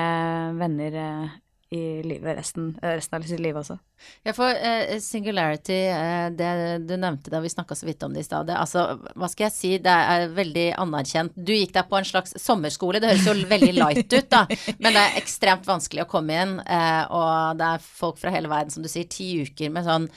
venner 0.60 1.00
uh, 1.00 1.36
i 1.70 2.02
livet 2.02 2.38
resten, 2.38 2.78
eh, 2.82 2.94
resten 2.94 3.16
av 3.16 3.26
sitt 3.26 3.40
liv 3.40 3.56
også. 3.56 3.78
Ja, 4.22 4.32
for 4.36 4.52
uh, 4.54 4.98
singularity, 5.02 5.78
uh, 5.90 6.28
det 6.30 6.50
du 6.86 6.94
nevnte 6.94 7.32
da 7.32 7.40
vi 7.42 7.50
snakka 7.50 7.74
så 7.74 7.88
vidt 7.88 8.04
om 8.06 8.14
det 8.14 8.22
i 8.22 8.28
stad, 8.28 8.52
altså 8.54 8.84
hva 9.16 9.30
skal 9.32 9.48
jeg 9.48 9.54
si, 9.56 9.72
det 9.82 9.96
er 10.14 10.28
veldig 10.36 10.66
anerkjent. 10.78 11.34
Du 11.34 11.50
gikk 11.56 11.74
deg 11.74 11.88
på 11.90 11.98
en 11.98 12.06
slags 12.06 12.36
sommerskole, 12.38 13.02
det 13.02 13.10
høres 13.10 13.26
jo 13.26 13.50
veldig 13.50 13.74
light 13.80 14.06
ut, 14.06 14.30
da, 14.30 14.44
men 14.78 14.92
det 14.92 15.02
er 15.02 15.20
ekstremt 15.22 15.66
vanskelig 15.66 16.06
å 16.06 16.10
komme 16.10 16.38
inn, 16.38 16.56
uh, 16.62 17.04
og 17.10 17.58
det 17.58 17.72
er 17.74 17.86
folk 18.02 18.20
fra 18.22 18.34
hele 18.34 18.52
verden, 18.52 18.74
som 18.74 18.86
du 18.86 18.92
sier, 18.92 19.08
ti 19.10 19.32
uker 19.42 19.74
med 19.74 19.88
sånn 19.88 20.10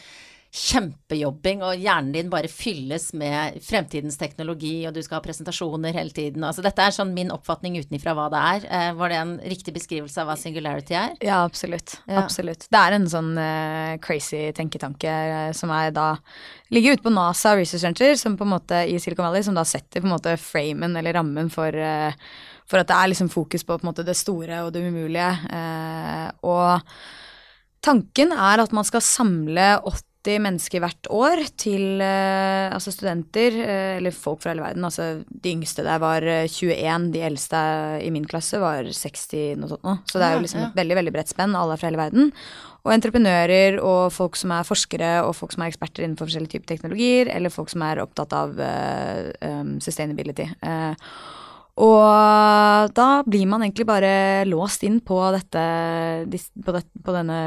kjempejobbing, 0.50 1.60
og 1.62 1.78
hjernen 1.78 2.10
din 2.16 2.30
bare 2.32 2.50
fylles 2.50 3.12
med 3.18 3.60
fremtidens 3.62 4.18
teknologi, 4.18 4.82
og 4.90 4.96
du 4.96 5.04
skal 5.06 5.20
ha 5.20 5.24
presentasjoner 5.28 5.94
hele 5.94 6.10
tiden. 6.16 6.42
Altså, 6.46 6.64
dette 6.66 6.82
er 6.82 6.96
sånn 6.96 7.12
min 7.14 7.30
oppfatning 7.34 7.78
utenifra 7.78 8.16
hva 8.18 8.26
det 8.34 8.42
er. 8.54 8.66
Eh, 8.66 8.90
var 8.98 9.14
det 9.14 9.20
en 9.20 9.36
riktig 9.54 9.76
beskrivelse 9.78 10.24
av 10.24 10.32
hva 10.32 10.38
singularity 10.42 10.98
er? 10.98 11.14
Ja, 11.22 11.44
absolutt. 11.46 12.00
Ja. 12.08 12.24
Absolutt. 12.24 12.66
Det 12.66 12.82
er 12.82 12.98
en 12.98 13.06
sånn 13.12 13.32
eh, 13.38 14.00
crazy 14.02 14.42
tenketanke 14.58 15.14
eh, 15.14 15.52
som 15.58 15.70
er 15.76 15.94
da 15.94 16.16
ligger 16.74 16.98
ute 16.98 17.06
på 17.06 17.14
NASA 17.14 17.54
Research 17.60 17.86
Center, 17.86 18.18
som 18.18 18.38
på 18.40 18.48
en 18.48 18.54
måte 18.56 18.82
i 18.90 18.98
Silicon 18.98 19.30
Valley, 19.30 19.46
som 19.46 19.58
da 19.58 19.68
setter 19.70 20.02
på 20.02 20.10
en 20.10 20.16
måte 20.18 20.34
framen 20.42 20.98
eller 20.98 21.14
rammen 21.18 21.54
for 21.54 21.74
uh, 21.74 22.10
for 22.70 22.82
at 22.82 22.90
det 22.90 22.98
er 22.98 23.10
liksom 23.10 23.32
fokus 23.34 23.64
på, 23.66 23.80
på 23.82 23.88
måte, 23.88 24.06
det 24.06 24.14
store 24.14 24.60
og 24.62 24.76
det 24.76 24.84
umulige. 24.86 25.32
og 26.46 26.86
tanken 27.82 28.30
er 28.30 28.62
at 28.62 28.76
man 28.78 28.86
skal 28.86 29.02
samle 29.02 29.72
80 29.82 30.09
80 30.20 30.42
mennesker 30.44 30.82
hvert 30.84 31.08
år 31.16 31.42
til 31.60 32.02
uh, 32.04 32.68
altså 32.76 32.92
studenter, 32.92 33.56
uh, 33.56 33.98
eller 34.00 34.16
folk 34.16 34.42
fra 34.44 34.52
hele 34.52 34.66
verden. 34.66 34.84
Altså 34.84 35.24
de 35.30 35.54
yngste 35.54 35.86
der 35.86 36.02
var 36.02 36.26
21, 36.26 36.74
eh, 36.76 36.98
de 37.14 37.24
eldste 37.24 37.62
i 38.04 38.12
min 38.12 38.28
klasse 38.28 38.60
var 38.60 38.84
60, 38.84 39.56
noe 39.62 39.72
sånt 39.72 39.88
noe. 39.88 40.02
Så 40.10 40.20
det 40.20 40.28
er 40.28 40.36
jo 40.36 40.44
liksom 40.44 40.66
et 40.66 40.78
veldig, 40.82 41.00
veldig 41.00 41.16
bredt 41.16 41.32
spenn, 41.32 41.56
alle 41.56 41.76
er 41.76 41.82
fra 41.82 41.92
hele 41.92 42.02
verden. 42.02 42.34
Og 42.88 42.94
entreprenører 42.96 43.80
og 43.84 44.12
folk 44.16 44.38
som 44.40 44.54
er 44.56 44.68
forskere 44.68 45.10
og 45.26 45.34
folk 45.38 45.56
som 45.56 45.64
er 45.64 45.72
eksperter 45.72 46.06
innenfor 46.06 46.30
forskjellige 46.30 46.58
typer 46.58 46.74
teknologier, 46.74 47.32
eller 47.32 47.54
folk 47.54 47.72
som 47.72 47.84
er 47.88 48.04
opptatt 48.04 48.36
av 48.36 48.56
uh, 48.60 49.28
um, 49.44 49.76
sustainability. 49.84 50.48
Uh, 50.64 50.96
og 51.80 52.92
da 52.92 53.08
blir 53.24 53.46
man 53.48 53.64
egentlig 53.64 53.86
bare 53.88 54.44
låst 54.50 54.84
inn 54.84 54.98
på 55.06 55.20
dette 55.32 55.62
på, 56.66 56.74
det, 56.76 56.82
på 57.06 57.14
denne 57.16 57.38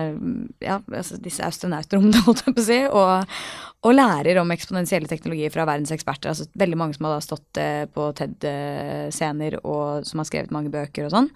Ja, 0.62 0.78
altså 0.80 1.18
disse 1.20 1.44
astronautrommene, 1.44 2.22
holdt 2.26 2.46
jeg 2.46 2.56
på 2.56 2.62
å 2.62 2.64
si, 2.64 2.78
og, 2.88 3.34
og, 3.82 3.92
lærer 3.92 4.40
om 4.40 4.54
eksponentielle 4.54 5.10
teknologier 5.10 5.52
fra 5.52 5.66
verdens 5.68 5.92
eksperter. 5.92 6.32
Altså 6.32 6.48
veldig 6.56 6.80
mange 6.80 6.96
som 6.96 7.08
har 7.08 7.18
da 7.18 7.26
stått 7.26 7.60
eh, 7.60 7.84
på 7.92 8.08
TED-scener 8.16 9.58
og 9.62 10.08
som 10.08 10.22
har 10.22 10.30
skrevet 10.30 10.54
mange 10.54 10.72
bøker 10.72 11.10
og 11.10 11.14
sånn. 11.16 11.28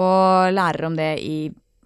Og 0.00 0.54
lærer 0.54 0.88
om 0.88 0.96
det 0.96 1.12
i 1.20 1.38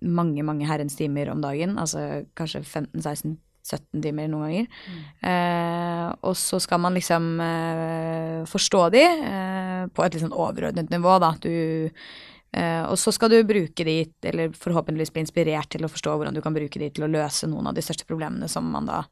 mange, 0.07 0.45
mange 0.47 0.69
herrens 0.69 0.95
timer 0.97 1.33
om 1.33 1.43
dagen. 1.43 1.75
Altså 1.83 2.23
kanskje 2.39 2.63
15-16 2.63 3.35
17 3.69 4.03
timer 4.05 4.31
noen 4.31 4.47
ganger. 4.47 4.81
Mm. 4.89 5.05
Eh, 5.33 6.07
og 6.29 6.35
så 6.39 6.61
skal 6.63 6.83
man 6.83 6.97
liksom 6.97 7.29
eh, 7.45 8.41
forstå 8.49 8.83
de 8.95 9.05
eh, 9.05 9.85
på 9.93 10.05
et 10.05 10.17
litt 10.17 10.25
sånn 10.25 10.35
overordnet 10.35 10.91
nivå, 10.93 11.19
da. 11.23 11.35
Du, 11.43 11.53
eh, 12.57 12.83
og 12.89 12.97
så 13.01 13.15
skal 13.15 13.33
du 13.33 13.39
bruke 13.49 13.87
de, 13.87 14.01
eller 14.33 14.57
forhåpentligvis 14.57 15.15
bli 15.15 15.27
inspirert 15.27 15.71
til 15.75 15.87
å 15.87 15.93
forstå 15.93 16.17
hvordan 16.17 16.37
du 16.37 16.43
kan 16.45 16.57
bruke 16.57 16.81
de 16.81 16.91
til 16.91 17.07
å 17.07 17.13
løse 17.13 17.51
noen 17.51 17.71
av 17.71 17.79
de 17.79 17.85
største 17.85 18.09
problemene 18.09 18.51
som 18.51 18.69
man 18.73 18.89
da 18.89 19.05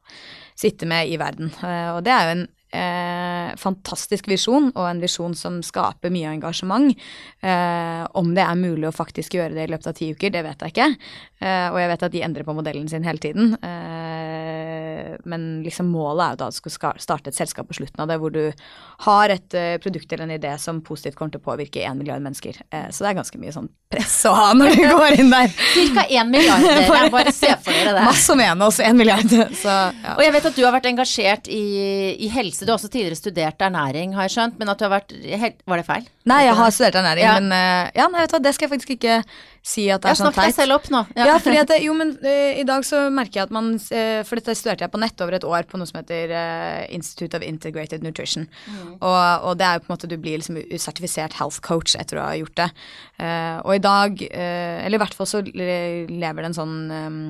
sitter 0.57 0.89
med 0.89 1.11
i 1.11 1.19
verden. 1.21 1.53
Eh, 1.61 1.89
og 1.95 2.03
det 2.07 2.15
er 2.15 2.27
jo 2.27 2.37
en 2.37 2.47
Eh, 2.67 3.53
fantastisk 3.55 4.27
visjon, 4.27 4.73
og 4.75 4.89
en 4.89 4.99
visjon 4.99 5.31
som 5.39 5.61
skaper 5.63 6.11
mye 6.11 6.33
engasjement. 6.35 6.91
Eh, 7.39 8.03
om 8.19 8.33
det 8.35 8.43
er 8.43 8.59
mulig 8.59 8.89
å 8.89 8.95
faktisk 8.95 9.37
gjøre 9.37 9.55
det 9.55 9.67
i 9.67 9.71
løpet 9.71 9.87
av 9.87 9.95
ti 9.95 10.09
uker, 10.11 10.33
det 10.35 10.43
vet 10.43 10.65
jeg 10.65 10.75
ikke. 10.75 10.87
Eh, 11.39 11.67
og 11.71 11.79
jeg 11.79 11.91
vet 11.93 12.03
at 12.09 12.15
de 12.17 12.23
endrer 12.27 12.47
på 12.47 12.55
modellen 12.57 12.89
sin 12.91 13.07
hele 13.07 13.23
tiden. 13.23 13.55
Men 15.25 15.47
liksom 15.65 15.89
målet 15.91 16.23
er 16.23 16.35
jo 16.35 16.41
da 16.41 16.49
at 16.51 16.57
du 16.57 16.71
skal 16.71 17.01
starte 17.01 17.31
et 17.31 17.37
selskap 17.37 17.69
på 17.69 17.79
slutten 17.79 18.03
av 18.03 18.11
det, 18.11 18.19
hvor 18.21 18.33
du 18.33 18.43
har 19.07 19.33
et 19.33 19.57
produkt 19.83 20.11
eller 20.11 20.27
en 20.27 20.37
idé 20.37 20.53
som 20.61 20.83
positivt 20.85 21.17
kommer 21.17 21.35
til 21.35 21.43
å 21.43 21.47
påvirke 21.47 21.83
én 21.83 21.99
milliard 21.99 22.23
mennesker. 22.23 22.59
så 22.91 23.03
det 23.03 23.11
er 23.11 23.19
ganske 23.19 23.41
mye 23.41 23.55
sånn 23.55 23.69
press 23.91 24.17
å 24.27 24.33
ha 24.35 24.47
når 24.57 24.75
du 24.75 24.83
går 24.99 25.17
inn 25.21 25.31
der. 25.31 25.51
Cirka 25.73 26.03
én 26.11 26.31
milliard, 26.31 26.63
dere. 26.67 27.09
Bare 27.13 27.33
se 27.35 27.51
for 27.63 27.75
dere 27.75 27.95
det. 27.95 28.05
Masse 28.07 28.35
mener 28.37 28.67
også, 28.67 28.83
én 28.87 28.99
milliard. 28.99 29.31
Så, 29.63 29.71
ja. 29.71 30.15
Og 30.15 30.23
jeg 30.25 30.35
vet 30.35 30.49
at 30.51 30.57
du 30.59 30.63
har 30.65 30.75
vært 30.75 30.89
engasjert 30.91 31.49
i, 31.51 31.63
i 32.27 32.31
helse. 32.33 32.65
Du 32.65 32.73
har 32.73 32.77
også 32.79 32.91
tidligere 32.91 33.19
studert 33.19 33.63
ernæring, 33.63 34.15
har 34.17 34.27
jeg 34.27 34.37
skjønt. 34.37 34.57
Men 34.59 34.73
at 34.73 34.79
du 34.79 34.87
har 34.87 34.95
vært 34.97 35.15
Var 35.15 35.81
det 35.81 35.87
feil? 35.87 36.09
Nei, 36.27 36.41
jeg 36.43 36.57
har 36.59 36.73
studert 36.75 36.99
ernæring, 36.99 37.23
ja. 37.23 37.37
men 37.39 37.53
uh, 37.55 37.93
ja, 37.95 38.09
nei, 38.11 38.25
vet 38.25 38.35
du, 38.35 38.43
det 38.43 38.51
skal 38.55 38.67
jeg 38.67 38.73
faktisk 38.75 38.95
ikke 38.97 39.21
si 39.67 39.87
at 39.91 40.03
det 40.03 40.11
er 40.13 40.19
sånn 40.19 40.31
teit. 40.31 40.37
Snakk 40.37 40.49
deg 40.49 40.55
selv 40.55 40.77
opp 40.77 40.87
nå. 40.93 41.01
Ja, 41.17 41.27
ja 41.31 41.37
fordi 41.43 41.59
at 41.61 41.71
det, 41.71 41.79
jo, 41.83 41.95
men 41.97 42.13
uh, 42.23 42.59
i 42.61 42.65
dag 42.67 42.85
så 42.87 43.01
merker 43.13 43.41
jeg 43.41 43.49
at 43.49 43.55
man 43.55 43.73
uh, 43.75 44.21
For 44.27 44.39
dette 44.39 44.55
studerte 44.57 44.85
jeg 44.85 44.93
på 44.93 45.01
nett 45.01 45.23
over 45.23 45.37
et 45.37 45.47
år 45.47 45.67
på 45.67 45.79
noe 45.79 45.89
som 45.89 45.99
heter 45.99 46.33
Institute 46.93 47.37
of 47.37 47.45
Integrated 47.45 48.05
Nutrition. 48.05 48.47
Mm. 48.67 48.95
Og, 48.97 49.17
og, 49.17 49.51
det 49.59 49.67
er 49.67 49.77
jo 49.77 49.83
på 49.83 49.91
en 49.91 49.95
måte 49.95 50.11
du 50.11 50.17
blir 50.21 50.39
liksom 50.39 50.61
sertifisert 50.79 51.35
health 51.39 51.59
coach 51.65 51.97
etter 51.99 52.21
å 52.21 52.27
ha 52.29 52.37
gjort 52.37 52.55
det. 52.59 52.69
og 53.65 53.73
i 53.73 53.81
dag, 53.83 54.21
eller 54.31 54.97
i 54.97 55.01
hvert 55.01 55.15
fall 55.17 55.29
så 55.29 55.41
lever 55.43 56.41
det 56.41 56.49
en 56.49 56.57
sånn 56.57 56.75
um, 56.91 57.21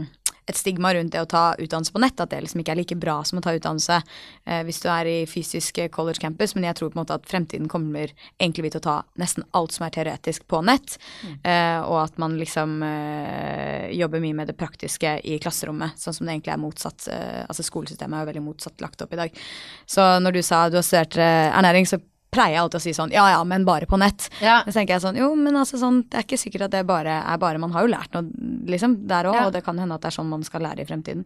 et 0.48 0.58
stigma 0.58 0.94
rundt 0.96 1.14
det 1.14 1.22
å 1.22 1.30
ta 1.30 1.44
utdannelse 1.60 1.94
på 1.94 2.02
nett, 2.02 2.20
at 2.20 2.32
det 2.32 2.42
liksom 2.46 2.62
ikke 2.64 2.74
er 2.76 2.80
like 2.82 2.98
bra 3.00 3.18
som 3.28 3.40
å 3.40 3.44
ta 3.44 3.54
utdannelse 3.58 4.00
eh, 4.00 4.62
hvis 4.68 4.80
du 4.84 4.88
er 4.92 5.10
i 5.12 5.18
fysisk 5.30 5.82
college 5.94 6.24
campus, 6.24 6.56
men 6.56 6.68
jeg 6.70 6.80
tror 6.80 6.92
på 6.92 6.98
en 6.98 7.04
måte 7.04 7.18
at 7.18 7.28
fremtiden 7.28 7.70
kommer 7.72 8.14
egentlig 8.40 8.72
til 8.74 8.82
å 8.82 8.86
ta 8.88 8.98
nesten 9.20 9.46
alt 9.58 9.76
som 9.76 9.88
er 9.88 9.96
teoretisk 9.96 10.48
på 10.48 10.62
nett, 10.66 10.98
mm. 11.24 11.38
eh, 11.44 11.80
og 11.84 12.00
at 12.06 12.20
man 12.22 12.38
liksom 12.40 12.80
eh, 12.88 13.90
jobber 13.98 14.24
mye 14.24 14.40
med 14.42 14.52
det 14.52 14.58
praktiske 14.60 15.18
i 15.28 15.40
klasserommet, 15.44 16.00
sånn 16.00 16.16
som 16.16 16.28
det 16.28 16.38
egentlig 16.38 16.56
er 16.56 16.64
motsatt. 16.64 17.10
Eh, 17.12 17.42
altså 17.46 17.66
skolesystemet 17.68 18.18
er 18.18 18.26
jo 18.26 18.32
veldig 18.32 18.46
motsatt 18.48 18.84
lagt 18.84 19.04
opp 19.04 19.16
i 19.16 19.22
dag. 19.22 19.42
Så 19.88 20.08
når 20.24 20.40
du 20.40 20.44
sa 20.46 20.68
du 20.72 20.80
har 20.80 20.86
studert 20.88 21.20
eh, 21.20 21.50
ernæring, 21.52 21.88
så 21.90 22.00
pleier 22.34 22.58
jeg 22.58 22.64
alltid 22.64 22.80
å 22.80 22.84
si 22.84 22.94
sånn 22.98 23.14
ja 23.16 23.24
ja, 23.32 23.40
men 23.48 23.66
bare 23.68 23.88
på 23.90 24.00
nett. 24.00 24.28
Ja. 24.44 24.60
Så 24.66 24.76
tenker 24.76 24.98
jeg 24.98 25.06
sånn 25.06 25.20
jo, 25.20 25.32
men 25.40 25.56
altså 25.60 25.80
sånn, 25.82 26.04
det 26.12 26.20
er 26.20 26.28
ikke 26.28 26.42
sikkert 26.42 26.68
at 26.68 26.76
det 26.76 26.84
bare 26.90 27.22
er 27.24 27.40
bare 27.42 27.62
Man 27.62 27.74
har 27.76 27.86
jo 27.86 27.94
lært 27.94 28.14
noe 28.16 28.28
liksom 28.68 29.00
der 29.08 29.30
òg, 29.32 29.40
ja. 29.40 29.48
og 29.48 29.56
det 29.56 29.64
kan 29.66 29.80
hende 29.80 29.96
at 29.96 30.04
det 30.04 30.12
er 30.12 30.18
sånn 30.20 30.30
man 30.32 30.46
skal 30.46 30.66
lære 30.68 30.84
i 30.84 30.90
fremtiden. 30.90 31.26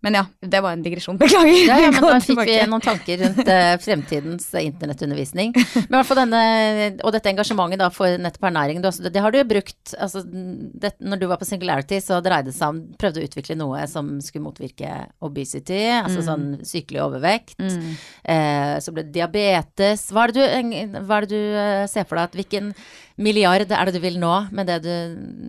Men 0.00 0.14
ja, 0.14 0.24
det 0.40 0.60
var 0.62 0.76
en 0.76 0.82
digresjon. 0.82 1.16
Beklager. 1.18 1.66
Ja, 1.66 1.78
ja, 1.82 1.90
men 1.90 2.04
da 2.06 2.18
fikk 2.22 2.38
vi 2.46 2.58
noen 2.70 2.84
tanker 2.84 3.18
rundt 3.18 3.48
eh, 3.50 3.72
fremtidens 3.82 4.46
eh, 4.54 4.68
internettundervisning. 4.68 5.50
Men 5.56 5.88
i 5.88 5.96
hvert 5.96 6.06
fall 6.06 6.20
denne, 6.20 6.42
og 7.02 7.14
dette 7.16 7.32
engasjementet 7.32 7.82
da 7.82 7.88
for 7.94 8.20
nettopp 8.22 8.46
ernæring, 8.46 8.78
det, 8.84 9.22
har 9.24 9.34
du 9.34 9.40
jo 9.40 9.48
brukt 9.50 9.94
altså, 9.98 10.22
det, 10.22 10.92
Når 11.02 11.22
du 11.22 11.26
var 11.30 11.40
på 11.40 11.48
Singularity, 11.48 11.98
så 12.04 12.20
dreide 12.22 12.52
det 12.52 12.56
seg 12.56 12.76
om 12.76 12.80
Prøvde 12.98 13.22
å 13.22 13.26
utvikle 13.26 13.58
noe 13.58 13.82
som 13.90 14.14
skulle 14.22 14.46
motvirke 14.46 14.92
obesity, 15.24 15.82
altså 15.96 16.22
sånn 16.26 16.46
sykelig 16.66 17.02
overvekt. 17.04 17.58
Eh, 17.58 18.78
så 18.82 18.94
ble 18.94 19.08
det 19.08 19.16
diabetes. 19.18 20.08
Hva 20.14 20.28
er 20.28 20.36
du, 20.36 20.42
hva 21.02 21.18
er 21.18 21.26
det 21.26 21.34
du 21.34 21.60
eh, 21.64 21.84
ser 21.90 22.06
for 22.06 22.18
deg 22.18 22.30
at 22.30 22.38
Hvilken 22.38 22.72
milliard 23.18 23.66
er 23.66 23.90
det 23.90 23.98
du 23.98 24.02
vil 24.04 24.18
nå 24.22 24.34
med 24.54 24.70
det 24.70 24.80
du, 24.86 24.94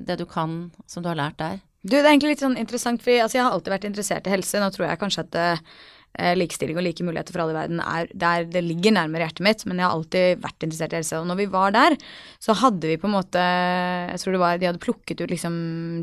det 0.09 0.17
du 0.17 0.25
kan, 0.29 0.71
som 0.89 1.05
du 1.05 1.11
har 1.11 1.19
lært 1.19 1.37
der? 1.37 1.59
Du, 1.81 1.95
det 1.95 2.01
er 2.03 2.11
egentlig 2.11 2.35
litt 2.35 2.43
sånn 2.43 2.59
interessant, 2.59 3.03
for 3.03 3.15
altså, 3.15 3.37
jeg 3.39 3.45
har 3.45 3.55
alltid 3.55 3.73
vært 3.77 3.87
interessert 3.87 4.27
i 4.27 4.33
helse. 4.33 4.59
Nå 4.59 4.67
tror 4.75 4.89
jeg 4.89 4.99
kanskje 4.99 5.23
at 5.23 5.37
eh, 5.39 6.33
likestilling 6.35 6.77
og 6.79 6.83
like 6.83 7.05
muligheter 7.05 7.35
for 7.35 7.43
alle 7.43 7.53
i 7.53 7.57
verden 7.59 7.79
er 7.83 8.09
der 8.11 8.47
det 8.51 8.63
ligger 8.65 8.95
nærmere 8.97 9.27
hjertet 9.27 9.45
mitt, 9.45 9.63
men 9.69 9.79
jeg 9.79 9.87
har 9.87 9.95
alltid 9.95 10.41
vært 10.43 10.65
interessert 10.65 10.95
i 10.95 10.99
helse. 10.99 11.21
Og 11.21 11.29
når 11.29 11.39
vi 11.39 11.47
var 11.53 11.75
der, 11.75 11.95
så 12.43 12.55
hadde 12.59 12.89
vi 12.89 12.97
på 12.99 13.07
en 13.07 13.15
måte 13.15 13.39
Jeg 13.39 14.19
tror 14.21 14.35
det 14.35 14.41
var 14.41 14.59
De 14.59 14.67
hadde 14.69 14.81
plukket 14.83 15.21
ut 15.21 15.31
liksom 15.31 15.55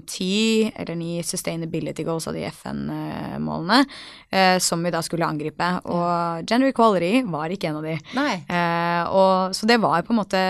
ti 0.08 0.70
eller 0.72 0.96
ni 0.96 1.18
sustainability 1.26 2.06
goals 2.06 2.28
av 2.30 2.36
de 2.36 2.46
FN-målene 2.48 3.82
eh, 4.30 4.56
som 4.62 4.80
vi 4.80 4.94
da 4.94 5.02
skulle 5.04 5.28
angripe. 5.28 5.70
Og 5.84 6.46
gender 6.48 6.72
equality 6.72 7.24
var 7.28 7.52
ikke 7.52 7.72
en 7.72 7.80
av 7.82 7.90
de. 7.90 7.98
Nei. 8.16 8.32
Eh, 8.48 8.85
og, 9.10 9.54
så 9.56 9.68
det 9.68 9.76
var 9.82 10.04
på 10.06 10.14
en 10.14 10.18
måte 10.20 10.40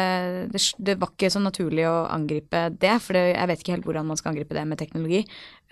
det, 0.53 0.61
det 0.78 0.97
var 1.01 1.12
ikke 1.12 1.30
så 1.32 1.42
naturlig 1.42 1.84
å 1.88 2.07
angripe 2.12 2.66
det, 2.76 2.94
for 3.05 3.18
det, 3.18 3.24
jeg 3.34 3.51
vet 3.51 3.62
ikke 3.62 3.74
helt 3.76 3.88
hvordan 3.88 4.09
man 4.09 4.20
skal 4.20 4.32
angripe 4.32 4.57
det 4.57 4.64
med 4.68 4.80
teknologi. 4.80 5.22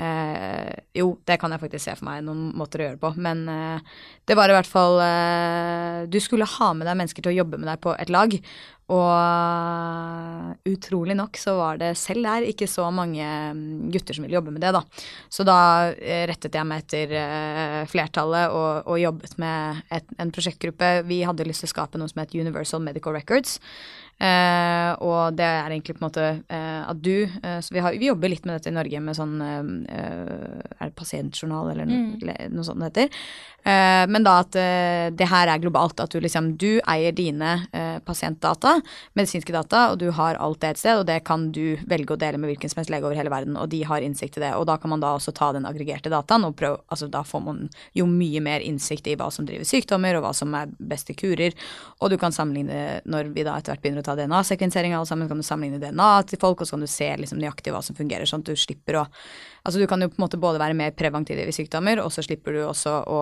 Eh, 0.00 0.72
jo, 0.98 1.12
det 1.28 1.38
kan 1.40 1.54
jeg 1.54 1.62
faktisk 1.62 1.84
se 1.86 1.96
for 1.98 2.08
meg 2.08 2.24
noen 2.26 2.48
måter 2.58 2.82
å 2.82 2.88
gjøre 2.88 2.98
det 2.98 3.04
på, 3.04 3.12
men 3.26 3.44
eh, 3.50 3.98
det 4.26 4.36
var 4.38 4.50
i 4.50 4.56
hvert 4.56 4.66
fall 4.66 4.98
eh, 5.04 6.00
Du 6.10 6.18
skulle 6.22 6.48
ha 6.50 6.72
med 6.74 6.88
deg 6.88 6.98
mennesker 6.98 7.22
til 7.22 7.30
å 7.30 7.38
jobbe 7.42 7.60
med 7.60 7.70
deg 7.70 7.82
på 7.84 7.94
et 7.94 8.10
lag, 8.10 8.34
og 8.92 10.68
utrolig 10.68 11.14
nok 11.16 11.38
så 11.40 11.54
var 11.56 11.78
det 11.80 11.94
selv 11.96 12.26
der 12.26 12.44
ikke 12.50 12.68
så 12.68 12.90
mange 12.92 13.24
mm, 13.56 13.88
gutter 13.94 14.16
som 14.16 14.26
ville 14.26 14.36
jobbe 14.36 14.52
med 14.52 14.60
det, 14.60 14.74
da. 14.76 14.82
Så 15.32 15.46
da 15.48 15.56
eh, 15.96 16.26
rettet 16.28 16.56
jeg 16.56 16.68
meg 16.68 16.84
etter 16.84 17.14
eh, 17.16 17.80
flertallet 17.88 18.52
og, 18.52 18.84
og 18.84 19.00
jobbet 19.00 19.38
med 19.40 19.84
et, 19.88 20.14
en 20.20 20.32
prosjektgruppe. 20.34 20.92
Vi 21.08 21.22
hadde 21.24 21.48
lyst 21.48 21.64
til 21.64 21.72
å 21.72 21.74
skape 21.76 22.00
noe 22.00 22.12
som 22.12 22.20
het 22.20 22.36
Universal 22.36 22.84
Medical 22.84 23.16
Records. 23.16 23.56
Eh, 24.24 24.90
og 25.04 25.34
det 25.36 25.44
er 25.44 25.66
egentlig 25.74 25.96
på 25.98 26.00
en 26.00 26.06
måte 26.06 26.26
eh, 26.48 26.82
at 26.88 27.00
du 27.04 27.26
eh, 27.26 27.58
Så 27.60 27.74
vi, 27.74 27.80
har, 27.84 27.92
vi 28.00 28.08
jobber 28.08 28.30
litt 28.32 28.46
med 28.48 28.56
dette 28.56 28.70
i 28.70 28.76
Norge 28.76 29.00
med 29.04 29.18
sånn 29.18 29.34
Er 29.44 30.86
det 30.86 30.94
pasientjournal 30.96 31.72
eller 31.74 31.88
no, 31.90 31.98
le- 32.24 32.46
noe 32.54 32.64
sånt 32.64 32.80
det 32.80 32.88
heter? 32.92 33.18
Eh, 33.64 34.04
men 34.08 34.24
da 34.24 34.38
at 34.44 34.56
det 35.16 35.26
her 35.30 35.48
er 35.48 35.60
globalt. 35.62 36.00
At 36.00 36.12
du 36.12 36.20
liksom 36.20 36.54
Du 36.60 36.78
eier 36.88 37.12
dine 37.16 37.54
pasientdata, 38.04 38.74
medisinske 39.16 39.52
data, 39.54 39.86
og 39.92 39.98
du 40.02 40.08
har 40.14 40.36
alt 40.42 40.60
det 40.62 40.72
et 40.74 40.80
sted, 40.80 40.98
og 41.00 41.06
det 41.08 41.18
kan 41.26 41.46
du 41.54 41.76
velge 41.88 42.12
å 42.14 42.18
dele 42.20 42.38
med 42.40 42.50
hvilken 42.52 42.70
som 42.72 42.80
helst 42.80 42.92
lege 42.92 43.06
over 43.08 43.16
hele 43.16 43.32
verden, 43.32 43.56
og 43.60 43.70
de 43.72 43.80
har 43.88 44.04
innsikt 44.04 44.36
i 44.38 44.42
det. 44.44 44.52
Og 44.58 44.66
da 44.68 44.76
kan 44.80 44.92
man 44.92 45.00
da 45.02 45.14
også 45.16 45.32
ta 45.36 45.50
den 45.56 45.64
aggregerte 45.68 46.12
dataen 46.12 46.44
og 46.48 46.56
prøve 46.60 46.80
Altså 46.92 47.08
da 47.10 47.22
får 47.26 47.40
man 47.44 47.62
jo 47.96 48.04
mye 48.10 48.40
mer 48.44 48.62
innsikt 48.64 49.06
i 49.10 49.16
hva 49.18 49.30
som 49.34 49.46
driver 49.48 49.66
sykdommer, 49.68 50.18
og 50.18 50.26
hva 50.26 50.32
som 50.36 50.52
er 50.58 50.70
beste 50.78 51.16
kurer. 51.18 51.56
Og 52.04 52.12
du 52.12 52.18
kan 52.20 52.34
sammenligne 52.36 53.00
når 53.08 53.32
vi 53.34 53.46
da 53.46 53.56
etter 53.58 53.72
hvert 53.74 53.82
begynner 53.84 54.04
å 54.04 54.06
ta 54.10 54.13
DNA-sekvensering 54.18 54.94
alle 54.96 55.08
sammen, 55.08 55.28
kan 55.30 55.40
du 55.40 55.46
sammenligne 55.46 55.80
DNA 55.82 56.10
til 56.30 56.40
folk, 56.42 56.60
og 56.60 56.68
så 56.68 56.76
kan 56.76 56.86
du 56.86 56.90
se 56.90 57.10
liksom 57.20 57.40
nøyaktig 57.42 57.74
hva 57.74 57.82
som 57.84 57.96
fungerer, 57.98 58.28
sånn 58.28 58.44
at 58.44 58.52
du 58.52 58.58
slipper 58.58 59.02
å 59.02 59.08
Altså 59.64 59.80
du 59.80 59.86
kan 59.88 60.02
jo 60.02 60.10
på 60.12 60.18
en 60.18 60.24
måte 60.26 60.36
både 60.36 60.60
være 60.60 60.76
mer 60.76 60.90
preventiv 60.92 61.38
i 61.40 61.52
sykdommer, 61.56 62.02
og 62.02 62.10
så 62.12 62.20
slipper 62.20 62.52
du 62.52 62.58
også 62.66 62.98
å 63.08 63.20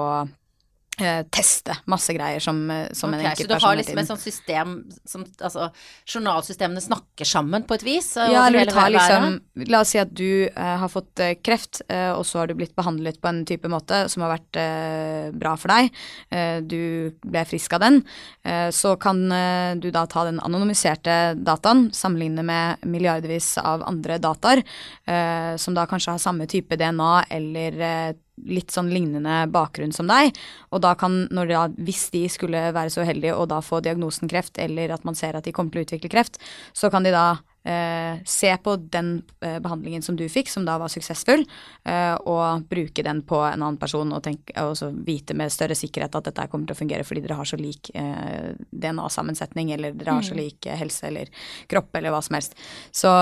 eh, 1.03 1.22
teste 1.34 1.74
masse 1.90 2.14
greier 2.16 2.40
som, 2.42 2.61
som 2.92 3.11
okay, 3.12 3.20
en 3.20 3.30
enkeltperson. 3.32 3.61
så 3.61 3.62
du 3.62 3.66
har 3.66 3.76
liksom 3.80 3.98
et 4.03 4.11
sånt 4.12 4.24
system 4.24 4.74
som 5.05 5.24
Altså, 5.42 5.68
journalsystemene 6.07 6.80
snakker 6.84 7.26
sammen 7.28 7.64
på 7.66 7.74
et 7.78 7.84
vis? 7.86 8.16
eh, 8.16 8.30
Ja, 8.32 8.46
eller 8.46 8.64
du 8.66 8.72
tar 8.72 8.90
liksom 8.94 9.40
La 9.68 9.80
oss 9.82 9.92
si 9.94 9.98
at 10.00 10.12
du 10.14 10.46
eh, 10.48 10.76
har 10.82 10.88
fått 10.92 11.20
eh, 11.20 11.34
kreft, 11.42 11.82
eh, 11.88 12.11
og 12.12 12.24
så 12.26 12.42
har 12.42 12.50
du 12.50 12.55
blitt 12.59 12.74
behandlet 12.78 13.20
på 13.20 13.28
en 13.30 13.42
type 13.48 13.68
måte 13.70 14.05
som 14.12 14.24
har 14.24 14.34
vært 14.36 14.59
eh, 14.61 15.30
bra 15.36 15.55
for 15.61 15.72
deg. 15.72 15.90
Eh, 16.30 16.59
du 16.64 17.12
ble 17.24 17.44
frisk 17.48 17.74
av 17.76 17.82
den. 17.84 18.00
Eh, 18.44 18.70
så 18.74 18.94
kan 19.00 19.20
eh, 19.32 19.74
du 19.76 19.90
da 19.94 20.07
ta 20.07 20.24
den 20.28 20.40
anonymiserte 20.42 21.34
dataen, 21.36 21.90
sammenligne 21.94 22.44
med 22.46 22.82
milliardvis 22.88 23.55
av 23.62 23.82
andre 23.86 24.18
dataer, 24.22 24.62
eh, 25.07 25.55
som 25.61 25.74
da 25.76 25.86
kanskje 25.90 26.16
har 26.16 26.22
samme 26.22 26.46
type 26.50 26.76
DNA 26.80 27.12
eller 27.30 27.80
eh, 27.80 28.12
litt 28.49 28.72
sånn 28.72 28.91
lignende 28.93 29.45
bakgrunn 29.53 29.93
som 29.95 30.09
deg, 30.11 30.37
og 30.72 30.83
da 30.85 30.95
kan, 30.99 31.26
da, 31.30 31.66
hvis 31.76 32.09
de 32.14 32.24
skulle 32.33 32.64
være 32.74 32.93
så 32.93 33.05
uheldige 33.05 33.37
og 33.37 33.51
da 33.53 33.61
få 33.64 33.83
diagnosen 33.85 34.30
kreft, 34.30 34.59
eller 34.62 34.95
at 34.95 35.05
man 35.09 35.18
ser 35.18 35.37
at 35.37 35.47
de 35.47 35.55
kommer 35.55 35.74
til 35.74 35.83
å 35.83 35.89
utvikle 35.89 36.12
kreft, 36.12 36.41
så 36.72 36.91
kan 36.93 37.05
de 37.05 37.12
da 37.14 37.26
eh, 37.65 38.19
se 38.25 38.57
på 38.63 38.77
den 38.77 39.23
eh, 39.41 39.59
behandlingen 39.63 40.03
som 40.03 40.17
du 40.17 40.25
fikk, 40.29 40.51
som 40.51 40.65
da 40.67 40.79
var 40.81 40.91
suksessfull, 40.93 41.45
eh, 41.85 42.15
og 42.15 42.67
bruke 42.71 43.05
den 43.05 43.23
på 43.27 43.39
en 43.47 43.63
annen 43.63 43.79
person 43.81 44.13
og, 44.13 44.23
tenke, 44.25 44.55
og 44.63 44.77
så 44.79 44.91
vite 44.93 45.37
med 45.39 45.53
større 45.53 45.77
sikkerhet 45.79 46.15
at 46.19 46.31
dette 46.31 46.49
kommer 46.53 46.69
til 46.69 46.77
å 46.77 46.81
fungere 46.81 47.07
fordi 47.07 47.25
dere 47.25 47.39
har 47.39 47.49
så 47.49 47.59
lik 47.61 47.93
eh, 47.99 48.53
DNA-sammensetning, 48.71 49.73
eller 49.77 49.97
dere 49.99 50.19
har 50.19 50.27
så 50.27 50.39
lik 50.39 50.67
eh, 50.67 50.79
helse 50.79 51.07
eller 51.09 51.31
kropp 51.71 51.95
eller 51.99 52.15
hva 52.15 52.23
som 52.25 52.39
helst. 52.39 52.59
Så, 52.91 53.13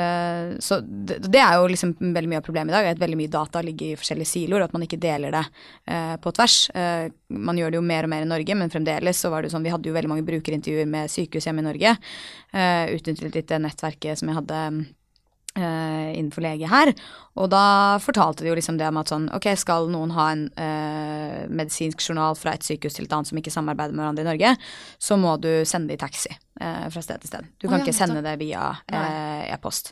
eh, 0.00 0.56
så 0.64 0.80
det, 0.84 1.20
det 1.28 1.42
er 1.42 1.58
jo 1.60 1.70
liksom 1.72 1.96
veldig 2.00 2.32
mye 2.32 2.42
av 2.42 2.46
problemet 2.46 2.72
i 2.74 2.78
dag, 2.78 2.92
at 2.94 3.02
veldig 3.02 3.20
mye 3.20 3.32
data 3.32 3.62
ligger 3.64 3.92
i 3.92 4.00
forskjellige 4.00 4.32
siloer, 4.34 4.66
at 4.66 4.74
man 4.76 4.86
ikke 4.86 5.00
deler 5.02 5.34
det 5.34 5.44
eh, 5.90 6.16
på 6.22 6.32
tvers. 6.34 6.58
Eh, 6.74 7.08
man 7.34 7.58
gjør 7.58 7.74
det 7.74 7.80
jo 7.80 7.86
mer 7.86 8.06
og 8.06 8.12
mer 8.12 8.24
i 8.24 8.30
Norge, 8.30 8.56
men 8.58 8.72
fremdeles 8.72 9.20
så 9.20 9.30
var 9.32 9.42
det 9.42 9.50
jo 9.50 9.56
sånn, 9.56 9.66
vi 9.66 9.72
hadde 9.74 9.90
jo 9.90 9.96
veldig 9.96 10.10
mange 10.10 10.26
brukerintervjuer 10.28 10.88
med 10.90 11.12
sykehus 11.12 11.48
hjemme 11.48 11.64
i 11.64 11.68
Norge, 11.68 11.96
uh, 12.54 12.86
utnyttet 12.94 13.34
litt 13.34 13.50
det 13.50 13.60
nettverket 13.64 14.20
som 14.20 14.30
jeg 14.30 14.38
hadde 14.38 14.60
uh, 15.58 16.10
innenfor 16.14 16.44
lege 16.44 16.70
her. 16.70 16.92
Og 17.40 17.50
da 17.52 17.64
fortalte 18.02 18.44
de 18.44 18.52
jo 18.52 18.56
liksom 18.58 18.78
det 18.80 18.88
om 18.90 19.00
at 19.02 19.10
sånn, 19.12 19.28
ok, 19.34 19.50
skal 19.58 19.90
noen 19.92 20.14
ha 20.16 20.28
en 20.32 20.44
uh, 20.54 21.40
medisinsk 21.50 22.02
journal 22.06 22.38
fra 22.38 22.54
et 22.54 22.66
sykehus 22.66 22.98
til 22.98 23.08
et 23.08 23.16
annet 23.16 23.30
som 23.30 23.40
ikke 23.40 23.54
samarbeider 23.54 23.96
med 23.96 24.04
hverandre 24.04 24.26
i 24.26 24.30
Norge, 24.30 24.54
så 25.02 25.18
må 25.20 25.36
du 25.42 25.50
sende 25.68 25.92
det 25.92 25.98
i 25.98 26.04
taxi 26.06 26.34
fra 26.54 27.00
sted 27.02 27.18
til 27.18 27.28
sted. 27.32 27.46
Du 27.58 27.66
kan 27.66 27.72
kan 27.74 27.80
ja, 27.80 27.88
ikke 27.88 27.96
sende 27.96 28.20
det 28.22 28.36
via 28.38 28.68
e-post. 29.50 29.88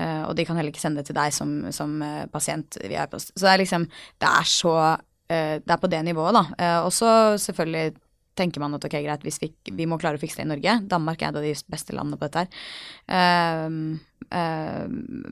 Og 0.00 0.30
de 0.38 0.46
kan 0.48 0.56
heller 0.56 0.72
ikke 0.72 0.80
sende 0.80 1.02
det 1.02 1.10
til 1.10 1.18
deg 1.18 1.34
som, 1.36 1.50
som 1.68 1.98
pasient 2.32 2.78
via 2.80 3.02
e-post. 3.04 3.34
Så 3.34 3.44
det 3.44 3.50
er 3.52 3.60
liksom, 3.60 3.84
det 4.16 4.30
er 4.30 4.48
så, 4.48 4.72
det 5.28 5.68
er 5.68 5.82
på 5.82 5.90
det 5.92 6.00
nivået 6.06 6.38
da. 6.38 6.70
Og 6.86 6.88
så 6.96 7.10
selvfølgelig 7.44 7.92
tenker 8.38 8.62
man 8.62 8.76
at 8.76 8.84
ok, 8.86 8.98
greit, 9.04 9.24
vi, 9.26 9.50
vi 9.74 9.86
må 9.90 9.98
klare 10.00 10.20
å 10.20 10.22
fikse 10.22 10.40
det 10.40 10.46
i 10.46 10.50
Norge. 10.52 10.76
Danmark 10.90 11.22
er 11.22 11.32
et 11.32 11.40
av 11.40 11.46
de 11.46 11.54
beste 11.74 11.96
landene 11.96 12.20
på 12.20 12.28
dette 12.28 12.44
her. 12.44 12.62
Uh, 13.10 13.98
uh, 14.30 14.84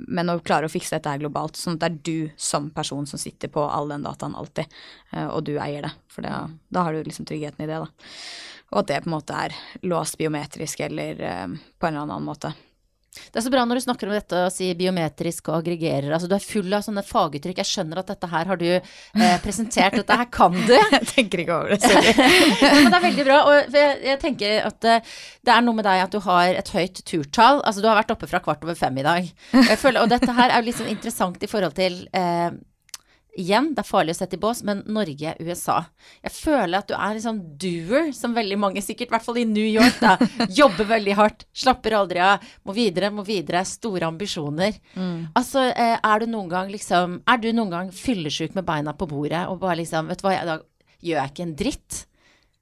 men 0.07 0.33
å 0.33 0.41
klare 0.47 0.69
å 0.69 0.73
fikse 0.73 0.99
dette 0.99 1.13
her 1.13 1.23
globalt, 1.23 1.59
sånn 1.61 1.79
at 1.79 1.85
det 1.85 1.93
er 1.93 2.01
du 2.11 2.35
som 2.41 2.69
person 2.75 3.07
som 3.09 3.23
sitter 3.23 3.53
på 3.53 3.65
all 3.65 3.95
den 3.95 4.07
dataen 4.07 4.37
alltid, 4.39 4.75
uh, 5.15 5.29
og 5.29 5.47
du 5.49 5.55
eier 5.57 5.87
det. 5.89 5.95
For 6.13 6.27
da, 6.27 6.47
da 6.73 6.87
har 6.87 6.97
du 6.97 7.07
liksom 7.07 7.29
tryggheten 7.29 7.65
i 7.65 7.71
det, 7.71 7.81
da. 7.87 8.17
Og 8.75 8.83
at 8.83 8.89
det 8.91 9.03
på 9.05 9.11
en 9.11 9.15
måte 9.15 9.37
er 9.39 9.55
låst 9.87 10.19
biometrisk 10.19 10.81
eller 10.89 11.21
eh, 11.23 11.47
på 11.79 11.87
en 11.87 11.95
eller 11.95 12.03
annen 12.09 12.27
måte. 12.27 12.51
Det 13.17 13.41
er 13.41 13.45
så 13.47 13.53
bra 13.53 13.65
når 13.67 13.81
du 13.81 13.85
snakker 13.87 14.11
om 14.11 14.15
dette 14.17 14.43
og 14.47 14.53
sier 14.55 14.77
biometrisk 14.79 15.51
og 15.51 15.61
aggregerer. 15.61 16.09
Altså, 16.13 16.29
du 16.31 16.37
er 16.37 16.45
full 16.45 16.77
av 16.77 16.85
sånne 16.87 17.05
faguttrykk. 17.07 17.61
Jeg 17.63 17.71
skjønner 17.71 18.03
at 18.03 18.13
dette 18.13 18.31
her 18.33 18.51
har 18.53 18.61
du 18.61 18.69
eh, 18.77 19.37
presentert, 19.45 19.99
dette 20.01 20.19
her 20.21 20.31
kan 20.33 20.55
du. 20.57 20.75
Jeg 20.97 21.09
tenker 21.11 21.43
ikke 21.43 21.57
over 21.57 21.75
det, 21.75 21.81
sorry. 21.83 22.15
Men 22.77 22.91
det 22.93 22.99
er 22.99 23.07
veldig 23.07 23.27
bra. 23.27 23.41
Og 23.47 23.75
jeg, 23.77 23.99
jeg 24.07 24.21
tenker 24.23 24.69
at 24.69 24.89
eh, 24.89 25.17
det 25.47 25.53
er 25.55 25.65
noe 25.65 25.77
med 25.79 25.87
deg 25.87 26.05
at 26.05 26.15
du 26.15 26.21
har 26.25 26.61
et 26.61 26.73
høyt 26.75 27.03
turtall. 27.09 27.61
Altså 27.67 27.85
du 27.85 27.91
har 27.91 27.99
vært 27.99 28.15
oppe 28.15 28.29
fra 28.31 28.41
kvart 28.45 28.65
over 28.67 28.79
fem 28.79 28.97
i 29.01 29.05
dag. 29.07 29.29
Jeg 29.57 29.81
føler, 29.81 30.03
og 30.03 30.13
dette 30.13 30.37
her 30.37 30.53
er 30.53 30.63
jo 30.63 30.69
litt 30.71 30.81
sånn 30.81 30.93
interessant 30.93 31.43
i 31.43 31.51
forhold 31.51 31.77
til 31.77 32.03
eh, 32.17 32.51
Igjen, 33.37 33.71
det 33.77 33.83
er 33.83 33.89
farlig 33.89 34.15
å 34.15 34.19
sette 34.19 34.39
i 34.39 34.41
bås, 34.41 34.63
men 34.65 34.81
Norge, 34.89 35.35
USA. 35.45 35.83
Jeg 36.25 36.33
føler 36.33 36.79
at 36.79 36.89
du 36.89 36.95
er 36.97 37.19
en 37.19 37.25
sånn 37.25 37.43
doer, 37.61 38.09
som 38.17 38.35
veldig 38.37 38.57
mange, 38.63 38.83
sikkert 38.85 39.11
i 39.11 39.15
hvert 39.17 39.27
fall 39.27 39.41
i 39.43 39.45
New 39.49 39.67
York, 39.67 39.99
da, 40.01 40.17
jobber 40.61 40.89
veldig 40.95 41.17
hardt, 41.19 41.45
slapper 41.53 41.99
aldri 41.99 42.23
av, 42.25 42.45
må 42.65 42.73
videre, 42.77 43.13
må 43.13 43.27
videre, 43.29 43.65
store 43.69 44.09
ambisjoner. 44.09 44.81
Altså, 45.37 45.67
eh, 45.69 45.99
er 46.01 46.25
du 46.25 46.31
noen 46.33 46.49
gang 46.49 46.71
liksom 46.73 47.21
Er 47.29 47.39
du 47.43 47.51
noen 47.53 47.71
gang 47.73 47.91
fyllesyk 47.93 48.55
med 48.57 48.65
beina 48.67 48.95
på 48.97 49.09
bordet 49.11 49.43
og 49.51 49.59
bare 49.63 49.81
liksom 49.83 50.09
Vet 50.11 50.23
du 50.23 50.27
hva, 50.27 50.35
i 50.37 50.47
dag 50.49 50.63
gjør 51.05 51.21
jeg 51.21 51.33
ikke 51.33 51.45
en 51.47 51.57
dritt? 51.61 51.99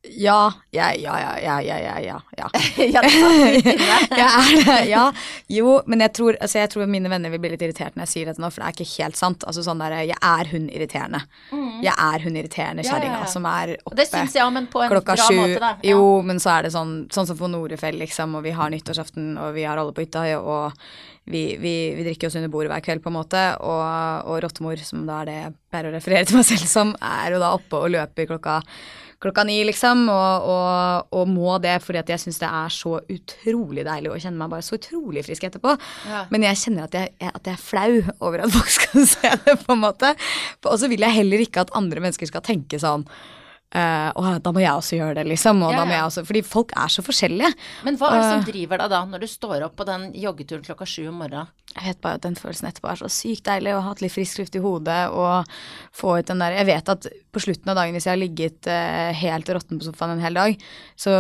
Ja, 0.05 0.53
ja, 0.71 0.91
ja, 0.95 1.15
ja, 1.21 1.39
ja, 1.41 1.61
ja, 1.65 1.79
ja, 1.81 1.99
ja. 2.05 2.21
ja. 2.37 2.49
ja, 2.77 3.03
det 4.67 4.75
ja. 4.91 5.05
Jo, 5.49 5.79
men 5.87 6.05
jeg 6.05 6.13
tror, 6.19 6.37
altså 6.41 6.61
jeg 6.61 6.71
tror 6.75 6.91
mine 6.91 7.09
venner 7.09 7.33
vil 7.33 7.41
bli 7.41 7.55
litt 7.55 7.65
irritert 7.65 7.97
når 7.97 8.05
jeg 8.05 8.13
sier 8.13 8.29
dette 8.31 8.43
nå, 8.43 8.51
for 8.53 8.63
det 8.63 8.69
er 8.69 8.77
ikke 8.77 9.03
helt 9.05 9.19
sant. 9.19 9.47
Altså 9.49 9.65
sånn 9.65 9.81
der, 9.81 9.97
Jeg 10.05 10.19
er 10.21 10.51
hun 10.53 10.69
irriterende. 10.69 11.25
Jeg 11.85 11.95
er 11.95 12.27
hun 12.27 12.37
irriterende 12.37 12.85
Mm. 12.85 12.91
Kjerringa 12.91 13.21
ja. 13.23 13.27
som 13.31 13.47
er 13.49 13.75
oppe 13.85 13.97
det 13.99 14.07
syns 14.11 14.35
jeg, 14.37 14.53
men 14.53 14.67
på 14.71 14.83
en 14.85 14.93
klokka 14.93 15.17
bra 15.17 15.27
sju. 15.29 15.37
måte, 15.39 15.61
da. 15.63 15.73
Jo, 15.87 16.23
men 16.27 16.41
så 16.43 16.55
er 16.57 16.67
det 16.67 16.75
sånn, 16.75 16.95
sånn 17.13 17.29
som 17.29 17.39
for 17.39 17.53
Norefjell, 17.53 17.97
liksom, 18.01 18.37
og 18.39 18.45
vi 18.47 18.55
har 18.57 18.73
nyttårsaften, 18.73 19.35
og 19.41 19.55
vi 19.57 19.67
har 19.69 19.81
alle 19.81 19.95
på 19.95 20.05
hytta, 20.05 20.25
og 20.41 20.75
vi, 21.25 21.57
vi, 21.61 21.75
vi 21.97 22.05
drikker 22.05 22.29
oss 22.29 22.37
under 22.37 22.53
bordet 22.53 22.73
hver 22.73 22.85
kveld, 22.85 23.05
på 23.05 23.13
en 23.13 23.17
måte. 23.17 23.45
Og, 23.65 23.85
og 24.29 24.43
rottemor, 24.45 24.81
som 24.85 25.07
da 25.09 25.23
er 25.23 25.31
det 25.31 25.39
jeg 25.39 25.55
pleier 25.73 25.89
å 25.89 25.95
referere 25.95 26.29
til 26.29 26.41
meg 26.41 26.49
selv 26.51 26.69
som, 26.69 26.93
er 27.01 27.37
jo 27.37 27.41
da 27.43 27.55
oppe 27.57 27.81
og 27.81 27.95
løper 27.95 28.29
klokka 28.35 28.61
klokka 29.25 29.45
ni, 29.49 29.59
liksom, 29.67 30.07
og, 30.13 30.49
og, 30.55 31.13
og, 31.17 31.31
må 31.31 31.59
det 31.65 31.77
fordi 31.85 32.03
at 32.03 32.15
jeg 32.15 32.25
syns 32.25 32.41
det 32.43 32.51
er 32.51 32.75
så 32.75 32.97
utrolig 33.01 33.87
deilig 33.87 34.13
å 34.13 34.19
kjenne 34.21 34.41
meg 34.41 34.53
bare 34.53 34.67
så 34.67 34.79
utrolig 34.79 35.25
frisk 35.27 35.49
etterpå. 35.49 35.77
Ja. 36.11 36.25
Men 36.35 36.47
jeg 36.49 36.61
kjenner 36.65 36.89
at 36.89 36.99
jeg, 36.99 37.15
at 37.31 37.41
jeg, 37.49 37.55
er 37.57 37.63
flau 37.63 38.03
over 38.19 38.45
at 38.45 38.53
folk 38.55 38.75
skal 38.79 39.09
se 39.15 39.37
det, 39.47 39.57
på 39.65 39.77
en 39.77 39.85
måte. 39.87 40.13
Og 40.65 40.77
så 40.81 40.91
vil 40.93 41.07
jeg 41.07 41.19
heller 41.23 41.45
ikke 41.45 41.65
at 41.65 41.75
andre 41.79 42.05
mennesker 42.05 42.31
skal 42.31 42.45
tenke 42.45 42.81
sånn 42.83 43.09
Uh, 43.75 44.13
og 44.15 44.37
da 44.39 44.53
må 44.55 44.61
jeg 44.63 44.71
også 44.71 44.99
gjøre 45.01 45.17
det, 45.19 45.25
liksom. 45.33 45.65
Ja, 45.67 45.83
ja. 45.91 46.05
Også, 46.07 46.23
fordi 46.23 46.45
folk 46.47 46.71
er 46.79 46.93
så 46.95 47.03
forskjellige. 47.03 47.49
Men 47.83 47.97
hva 47.99 48.13
er 48.13 48.21
det 48.21 48.29
som 48.29 48.45
driver 48.47 48.79
deg 48.85 48.93
da, 48.93 49.01
når 49.11 49.25
du 49.25 49.27
står 49.33 49.65
opp 49.67 49.75
på 49.81 49.87
den 49.89 50.05
joggeturen 50.15 50.63
klokka 50.63 50.87
sju 50.87 51.09
om 51.11 51.19
morgenen? 51.25 51.51
Jeg 51.75 51.89
vet 51.89 52.01
bare 52.05 52.21
at 52.21 52.25
den 52.27 52.39
følelsen 52.39 52.69
etterpå 52.69 52.91
er 52.91 53.01
så 53.01 53.11
sykt 53.11 53.49
deilig, 53.49 53.75
å 53.75 53.83
ha 53.83 53.91
hatt 53.91 54.05
litt 54.05 54.15
frisk 54.15 54.41
luft 54.41 54.55
i 54.55 54.63
hodet 54.63 55.01
og 55.11 55.51
få 55.95 56.19
ut 56.21 56.31
den 56.31 56.43
der 56.43 56.61
Jeg 56.61 56.69
vet 56.71 56.93
at 56.95 57.09
på 57.35 57.43
slutten 57.43 57.73
av 57.73 57.81
dagen, 57.81 57.97
hvis 57.97 58.07
jeg 58.07 58.15
har 58.15 58.23
ligget 58.23 58.71
uh, 58.71 59.11
helt 59.19 59.51
råtten 59.51 59.81
på 59.81 59.89
sofaen 59.89 60.15
en 60.15 60.25
hel 60.25 60.39
dag, 60.39 60.65
så, 60.95 61.19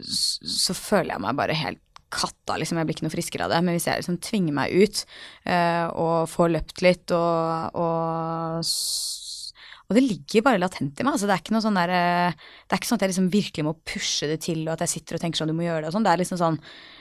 så 0.00 0.76
føler 0.76 1.14
jeg 1.14 1.24
meg 1.26 1.38
bare 1.42 1.58
helt 1.60 1.84
katta, 2.10 2.56
liksom. 2.58 2.80
Jeg 2.80 2.88
blir 2.88 2.96
ikke 2.96 3.06
noe 3.06 3.14
friskere 3.14 3.46
av 3.46 3.52
det. 3.52 3.60
Men 3.62 3.76
hvis 3.76 3.86
jeg 3.86 4.00
liksom 4.00 4.18
tvinger 4.24 4.56
meg 4.56 4.72
ut 4.74 5.04
uh, 5.46 5.86
og 5.94 6.16
får 6.32 6.54
løpt 6.56 6.82
litt 6.82 7.14
og, 7.14 7.78
og 7.78 8.64
og 9.90 9.96
det 9.98 10.04
ligger 10.06 10.44
bare 10.46 10.60
latent 10.62 11.00
i 11.02 11.04
meg. 11.04 11.16
altså 11.16 11.26
Det 11.26 11.34
er 11.34 11.62
sånn 11.64 11.74
der, 11.80 11.90
eh, 11.90 12.30
det 12.30 12.76
er 12.76 12.78
ikke 12.78 12.86
sånn 12.86 13.00
at 13.00 13.02
jeg 13.02 13.10
liksom 13.10 13.32
virkelig 13.32 13.64
må 13.66 13.72
pushe 13.82 14.28
det 14.30 14.38
til, 14.46 14.62
og 14.68 14.76
at 14.76 14.84
jeg 14.86 14.92
sitter 14.94 15.18
og 15.18 15.24
tenker 15.24 15.40
sånn 15.40 15.50
du 15.50 15.56
må 15.58 15.66
gjøre 15.66 15.82
det 15.82 15.90
og 15.90 15.96
sånn. 15.96 16.06
Det 16.06 16.12
er 16.12 16.20
liksom 16.22 16.38
sånn 16.38 16.58
eh, 16.62 16.99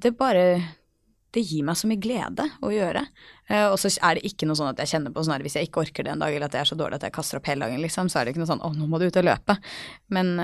Det 0.00 0.12
bare 0.18 0.44
det 1.30 1.42
gir 1.46 1.62
meg 1.62 1.78
så 1.78 1.86
mye 1.86 2.00
glede 2.02 2.46
å 2.64 2.72
gjøre. 2.74 3.04
Eh, 3.46 3.66
og 3.70 3.76
så 3.78 3.90
er 4.02 4.18
det 4.18 4.26
ikke 4.26 4.48
noe 4.48 4.58
sånn 4.58 4.72
at 4.72 4.80
jeg 4.82 4.90
kjenner 4.96 5.14
på 5.14 5.22
sånn 5.22 5.36
at 5.36 5.44
hvis 5.46 5.54
jeg 5.60 5.68
ikke 5.68 5.84
orker 5.84 6.06
det 6.06 6.10
en 6.14 6.24
dag, 6.24 6.34
eller 6.34 6.48
at 6.50 6.56
jeg 6.58 6.64
er 6.64 6.70
så 6.72 6.78
dårlig 6.78 6.98
at 6.98 7.06
jeg 7.06 7.14
kaster 7.14 7.38
opp 7.38 7.50
hele 7.50 7.68
dagen, 7.68 7.82
liksom, 7.84 8.10
så 8.10 8.18
er 8.18 8.26
det 8.26 8.34
ikke 8.34 8.42
noe 8.42 8.50
sånn 8.50 8.64
å, 8.66 8.72
nå 8.74 8.88
må 8.90 8.98
du 8.98 9.06
ut 9.06 9.20
og 9.20 9.28
løpe. 9.28 9.56
Men 10.16 10.34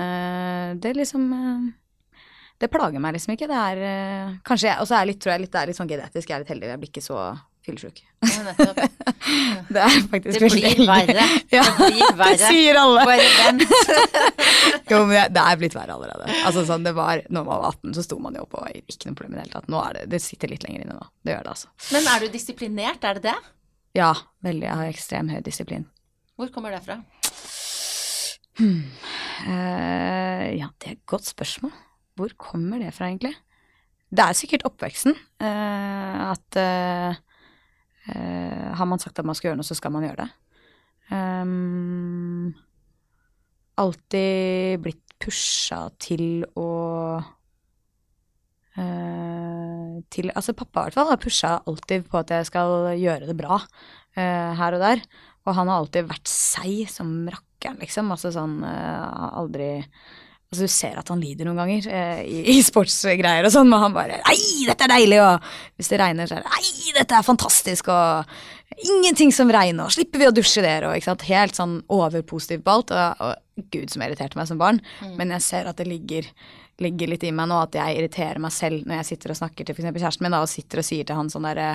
det 0.79 0.93
liksom 0.95 1.27
Det 2.57 2.71
plager 2.73 3.03
meg 3.03 3.13
liksom 3.13 3.35
ikke. 3.35 3.49
Det 3.51 3.57
er 3.57 4.39
kanskje 4.47 4.71
jeg 4.71 4.81
Og 4.81 4.87
så 4.89 4.95
er 4.97 5.05
litt, 5.05 5.19
tror 5.21 5.35
jeg 5.35 5.43
litt, 5.43 5.51
det 5.53 5.59
er 5.59 5.67
litt 5.69 5.77
sånn 5.77 5.91
genetisk, 5.91 6.29
jeg 6.29 6.35
er 6.37 6.41
litt 6.41 6.53
heldig, 6.55 6.71
jeg 6.71 6.81
blir 6.81 6.89
ikke 6.89 7.05
så 7.05 7.19
fyllesyk. 7.67 7.99
Ja, 8.23 8.53
det 9.73 9.81
er 9.83 9.97
faktisk 10.09 10.39
Det 10.39 10.49
blir 10.53 10.79
verre. 10.87 11.25
Ja, 11.53 11.63
det 11.67 11.89
blir 11.91 12.15
verre. 12.17 12.29
Det 12.31 12.47
sier 12.47 12.79
alle. 12.81 13.03
Bare 13.07 13.27
vent. 13.35 13.65
jo, 14.91 15.01
men 15.09 15.35
det 15.35 15.43
er 15.43 15.59
blitt 15.59 15.75
verre 15.77 15.97
allerede. 15.97 16.29
Altså 16.47 16.63
sånn 16.67 16.87
det 16.87 16.95
var 16.97 17.21
Når 17.27 17.47
man 17.49 17.51
var 17.51 17.75
18, 17.75 17.93
så 17.97 18.05
sto 18.07 18.19
man 18.23 18.37
jo 18.39 18.47
på 18.49 18.63
ikke 18.73 19.11
noe 19.11 19.19
problem 19.19 19.35
i 19.35 19.39
det 19.41 19.45
hele 19.45 19.55
tatt. 19.59 19.69
Nå 19.73 19.83
er 19.83 19.99
det 19.99 20.07
Det 20.15 20.23
sitter 20.23 20.53
litt 20.53 20.65
lenger 20.65 20.87
inne 20.87 20.97
nå. 20.97 21.09
Det 21.21 21.35
gjør 21.35 21.45
det, 21.45 21.55
altså. 21.57 21.71
Men 21.95 22.09
er 22.13 22.23
du 22.23 22.33
disiplinert, 22.33 23.07
er 23.07 23.19
det 23.19 23.27
det? 23.29 23.37
Ja, 23.97 24.13
veldig. 24.45 24.67
Jeg 24.67 24.81
har 24.81 24.93
ekstrem 24.93 25.33
høy 25.33 25.41
disiplin. 25.45 25.87
Hvor 26.37 26.51
kommer 26.53 26.73
det 26.75 26.83
fra? 26.85 26.99
Hmm. 28.57 28.85
Uh, 29.45 30.45
ja, 30.57 30.71
det 30.81 30.89
er 30.89 30.95
et 30.95 31.05
godt 31.09 31.27
spørsmål. 31.29 31.73
Hvor 32.17 32.33
kommer 32.41 32.81
det 32.81 32.93
fra, 32.95 33.09
egentlig? 33.11 33.35
Det 34.09 34.23
er 34.23 34.37
sikkert 34.37 34.65
oppveksten. 34.69 35.17
Uh, 35.41 36.31
at 36.31 36.59
uh, 36.61 37.17
Uh, 38.07 38.71
har 38.77 38.87
man 38.87 39.01
sagt 39.01 39.19
at 39.19 39.27
man 39.27 39.35
skal 39.35 39.51
gjøre 39.51 39.59
noe, 39.59 39.67
så 39.67 39.75
skal 39.77 39.91
man 39.93 40.05
gjøre 40.07 40.23
det. 40.23 40.29
Um, 41.11 42.53
alltid 43.79 44.79
blitt 44.83 45.03
pusha 45.23 45.87
til 46.03 46.45
å 46.59 46.69
uh, 48.77 49.93
til, 50.13 50.31
Altså 50.35 50.53
pappa 50.57 50.81
i 50.81 50.83
hvert 50.87 50.97
fall 50.97 51.09
har 51.09 51.21
pusha 51.21 51.53
alltid 51.67 52.07
på 52.11 52.19
at 52.19 52.33
jeg 52.35 52.49
skal 52.51 52.91
gjøre 52.99 53.29
det 53.29 53.37
bra 53.39 53.59
uh, 53.59 54.51
her 54.59 54.77
og 54.77 54.83
der. 54.83 55.03
Og 55.47 55.55
han 55.55 55.71
har 55.71 55.81
alltid 55.81 56.09
vært 56.09 56.27
seig 56.27 56.87
som 56.91 57.11
rakkeren, 57.31 57.79
liksom. 57.79 58.11
Altså 58.11 58.33
sånn 58.35 58.59
aldri 58.67 59.85
Altså, 60.47 60.63
du 60.63 60.71
ser 60.71 60.99
at 60.99 61.09
han 61.11 61.19
lider 61.19 61.43
noen 61.47 61.59
ganger 61.59 61.87
eh, 61.91 62.19
i, 62.23 62.37
i, 62.55 62.59
sportsgreier 62.63 63.47
og 63.47 63.51
sånn, 63.51 63.67
men 63.67 63.81
han 63.83 63.95
bare 63.95 64.21
'Nei, 64.21 64.37
dette 64.69 64.85
er 64.85 64.93
deilig!' 64.93 65.23
Og 65.23 65.49
hvis 65.75 65.91
det 65.91 65.99
regner, 65.99 66.29
så 66.29 66.37
er 66.37 66.45
det 66.45 66.53
'Nei, 66.53 66.93
dette 66.99 67.17
er 67.17 67.27
fantastisk!' 67.27 67.91
Og 67.91 68.37
'Ingenting 68.77 69.33
som 69.35 69.51
regner, 69.51 69.87
og 69.87 69.95
slipper 69.95 70.21
vi 70.21 70.29
å 70.29 70.35
dusje 70.35 70.63
der?' 70.63 70.87
Og 70.87 70.95
ikke 70.95 71.11
sant, 71.11 71.27
helt 71.27 71.59
sånn 71.59 71.81
overpositiv 71.91 72.63
på 72.63 72.77
alt. 72.77 72.95
Og, 72.95 73.27
og 73.27 73.35
gud 73.73 73.91
som 73.91 74.03
irriterte 74.05 74.37
meg 74.39 74.47
som 74.49 74.59
barn. 74.61 74.79
Mm. 75.01 75.17
Men 75.19 75.35
jeg 75.35 75.45
ser 75.47 75.67
at 75.69 75.79
det 75.81 75.87
ligger, 75.89 76.27
ligger, 76.83 77.11
litt 77.11 77.25
i 77.25 77.33
meg 77.33 77.49
nå, 77.49 77.59
at 77.65 77.75
jeg 77.75 77.97
irriterer 77.97 78.39
meg 78.43 78.53
selv 78.53 78.87
når 78.87 79.01
jeg 79.01 79.09
sitter 79.11 79.33
og 79.33 79.39
snakker 79.41 79.67
til 79.67 79.75
f.eks. 79.75 79.89
kjæresten 79.97 80.27
min, 80.27 80.35
da, 80.35 80.43
og 80.45 80.51
sitter 80.51 80.83
og 80.83 80.87
sier 80.87 81.07
til 81.07 81.19
han 81.19 81.31
sånn 81.33 81.47
derre 81.49 81.73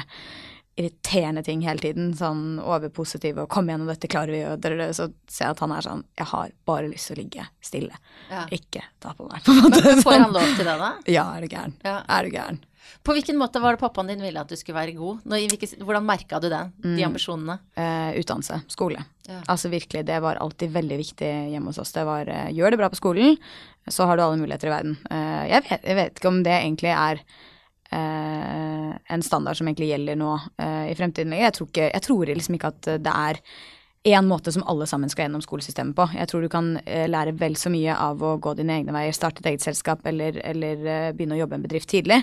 irriterende 0.76 1.42
ting 1.44 1.62
hele 1.66 1.82
tiden. 1.82 2.10
Sånn 2.16 2.58
overpositiv 2.62 3.42
og 3.42 3.48
'kom 3.52 3.68
igjen, 3.68 3.84
og 3.84 3.92
dette 3.92 4.08
klarer 4.08 4.32
vi', 4.32 4.88
og 4.88 4.94
så 4.96 5.12
ser 5.28 5.44
jeg 5.46 5.50
at 5.56 5.60
han 5.60 5.72
er 5.72 5.80
sånn 5.82 6.04
'jeg 6.16 6.26
har 6.26 6.50
bare 6.64 6.88
lyst 6.88 7.08
til 7.08 7.16
å 7.16 7.22
ligge 7.22 7.46
stille'. 7.62 7.96
Ja. 8.30 8.46
Ikke 8.50 8.82
ta 9.00 9.12
på 9.12 9.28
meg, 9.28 9.42
på 9.44 9.52
en 9.52 9.62
måte. 9.62 9.84
Men 9.84 10.02
får 10.02 10.18
han 10.18 10.32
lov 10.32 10.56
til 10.56 10.64
det, 10.64 10.78
da? 10.78 10.92
Ja, 11.06 11.36
er 11.36 11.40
du 11.40 11.48
gæren. 11.48 11.74
Ja. 11.84 12.02
Er 12.08 12.22
du 12.24 12.30
gæren. 12.30 12.60
På 13.04 13.14
hvilken 13.14 13.38
måte 13.38 13.60
var 13.60 13.72
det 13.72 13.80
pappaen 13.80 14.08
din 14.08 14.20
ville 14.20 14.40
at 14.40 14.48
du 14.48 14.56
skulle 14.56 14.78
være 14.78 14.94
god? 14.94 15.22
Hvordan 15.22 16.04
merka 16.04 16.40
du 16.40 16.48
det? 16.48 16.72
De 16.82 16.88
mm. 16.88 17.04
ambisjonene? 17.06 17.58
Uh, 17.76 18.10
utdannelse. 18.18 18.62
Skole. 18.68 19.04
Ja. 19.26 19.40
Altså 19.46 19.70
virkelig, 19.70 20.04
det 20.06 20.20
var 20.20 20.36
alltid 20.36 20.70
veldig 20.70 20.98
viktig 20.98 21.30
hjemme 21.50 21.70
hos 21.70 21.78
oss. 21.78 21.92
Det 21.92 22.04
var 22.04 22.26
uh, 22.26 22.50
gjør 22.50 22.70
det 22.70 22.78
bra 22.78 22.90
på 22.90 22.98
skolen, 22.98 23.38
så 23.90 24.06
har 24.06 24.16
du 24.16 24.22
alle 24.22 24.38
muligheter 24.38 24.70
i 24.70 24.72
verden. 24.72 24.98
Eh, 25.10 25.44
jeg, 25.50 25.64
vet, 25.66 25.80
jeg, 25.82 25.98
vet, 25.98 26.18
ikke 26.18 26.30
om 26.30 26.42
det 26.46 26.54
egentlig 26.54 26.92
er 26.94 27.22
eh, 27.22 27.40
en 27.92 29.22
standard 29.22 29.58
som 29.58 29.68
egentlig 29.68 29.90
gjelder 29.92 30.18
nå 30.18 30.32
eh, 30.62 30.90
i 30.92 30.96
fremtiden. 30.98 31.36
Jeg 31.36 31.54
tror, 31.56 31.68
ikke, 31.68 31.90
jeg 31.92 32.04
tror 32.06 32.32
liksom 32.32 32.58
ikke 32.58 32.72
at 32.72 32.90
det 33.04 33.12
er 33.12 33.40
én 34.02 34.26
måte 34.26 34.50
som 34.50 34.64
alle 34.66 34.86
sammen 34.90 35.10
skal 35.10 35.28
gjennom 35.28 35.42
skolesystemet 35.44 35.94
på. 35.94 36.08
Jeg 36.16 36.26
tror 36.30 36.42
du 36.42 36.50
kan 36.50 36.72
eh, 36.82 37.04
lære 37.10 37.36
vel 37.38 37.54
så 37.58 37.70
mye 37.70 37.94
av 37.94 38.22
å 38.26 38.34
gå 38.42 38.54
dine 38.58 38.80
egne 38.80 38.94
veier, 38.94 39.14
starte 39.14 39.44
et 39.44 39.52
eget 39.52 39.62
selskap 39.62 40.02
eller, 40.10 40.40
eller 40.42 40.88
eh, 40.90 41.10
begynne 41.14 41.36
å 41.36 41.42
jobbe 41.42 41.54
i 41.54 41.60
en 41.60 41.66
bedrift 41.68 41.90
tidlig. 41.92 42.18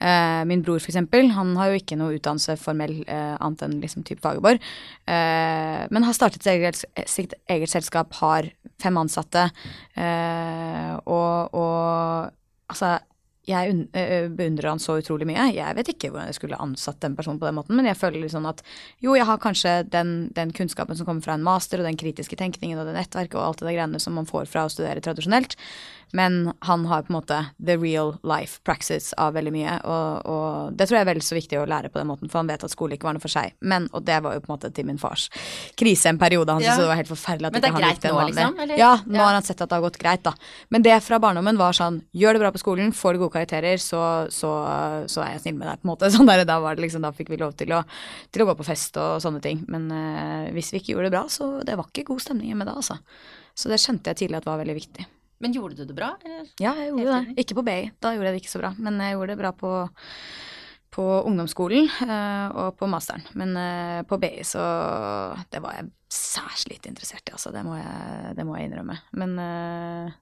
Eh, 0.00 0.40
min 0.48 0.62
bror 0.64 0.80
for 0.80 0.92
eksempel, 0.92 1.28
han 1.36 1.52
har 1.60 1.72
jo 1.72 1.82
ikke 1.82 1.98
noe 2.00 2.16
utdannelse 2.16 2.56
formell 2.60 3.02
eh, 3.04 3.34
annet 3.36 3.66
enn 3.66 3.76
liksom 3.82 4.06
type 4.08 4.24
Fagerborg, 4.24 4.64
eh, 5.04 5.84
men 5.92 6.08
har 6.08 6.16
startet 6.16 6.48
sitt 7.04 7.36
eget, 7.44 7.68
selskap, 7.74 8.16
har 8.22 8.48
fem 8.80 8.96
ansatte, 9.00 9.48
og, 9.98 11.54
og 11.58 12.70
altså 12.70 12.94
jeg 13.48 14.30
beundrer 14.36 14.70
han 14.70 14.82
så 14.82 14.98
utrolig 15.00 15.26
mye. 15.28 15.48
Jeg 15.56 15.76
vet 15.78 15.90
ikke 15.94 16.10
hvordan 16.12 16.28
jeg 16.28 16.38
skulle 16.38 16.60
ansatt 16.60 17.00
den 17.04 17.16
personen 17.16 17.40
på 17.40 17.48
den 17.48 17.56
måten, 17.56 17.76
men 17.78 17.88
jeg 17.88 17.98
føler 17.98 18.22
litt 18.22 18.34
sånn 18.34 18.48
at 18.48 18.60
jo, 19.04 19.14
jeg 19.16 19.26
har 19.28 19.40
kanskje 19.42 19.74
den, 19.88 20.28
den, 20.36 20.52
kunnskapen 20.56 20.98
som 20.98 21.08
kommer 21.08 21.24
fra 21.24 21.38
en 21.38 21.46
master, 21.46 21.80
og 21.80 21.88
den 21.88 21.98
kritiske 22.00 22.36
tenkningen 22.38 22.80
og 22.80 22.88
det 22.88 22.96
nettverket 22.98 23.38
og 23.38 23.46
alt 23.46 23.62
det 23.62 23.70
der 23.70 23.78
greiene 23.78 24.02
som 24.02 24.18
man 24.18 24.28
får 24.28 24.50
fra 24.52 24.66
å 24.66 24.72
studere 24.72 25.04
tradisjonelt, 25.04 25.56
men 26.16 26.52
han 26.66 26.86
har 26.88 27.04
på 27.06 27.12
en 27.12 27.18
måte 27.18 27.38
the 27.58 27.76
real 27.76 28.14
life 28.26 28.62
praxis 28.64 29.10
av 29.20 29.34
veldig 29.36 29.52
mye, 29.54 29.76
og, 29.84 30.28
og, 30.28 30.76
det 30.78 30.88
tror 30.88 30.98
jeg 30.98 31.06
er 31.06 31.10
vel 31.10 31.22
så 31.24 31.36
viktig 31.36 31.60
å 31.60 31.66
lære 31.68 31.92
på 31.92 32.00
den 32.00 32.08
måten, 32.10 32.30
for 32.30 32.40
han 32.40 32.50
vet 32.50 32.64
at 32.64 32.72
skole 32.72 32.96
ikke 32.96 33.08
var 33.08 33.18
noe 33.18 33.24
for 33.24 33.32
seg. 33.32 33.54
Men, 33.60 33.88
og 33.92 34.04
det 34.08 34.20
var 34.24 34.36
jo 34.36 34.42
på 34.44 34.50
en 34.50 34.54
måte 34.56 34.72
til 34.74 34.88
min 34.88 35.00
fars 35.00 35.28
krise 35.78 36.12
en 36.12 36.20
periode, 36.20 36.54
han 36.54 36.64
ja. 36.64 36.72
syntes 36.72 36.86
det 36.86 36.90
var 36.92 37.00
helt 37.00 37.12
forferdelig 37.12 37.50
at 37.50 37.56
men 37.56 37.64
det 37.64 37.70
er 37.70 37.78
greit 37.78 38.08
nå, 38.08 38.22
liksom? 38.30 38.62
Eller? 38.64 38.80
Ja, 38.80 38.92
nå 39.04 39.18
ja. 39.18 39.26
har 39.26 39.38
han 39.38 39.46
sett 39.46 39.60
at 39.60 39.68
det 39.68 39.78
har 39.78 39.84
gått 39.84 40.00
greit, 40.00 40.24
da. 40.24 40.34
Men 40.74 40.84
det 40.86 40.96
fra 41.04 41.20
barndommen 41.22 41.60
var 41.60 41.76
sånn, 41.76 42.00
gjør 42.16 42.36
det 42.36 42.44
bra 42.44 42.52
på 42.54 42.62
skolen, 42.62 42.94
får 42.96 43.16
du 43.16 43.22
gode 43.24 43.36
karakterer, 43.36 43.80
så, 43.82 44.02
så, 44.32 44.52
så 45.10 45.24
er 45.24 45.34
jeg 45.36 45.44
snill 45.44 45.58
med 45.60 45.68
deg, 45.68 45.82
på 45.82 45.88
en 45.88 45.92
måte. 45.92 46.10
Sånn 46.14 46.28
der, 46.28 46.44
da, 46.48 46.58
var 46.62 46.78
det 46.78 46.86
liksom, 46.86 47.04
da 47.04 47.12
fikk 47.14 47.32
vi 47.34 47.40
lov 47.40 47.52
til 47.58 47.74
å, 47.76 47.82
til 48.32 48.44
å 48.44 48.48
gå 48.48 48.56
på 48.58 48.66
fest 48.66 48.96
og 49.00 49.20
sånne 49.22 49.42
ting. 49.44 49.62
Men 49.70 49.90
uh, 49.92 50.48
hvis 50.56 50.72
vi 50.72 50.82
ikke 50.82 50.94
gjorde 50.94 51.10
det 51.10 51.16
bra, 51.18 51.26
så 51.32 51.50
det 51.66 51.76
var 51.78 51.90
ikke 51.90 52.08
god 52.10 52.24
stemning 52.24 52.56
med 52.58 52.70
det, 52.70 52.78
altså. 52.80 52.98
Så 53.58 53.70
det 53.70 53.80
skjønte 53.82 54.12
jeg 54.12 54.24
tidlig 54.24 54.40
at 54.40 54.48
var 54.48 54.60
veldig 54.60 54.76
viktig. 54.78 55.06
Men 55.38 55.54
gjorde 55.54 55.78
du 55.78 55.84
det 55.86 55.94
bra? 55.94 56.12
Eller? 56.24 56.46
Ja, 56.58 56.74
jeg 56.78 56.92
gjorde 56.92 57.18
det. 57.18 57.34
Ikke 57.42 57.58
på 57.58 57.64
BI, 57.66 57.80
da 58.02 58.14
gjorde 58.14 58.30
jeg 58.30 58.36
det 58.36 58.42
ikke 58.42 58.54
så 58.54 58.62
bra. 58.62 58.72
Men 58.78 58.98
jeg 59.02 59.14
gjorde 59.14 59.32
det 59.32 59.40
bra 59.40 59.52
på, 59.54 59.72
på 60.94 61.06
ungdomsskolen 61.30 61.90
uh, 62.02 62.46
og 62.64 62.78
på 62.80 62.88
masteren. 62.90 63.26
Men 63.38 63.54
uh, 63.54 64.00
på 64.08 64.18
BI 64.18 64.34
så 64.46 64.64
Det 65.52 65.62
var 65.62 65.78
jeg 65.78 65.92
særs 66.10 66.66
lite 66.70 66.90
interessert 66.90 67.22
i, 67.28 67.36
altså. 67.36 67.52
Det 67.54 67.62
må 67.66 67.76
jeg, 67.78 68.34
det 68.38 68.46
må 68.48 68.56
jeg 68.58 68.70
innrømme. 68.70 68.98
Men 69.20 69.38
uh, 69.38 70.18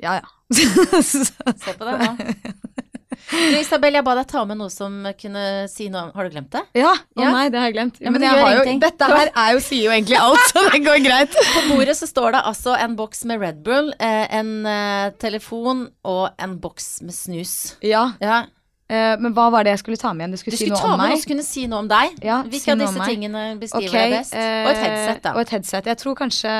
ja, 0.00 0.18
ja. 0.18 0.26
Se 1.04 1.76
på 1.76 1.86
deg 1.86 2.02
nå. 2.02 2.14
Du, 3.28 3.56
Isabel, 3.58 3.98
jeg 3.98 4.06
ba 4.06 4.14
deg 4.18 4.28
ta 4.30 4.44
med 4.48 4.58
noe 4.60 4.72
som 4.72 5.02
kunne 5.20 5.44
si 5.70 5.88
noe 5.92 6.08
om 6.08 6.12
Har 6.16 6.26
du 6.26 6.34
glemt 6.34 6.50
det? 6.54 6.62
Ja. 6.80 6.92
Å 6.94 7.24
ja. 7.24 7.32
nei, 7.34 7.46
det 7.52 7.60
har 7.60 7.68
jeg 7.70 7.76
glemt. 7.76 7.98
Ja, 8.00 8.12
men, 8.12 8.22
men 8.22 8.28
jeg 8.28 8.60
jo, 8.60 8.76
dette 8.84 9.10
her 9.12 9.32
er 9.44 9.50
jo, 9.56 9.64
sier 9.64 9.84
jo 9.88 9.94
egentlig 9.94 10.20
alt, 10.20 10.44
så 10.50 10.64
det 10.68 10.82
går 10.86 11.02
greit. 11.04 11.36
På 11.56 11.64
bordet 11.72 11.98
så 11.98 12.08
står 12.10 12.36
det 12.36 12.44
altså 12.52 12.76
en 12.78 12.96
boks 12.98 13.26
med 13.30 13.42
Red 13.44 13.60
Bull, 13.66 13.92
eh, 13.98 14.24
en 14.40 14.54
eh, 14.68 15.10
telefon 15.20 15.84
og 16.08 16.24
en 16.40 16.56
boks 16.62 16.88
med 17.06 17.16
snus. 17.16 17.54
Ja. 17.84 18.10
ja. 18.22 18.42
Uh, 18.90 19.14
men 19.22 19.30
hva 19.36 19.44
var 19.54 19.62
det 19.62 19.76
jeg 19.76 19.84
skulle 19.84 20.00
ta 20.00 20.10
med 20.10 20.24
igjen? 20.24 20.32
Du 20.34 20.40
skulle, 20.40 20.58
du 20.58 20.64
skulle 20.64 20.80
si 20.80 20.82
noe 20.82 20.96
om 20.96 20.98
meg? 20.98 21.12
Du 21.14 21.20
skulle 21.20 21.20
ta 21.20 21.20
med 21.20 21.20
noe 21.20 21.22
som 21.22 21.30
kunne 21.30 21.46
si 21.46 21.66
noe 21.70 21.82
om 21.84 21.90
deg. 21.92 22.20
Ja, 22.26 22.42
Hvilke 22.42 22.64
si 22.64 22.74
av 22.74 22.80
disse 22.82 23.06
tingene 23.06 23.44
beskriver 23.60 23.92
okay, 23.92 24.02
deg 24.10 24.16
best? 24.18 24.34
Og 24.34 24.70
et 24.72 24.82
headset, 24.82 25.22
da. 25.22 25.34
Og 25.36 25.42
et 25.44 25.54
headset. 25.54 25.90
Jeg 25.92 26.02
tror 26.02 26.18
kanskje 26.18 26.54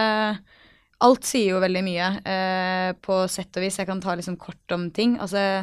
Alt 1.01 1.25
sier 1.25 1.55
jo 1.55 1.61
veldig 1.63 1.81
mye, 1.81 2.09
eh, 2.29 2.91
på 3.01 3.23
sett 3.33 3.57
og 3.57 3.65
vis. 3.65 3.79
Jeg 3.81 3.89
kan 3.89 4.03
ta 4.05 4.13
liksom 4.19 4.37
kort 4.41 4.75
om 4.77 4.91
ting. 4.93 5.17
Altså 5.17 5.63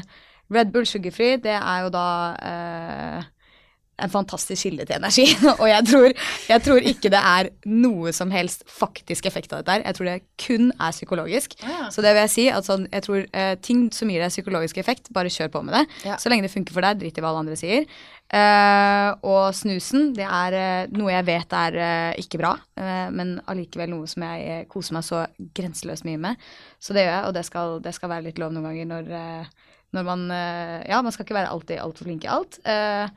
Red 0.53 0.71
Bull 0.71 0.87
Sugarfree, 0.87 1.39
det 1.43 1.55
er 1.57 1.81
jo 1.83 1.89
da 1.93 2.07
eh, 2.49 3.25
en 3.97 4.11
fantastisk 4.13 4.67
kilde 4.67 4.85
til 4.85 4.99
energi. 4.99 5.25
og 5.61 5.65
jeg 5.69 5.85
tror, 5.89 6.11
jeg 6.49 6.63
tror, 6.65 6.89
ikke 6.91 7.11
det 7.13 7.21
er 7.21 7.49
noe 7.65 8.13
som 8.13 8.31
helst 8.33 8.63
faktisk 8.69 9.25
effekt 9.29 9.53
av 9.53 9.63
dette 9.63 9.77
her. 9.77 9.85
Jeg 9.87 9.97
tror 9.97 10.09
det 10.09 10.17
kun 10.43 10.69
er 10.75 10.93
psykologisk. 10.93 11.57
ja. 11.63 11.87
Så 11.93 12.03
det 12.05 12.13
vil 12.13 12.23
jeg 12.27 12.33
si 12.33 12.45
at 12.53 12.67
sånn, 12.67 12.85
jeg 12.93 13.05
tror 13.07 13.23
eh, 13.25 13.55
ting 13.63 13.87
som 13.95 14.11
gir 14.11 14.21
deg 14.21 14.33
psykologisk 14.33 14.77
effekt, 14.77 15.09
bare 15.15 15.33
kjør 15.33 15.51
på 15.55 15.63
med 15.65 15.79
det. 15.79 15.83
Ja. 16.11 16.19
Så 16.21 16.29
lenge 16.29 16.45
det 16.45 16.53
funker 16.53 16.77
for 16.77 16.85
deg, 16.85 17.01
drit 17.01 17.17
i 17.17 17.25
hva 17.25 17.33
alle 17.33 17.45
andre 17.47 17.57
sier. 17.57 17.87
Eh, 18.27 19.09
og 19.25 19.55
snusen, 19.57 20.11
det 20.17 20.27
er 20.27 20.57
eh, 20.61 20.93
noe 20.93 21.13
jeg 21.15 21.29
vet 21.31 21.57
er 21.57 21.81
eh, 21.81 22.21
ikke 22.21 22.41
bra, 22.43 22.53
eh, 22.77 23.07
men 23.15 23.37
allikevel 23.49 23.89
noe 23.95 24.09
som 24.09 24.27
jeg 24.27 24.49
eh, 24.51 24.65
koser 24.69 24.97
meg 24.99 25.07
så 25.07 25.25
grenseløst 25.57 26.05
mye 26.05 26.21
med. 26.21 26.49
Så 26.77 26.93
det 26.93 27.07
gjør 27.07 27.15
jeg, 27.15 27.23
og 27.31 27.37
det 27.39 27.47
skal, 27.49 27.79
det 27.81 27.95
skal 27.97 28.13
være 28.13 28.29
litt 28.29 28.41
lov 28.43 28.53
noen 28.53 28.69
ganger 28.69 28.91
når, 28.93 29.15
når 29.95 30.05
man 30.07 30.27
eh, 30.33 30.83
Ja, 30.89 31.01
man 31.01 31.13
skal 31.15 31.27
ikke 31.27 31.37
være 31.37 31.51
alltid 31.53 31.81
altfor 31.83 32.07
flink 32.07 32.25
i 32.27 32.31
alt. 32.31 32.59
Eh, 32.67 33.07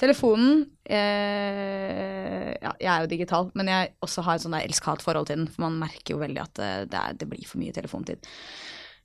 telefonen 0.00 0.64
eh, 0.84 2.50
Ja, 2.60 2.74
jeg 2.78 2.90
er 2.92 3.04
jo 3.04 3.12
digital, 3.12 3.50
men 3.58 3.70
jeg 3.72 3.94
også 4.04 4.24
har 4.26 4.38
et 4.38 4.44
sånn 4.46 4.58
elsk-hat-forhold 4.60 5.30
til 5.30 5.42
den, 5.42 5.50
for 5.50 5.66
man 5.66 5.80
merker 5.82 6.14
jo 6.16 6.22
veldig 6.22 6.44
at 6.44 6.62
eh, 6.62 6.76
det, 6.90 7.00
er, 7.00 7.18
det 7.20 7.30
blir 7.30 7.46
for 7.48 7.62
mye 7.62 7.74
telefontid. 7.76 8.30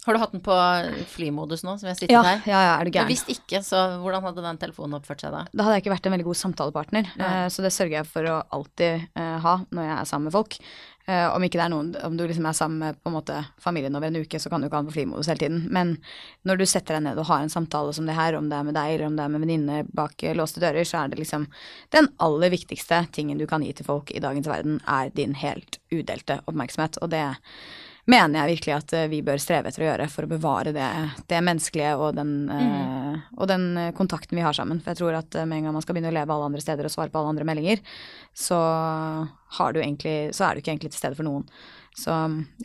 Har 0.05 0.13
du 0.13 0.19
hatt 0.21 0.31
den 0.35 0.41
på 0.45 0.55
flymodus 1.15 1.63
nå, 1.65 1.75
som 1.81 1.89
jeg 1.89 1.97
sitter 1.97 2.13
Ja, 2.13 2.23
her? 2.23 2.41
ja, 2.45 2.59
ja, 2.67 2.73
er 2.79 2.85
du 2.85 2.91
gæren. 2.93 3.07
hvis 3.09 3.23
ikke, 3.31 3.61
så 3.65 3.99
hvordan 4.03 4.21
hadde 4.23 4.43
den 4.45 4.57
telefonen 4.61 4.99
oppført 4.99 5.21
seg 5.25 5.31
da? 5.33 5.45
Da 5.51 5.63
hadde 5.65 5.77
jeg 5.79 5.85
ikke 5.85 5.95
vært 5.97 6.05
en 6.09 6.13
veldig 6.17 6.27
god 6.31 6.41
samtalepartner, 6.45 7.05
Ja. 7.17 7.45
eh, 7.45 7.47
så 7.49 7.61
det 7.65 7.73
sørger 7.73 7.97
jeg 8.03 8.05
for 8.07 8.23
å 8.29 8.43
alltid 8.53 9.07
eh, 9.15 9.37
ha 9.39 9.55
når 9.71 9.83
jeg 9.89 9.97
er 9.99 10.05
sammen 10.05 10.25
med 10.29 10.33
folk. 10.37 10.59
Eh, 11.07 11.27
om 11.35 11.43
ikke 11.45 11.59
det 11.59 11.65
er 11.65 11.69
noen, 11.69 11.89
om 12.03 12.15
du 12.17 12.23
liksom 12.25 12.45
er 12.49 12.53
sammen 12.57 12.79
med 12.81 12.95
på 13.03 13.11
en 13.11 13.13
måte 13.13 13.35
familien 13.61 13.93
over 13.95 14.07
en 14.07 14.15
uke, 14.17 14.39
så 14.41 14.49
kan 14.49 14.59
du 14.61 14.65
ikke 14.65 14.77
ha 14.79 14.81
den 14.81 14.89
på 14.89 14.95
flymodus 14.95 15.27
hele 15.29 15.37
tiden. 15.37 15.67
Men 15.69 15.97
når 16.49 16.57
du 16.57 16.65
setter 16.65 16.95
deg 16.97 17.03
ned 17.05 17.19
og 17.21 17.27
har 17.29 17.43
en 17.45 17.49
samtale 17.53 17.93
som 17.93 18.07
det 18.09 18.15
her, 18.17 18.33
om 18.39 18.47
det 18.49 18.57
er 18.57 18.63
med 18.65 18.73
deg 18.73 18.95
eller 18.95 19.05
om 19.11 19.15
det 19.15 19.25
er 19.25 19.29
med 19.35 19.41
venninne 19.45 19.83
bak 19.93 20.17
låste 20.33 20.59
dører, 20.63 20.81
så 20.85 21.03
er 21.03 21.09
det 21.13 21.19
liksom 21.21 21.45
den 21.93 22.09
aller 22.19 22.49
viktigste 22.49 23.03
tingen 23.13 23.37
du 23.37 23.45
kan 23.45 23.61
gi 23.61 23.71
til 23.77 23.85
folk 23.85 24.09
i 24.17 24.19
dagens 24.19 24.47
verden, 24.49 24.81
er 24.87 25.09
din 25.13 25.35
helt 25.35 25.77
udelte 25.93 26.39
oppmerksomhet. 26.49 26.97
Og 27.03 27.09
det 27.13 27.21
mener 28.09 28.39
jeg 28.39 28.55
virkelig 28.55 28.75
at 28.75 28.93
eh, 28.95 29.07
vi 29.09 29.21
bør 29.25 29.41
streve 29.41 29.71
etter 29.71 29.83
å 29.83 29.87
gjøre 29.87 30.07
for 30.13 30.27
å 30.27 30.29
bevare 30.29 30.73
det, 30.75 30.87
det 31.29 31.41
menneskelige 31.45 31.95
og 31.97 32.17
den, 32.17 32.33
eh, 32.53 33.19
og 33.35 33.49
den 33.49 33.67
eh, 33.81 33.91
kontakten 33.97 34.37
vi 34.37 34.45
har 34.45 34.55
sammen. 34.57 34.81
For 34.83 34.93
jeg 34.93 35.01
tror 35.01 35.19
at 35.19 35.37
med 35.41 35.57
en 35.57 35.69
gang 35.69 35.77
man 35.77 35.85
skal 35.85 35.97
begynne 35.97 36.13
å 36.13 36.17
leve 36.17 36.35
alle 36.35 36.51
andre 36.51 36.63
steder 36.63 36.87
og 36.87 36.93
svare 36.93 37.13
på 37.13 37.21
alle 37.21 37.33
andre 37.33 37.47
meldinger, 37.49 37.81
så, 38.35 38.59
har 39.57 39.73
du 39.73 39.81
egentlig, 39.81 40.17
så 40.35 40.47
er 40.47 40.55
du 40.55 40.61
ikke 40.61 40.75
egentlig 40.75 40.93
til 40.93 41.01
stede 41.01 41.17
for 41.17 41.27
noen. 41.27 41.47
Så 41.97 42.13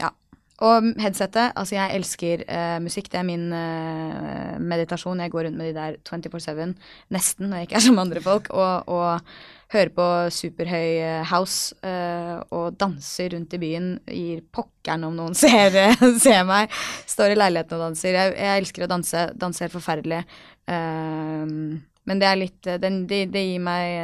ja. 0.01 0.13
Og 0.61 0.91
headsetet, 1.01 1.55
altså 1.57 1.73
jeg 1.73 1.97
elsker 1.97 2.43
uh, 2.45 2.77
musikk, 2.85 3.07
det 3.09 3.17
er 3.17 3.25
min 3.25 3.47
uh, 3.49 4.59
meditasjon. 4.61 5.23
Jeg 5.25 5.33
går 5.33 5.47
rundt 5.47 5.57
med 5.57 5.71
de 5.71 5.79
der 5.79 5.97
24-7, 6.05 6.75
nesten, 7.17 7.47
når 7.49 7.63
jeg 7.63 7.69
ikke 7.69 7.79
er 7.79 7.85
som 7.87 8.03
andre 8.03 8.21
folk, 8.21 8.51
og, 8.53 8.91
og 8.93 9.31
hører 9.71 9.93
på 9.95 10.07
superhøy 10.35 10.89
eh, 10.99 11.31
house 11.31 11.77
uh, 11.87 12.41
og 12.55 12.77
danser 12.81 13.31
rundt 13.35 13.55
i 13.55 13.61
byen. 13.63 13.91
Gir 14.11 14.43
pokkeren 14.53 15.07
om 15.07 15.17
noen 15.19 15.37
ser, 15.39 15.77
ser 16.23 16.43
meg. 16.49 16.73
Står 17.11 17.35
i 17.35 17.39
leiligheten 17.39 17.79
og 17.79 17.91
danser. 17.91 18.19
Jeg, 18.19 18.35
jeg 18.39 18.65
elsker 18.65 18.87
å 18.87 18.91
danse. 18.91 19.25
Danse 19.39 19.67
helt 19.67 19.77
forferdelig. 19.77 20.25
Uh, 20.71 21.79
men 22.09 22.23
det 22.23 22.27
er 22.27 22.41
litt 22.41 22.59
det, 22.67 22.95
det, 23.07 23.25
det 23.31 23.45
gir 23.45 23.63
meg 23.63 23.97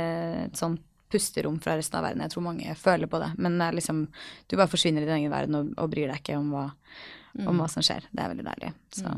et 0.47 0.59
sånt 0.61 0.83
pusterom 1.11 1.59
fra 1.63 1.77
resten 1.79 1.99
av 1.99 2.07
verden. 2.07 2.23
Jeg 2.27 2.35
tror 2.35 2.45
mange 2.47 2.75
føler 2.79 3.11
på 3.11 3.21
det. 3.23 3.31
Men 3.43 3.59
det 3.61 3.73
liksom, 3.79 4.07
du 4.47 4.57
bare 4.59 4.71
forsvinner 4.71 5.03
i 5.03 5.09
din 5.09 5.21
egen 5.21 5.33
verden 5.33 5.59
og, 5.59 5.73
og 5.79 5.91
bryr 5.93 6.11
deg 6.11 6.21
ikke 6.21 6.39
om 6.39 6.51
hva, 6.55 6.67
om 7.47 7.63
hva 7.63 7.69
som 7.71 7.85
skjer. 7.87 8.09
Det 8.11 8.23
er 8.23 8.33
veldig 8.35 8.47
deilig. 8.51 8.73
Så 8.95 9.15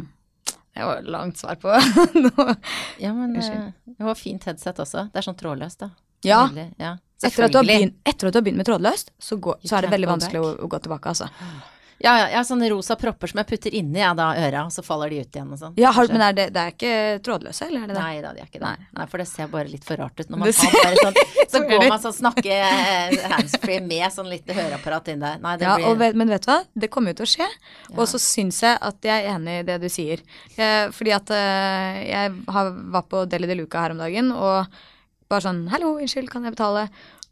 det 0.78 0.86
var 0.86 1.00
langt 1.10 1.40
svar 1.40 1.56
på 1.58 1.72
noe. 2.24 2.52
Ja, 3.02 3.10
men 3.16 3.32
Unnskyld. 3.34 3.72
det 3.98 4.04
var 4.06 4.18
fint 4.18 4.44
headset 4.46 4.78
også. 4.84 5.08
Det 5.10 5.18
er 5.18 5.26
sånn 5.26 5.38
trådløst, 5.40 5.80
da. 5.82 5.88
Ja. 6.26 6.42
Ja. 6.78 6.96
Etter 7.18 7.48
at, 7.48 7.52
du 7.52 7.58
har 7.58 7.66
begynt, 7.66 7.98
etter 8.06 8.28
at 8.28 8.34
du 8.34 8.38
har 8.38 8.44
begynt 8.46 8.60
med 8.60 8.68
trådløst, 8.68 9.10
så, 9.18 9.36
går, 9.42 9.58
så 9.66 9.78
er 9.78 9.86
det 9.86 9.90
veldig 9.90 10.12
vanskelig 10.12 10.38
å, 10.38 10.52
å 10.62 10.70
gå 10.70 10.78
tilbake, 10.84 11.10
altså. 11.10 11.26
Ja, 11.98 12.12
ja, 12.14 12.26
jeg 12.30 12.36
har 12.36 12.44
sånne 12.46 12.68
rosa 12.70 12.94
propper 12.94 13.26
som 13.26 13.40
jeg 13.40 13.48
putter 13.48 13.74
inni 13.74 13.98
ja, 13.98 14.12
da, 14.14 14.28
øra, 14.38 14.60
og 14.68 14.70
så 14.70 14.84
faller 14.86 15.10
de 15.10 15.24
ut 15.24 15.34
igjen 15.34 15.48
og 15.50 15.58
sånn. 15.58 15.72
Ja, 15.80 15.90
har, 15.96 16.06
men 16.12 16.22
er 16.22 16.36
det, 16.36 16.44
det 16.54 16.62
er 16.62 16.74
ikke 16.76 16.92
trådløse, 17.26 17.66
eller 17.66 17.82
er 17.82 17.90
det 17.90 17.96
det? 17.96 18.02
Nei 18.04 18.20
da, 18.22 18.30
de 18.36 18.42
er 18.44 18.46
ikke 18.46 18.60
det. 18.60 18.68
Nei. 18.68 18.86
Nei. 19.00 19.06
for 19.10 19.22
det 19.22 19.26
ser 19.26 19.48
bare 19.50 19.72
litt 19.72 19.86
for 19.86 19.98
rart 19.98 20.14
ut. 20.14 20.28
Når 20.30 20.42
man 20.44 20.52
tar 20.54 20.76
bare 20.76 21.00
sånn, 21.02 21.18
så 21.56 21.62
går 21.72 21.82
man 21.88 22.02
sånn 22.04 22.14
snakke 22.20 22.58
eh, 22.68 23.16
handsfree 23.32 23.80
med 23.88 24.14
sånn 24.14 24.30
lite 24.30 24.54
høreapparat 24.54 25.10
inn 25.10 25.24
der. 25.26 25.40
Nei, 25.42 25.56
det 25.58 25.66
Ja, 25.66 25.74
blir 25.80 25.98
vet, 26.04 26.20
men 26.22 26.30
vet 26.30 26.46
du 26.46 26.52
hva? 26.52 26.60
Det 26.84 26.90
kommer 26.94 27.16
jo 27.16 27.18
til 27.18 27.26
å 27.26 27.32
skje. 27.32 27.48
Og 27.96 28.04
så 28.12 28.22
syns 28.22 28.62
jeg 28.62 28.78
at 28.92 29.10
jeg 29.10 29.24
er 29.24 29.32
enig 29.34 29.58
i 29.64 29.66
det 29.66 29.80
du 29.82 29.88
sier. 29.90 30.22
Eh, 30.54 30.84
fordi 30.94 31.16
at 31.18 31.34
eh, 31.34 31.98
jeg 32.12 32.38
har, 32.54 32.70
var 32.94 33.10
på 33.10 33.24
Deli 33.26 33.50
de 33.50 33.58
Luca 33.58 33.82
her 33.82 33.96
om 33.96 34.06
dagen, 34.06 34.30
og 34.38 34.70
bare 35.30 35.44
sånn 35.44 35.68
'Hallo, 35.68 35.96
unnskyld, 35.98 36.30
kan 36.30 36.44
jeg 36.44 36.56
betale?' 36.56 36.88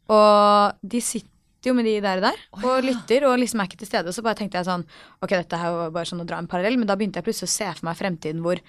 Og 0.08 0.72
de 0.86 1.00
sitter 1.00 1.30
jo 1.66 1.74
med 1.74 1.84
de 1.88 2.00
der 2.00 2.20
og 2.20 2.26
der 2.28 2.36
og 2.62 2.84
lytter 2.84 3.24
og 3.26 3.38
liksom 3.40 3.60
er 3.60 3.66
ikke 3.66 3.78
til 3.80 3.88
stede. 3.88 4.06
Og 4.08 4.14
så 4.14 4.22
bare 4.22 4.38
tenkte 4.38 4.58
jeg 4.60 4.68
sånn 4.68 4.84
Ok, 5.22 5.30
dette 5.34 5.56
er 5.58 5.66
jo 5.72 5.90
bare 5.90 6.06
sånn 6.06 6.20
å 6.22 6.26
dra 6.28 6.38
en 6.38 6.46
parallell, 6.46 6.76
men 6.78 6.86
da 6.86 6.94
begynte 6.94 7.18
jeg 7.18 7.24
plutselig 7.26 7.50
å 7.50 7.56
se 7.56 7.72
for 7.80 7.86
meg 7.88 7.96
fremtiden 7.98 8.42
hvor 8.44 8.60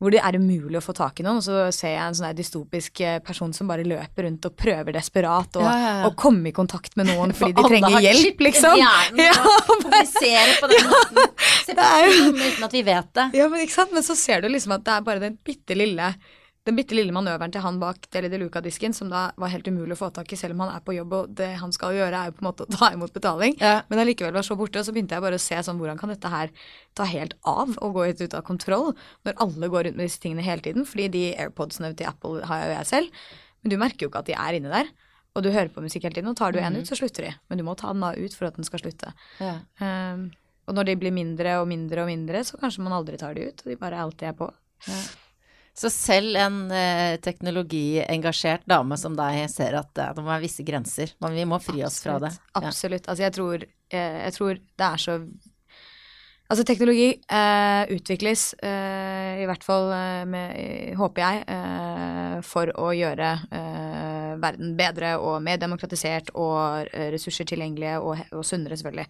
hvor 0.00 0.08
det 0.14 0.22
er 0.24 0.38
umulig 0.40 0.78
å 0.78 0.80
få 0.80 0.94
tak 0.96 1.20
i 1.20 1.24
noen, 1.26 1.36
og 1.36 1.44
så 1.44 1.66
ser 1.76 1.90
jeg 1.92 2.00
en 2.00 2.14
sånn 2.16 2.32
dystopisk 2.32 3.02
eh, 3.04 3.18
person 3.20 3.52
som 3.52 3.68
bare 3.68 3.84
løper 3.84 4.24
rundt 4.24 4.46
og 4.48 4.54
prøver 4.56 4.96
desperat 4.96 5.58
å 5.60 5.64
Ja, 5.66 5.74
ja, 5.76 5.90
ja. 6.06 6.10
komme 6.16 6.48
i 6.48 6.54
kontakt 6.56 6.96
med 6.96 7.10
noen 7.10 7.34
fordi 7.36 7.52
de 7.52 7.66
trenger 7.68 8.00
hjelp, 8.06 8.22
chip 8.22 8.40
i 8.40 8.46
liksom. 8.48 8.80
hjernen 8.80 9.20
Ja, 9.28 9.34
og 9.44 9.66
kommuniserer 9.68 10.54
på 10.56 10.70
den 10.72 10.88
måten. 10.88 11.36
Se 11.66 11.76
på 11.76 11.84
Det 11.84 12.46
uten 12.46 12.64
at 12.64 12.72
vi 12.78 12.82
vet 12.88 13.12
det. 13.20 13.26
Ja, 13.36 13.48
men 13.52 13.60
ikke 13.66 13.76
sant? 13.76 13.92
Men 13.92 14.06
så 14.08 14.16
ser 14.16 14.40
du 14.40 14.48
liksom 14.48 14.72
at 14.78 14.86
det 14.88 14.94
er 14.96 15.04
bare 15.04 15.20
den 15.20 15.36
bitte 15.44 15.76
lille 15.76 16.14
den 16.70 16.78
bitte 16.78 16.96
lille 16.96 17.14
manøveren 17.14 17.52
til 17.52 17.64
han 17.64 17.80
bak 17.82 18.06
Deli 18.14 18.30
de 18.32 18.38
Luca-disken, 18.40 18.94
som 18.96 19.10
da 19.12 19.26
var 19.40 19.52
helt 19.52 19.68
umulig 19.68 19.96
å 19.96 20.00
få 20.00 20.10
tak 20.14 20.30
i 20.32 20.38
selv 20.38 20.56
om 20.56 20.64
han 20.64 20.72
er 20.76 20.84
på 20.86 20.94
jobb, 20.96 21.16
og 21.18 21.34
det 21.40 21.50
han 21.60 21.74
skal 21.74 21.96
gjøre 21.98 22.22
er 22.22 22.30
jo 22.30 22.36
på 22.38 22.44
en 22.44 22.48
måte 22.48 22.66
å 22.66 22.70
ta 22.72 22.92
imot 22.94 23.14
betaling. 23.16 23.58
Ja. 23.60 23.80
Men 23.90 24.02
allikevel 24.04 24.36
var 24.36 24.46
så 24.46 24.56
borte, 24.58 24.80
og 24.80 24.86
så 24.86 24.94
begynte 24.94 25.18
jeg 25.18 25.26
bare 25.26 25.40
å 25.40 25.42
se 25.42 25.58
sånn 25.66 25.80
hvordan 25.80 26.00
kan 26.00 26.14
dette 26.14 26.32
her 26.32 26.54
ta 26.98 27.06
helt 27.10 27.36
av 27.48 27.76
og 27.78 27.94
gå 27.98 28.08
ut 28.12 28.38
av 28.38 28.46
kontroll, 28.46 28.90
når 29.26 29.38
alle 29.46 29.70
går 29.74 29.88
rundt 29.88 30.00
med 30.00 30.10
disse 30.10 30.22
tingene 30.22 30.46
hele 30.46 30.64
tiden, 30.64 30.88
fordi 30.88 31.10
de 31.12 31.24
AirPodsene 31.46 31.92
til 31.98 32.10
Apple 32.10 32.46
har 32.48 32.64
jo 32.64 32.74
jeg 32.78 32.90
selv, 32.94 33.22
men 33.60 33.74
du 33.74 33.80
merker 33.80 34.06
jo 34.06 34.12
ikke 34.12 34.24
at 34.24 34.30
de 34.30 34.36
er 34.38 34.58
inni 34.58 34.72
der. 34.72 34.90
Og 35.38 35.44
du 35.46 35.52
hører 35.54 35.70
på 35.70 35.82
musikk 35.84 36.08
hele 36.08 36.16
tiden, 36.16 36.30
og 36.32 36.38
tar 36.38 36.50
du 36.50 36.58
en 36.58 36.80
ut, 36.80 36.88
så 36.88 36.96
slutter 36.98 37.28
de. 37.28 37.32
Men 37.50 37.60
du 37.60 37.62
må 37.62 37.76
ta 37.78 37.92
den 37.92 38.02
da 38.02 38.10
ut 38.18 38.34
for 38.34 38.48
at 38.48 38.56
den 38.58 38.66
skal 38.66 38.82
slutte. 38.82 39.12
Ja. 39.38 39.60
Um, 39.78 40.30
og 40.66 40.74
når 40.74 40.88
de 40.88 40.96
blir 40.98 41.14
mindre 41.14 41.54
og 41.60 41.68
mindre 41.70 42.02
og 42.02 42.10
mindre, 42.10 42.42
så 42.46 42.58
kanskje 42.58 42.82
man 42.82 42.96
aldri 42.96 43.18
tar 43.20 43.36
de 43.38 43.46
ut, 43.46 43.62
og 43.62 43.70
de 43.70 43.78
bare 43.78 44.00
alltid 44.02 44.32
er 44.32 44.34
på. 44.38 44.48
Så 45.76 45.90
selv 45.92 46.36
en 46.36 46.62
eh, 46.74 47.16
teknologiengasjert 47.22 48.66
dame 48.68 48.98
som 49.00 49.14
deg 49.16 49.44
ser 49.52 49.78
at 49.78 49.98
eh, 49.98 50.10
det 50.16 50.24
må 50.24 50.32
være 50.32 50.44
visse 50.44 50.66
grenser. 50.66 51.14
Men 51.22 51.36
vi 51.38 51.46
må 51.48 51.60
fri 51.62 51.84
oss 51.86 52.00
fra 52.04 52.18
det. 52.20 52.34
Absolutt. 52.52 52.72
Absolutt. 52.72 53.08
Altså, 53.08 53.24
jeg 53.24 53.36
tror, 53.38 53.64
eh, 53.94 54.18
jeg 54.26 54.36
tror 54.36 54.60
det 54.60 54.90
er 54.90 55.06
så 55.06 55.20
Altså, 56.50 56.64
teknologi 56.66 57.12
eh, 57.30 57.82
utvikles, 57.94 58.56
eh, 58.58 59.38
i 59.38 59.44
hvert 59.46 59.62
fall 59.62 59.84
eh, 59.94 60.24
med, 60.26 60.96
håper 60.98 61.22
jeg, 61.22 61.44
eh, 61.46 62.40
for 62.42 62.72
å 62.74 62.88
gjøre 62.90 63.28
eh, 63.54 64.32
verden 64.42 64.72
bedre 64.74 65.12
og 65.22 65.44
mer 65.46 65.60
demokratisert 65.62 66.32
og 66.34 66.90
ressurser 67.14 67.46
tilgjengelige 67.46 68.00
og, 68.02 68.24
og 68.34 68.42
sunnere, 68.42 68.80
selvfølgelig. 68.80 69.06